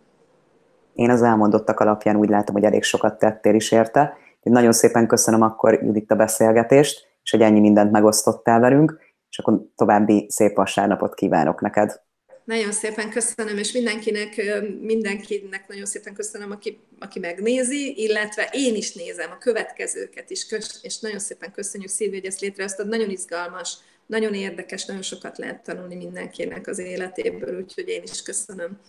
Én 0.95 1.09
az 1.09 1.21
elmondottak 1.21 1.79
alapján 1.79 2.15
úgy 2.15 2.29
látom, 2.29 2.55
hogy 2.55 2.63
elég 2.63 2.83
sokat 2.83 3.19
tettél 3.19 3.55
is 3.55 3.71
érte. 3.71 4.17
Én 4.43 4.53
nagyon 4.53 4.71
szépen 4.71 5.07
köszönöm 5.07 5.41
akkor 5.41 5.83
Judit 5.83 6.11
a 6.11 6.15
beszélgetést, 6.15 7.07
és 7.23 7.31
hogy 7.31 7.41
ennyi 7.41 7.59
mindent 7.59 7.91
megosztottál 7.91 8.59
velünk, 8.59 8.99
és 9.35 9.41
akkor 9.41 9.61
további 9.75 10.25
szép 10.29 10.55
vasárnapot 10.55 11.13
kívánok 11.13 11.61
neked. 11.61 12.01
Nagyon 12.43 12.71
szépen 12.71 13.09
köszönöm, 13.09 13.57
és 13.57 13.71
mindenkinek, 13.71 14.41
mindenkinek 14.81 15.67
nagyon 15.67 15.85
szépen 15.85 16.13
köszönöm, 16.13 16.51
aki, 16.51 16.79
aki 16.99 17.19
megnézi, 17.19 17.93
illetve 17.97 18.49
én 18.51 18.75
is 18.75 18.93
nézem 18.93 19.31
a 19.31 19.37
következőket 19.37 20.29
is, 20.29 20.45
és 20.81 20.99
nagyon 20.99 21.19
szépen 21.19 21.51
köszönjük 21.51 21.89
Szilvi, 21.89 22.15
hogy 22.15 22.25
ezt 22.25 22.39
létrehoztad, 22.39 22.87
nagyon 22.87 23.09
izgalmas, 23.09 23.77
nagyon 24.05 24.33
érdekes, 24.33 24.85
nagyon 24.85 25.01
sokat 25.01 25.37
lehet 25.37 25.63
tanulni 25.63 25.95
mindenkinek 25.95 26.67
az 26.67 26.79
életéből, 26.79 27.57
úgyhogy 27.57 27.87
én 27.87 28.03
is 28.03 28.21
köszönöm. 28.21 28.79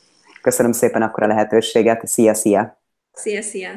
Köszönöm 0.42 0.72
szépen 0.72 1.02
akkor 1.02 1.22
a 1.22 1.26
lehetőséget, 1.26 2.06
szia, 2.06 2.34
szia! 2.34 2.82
Szia, 3.12 3.42
szia! 3.42 3.70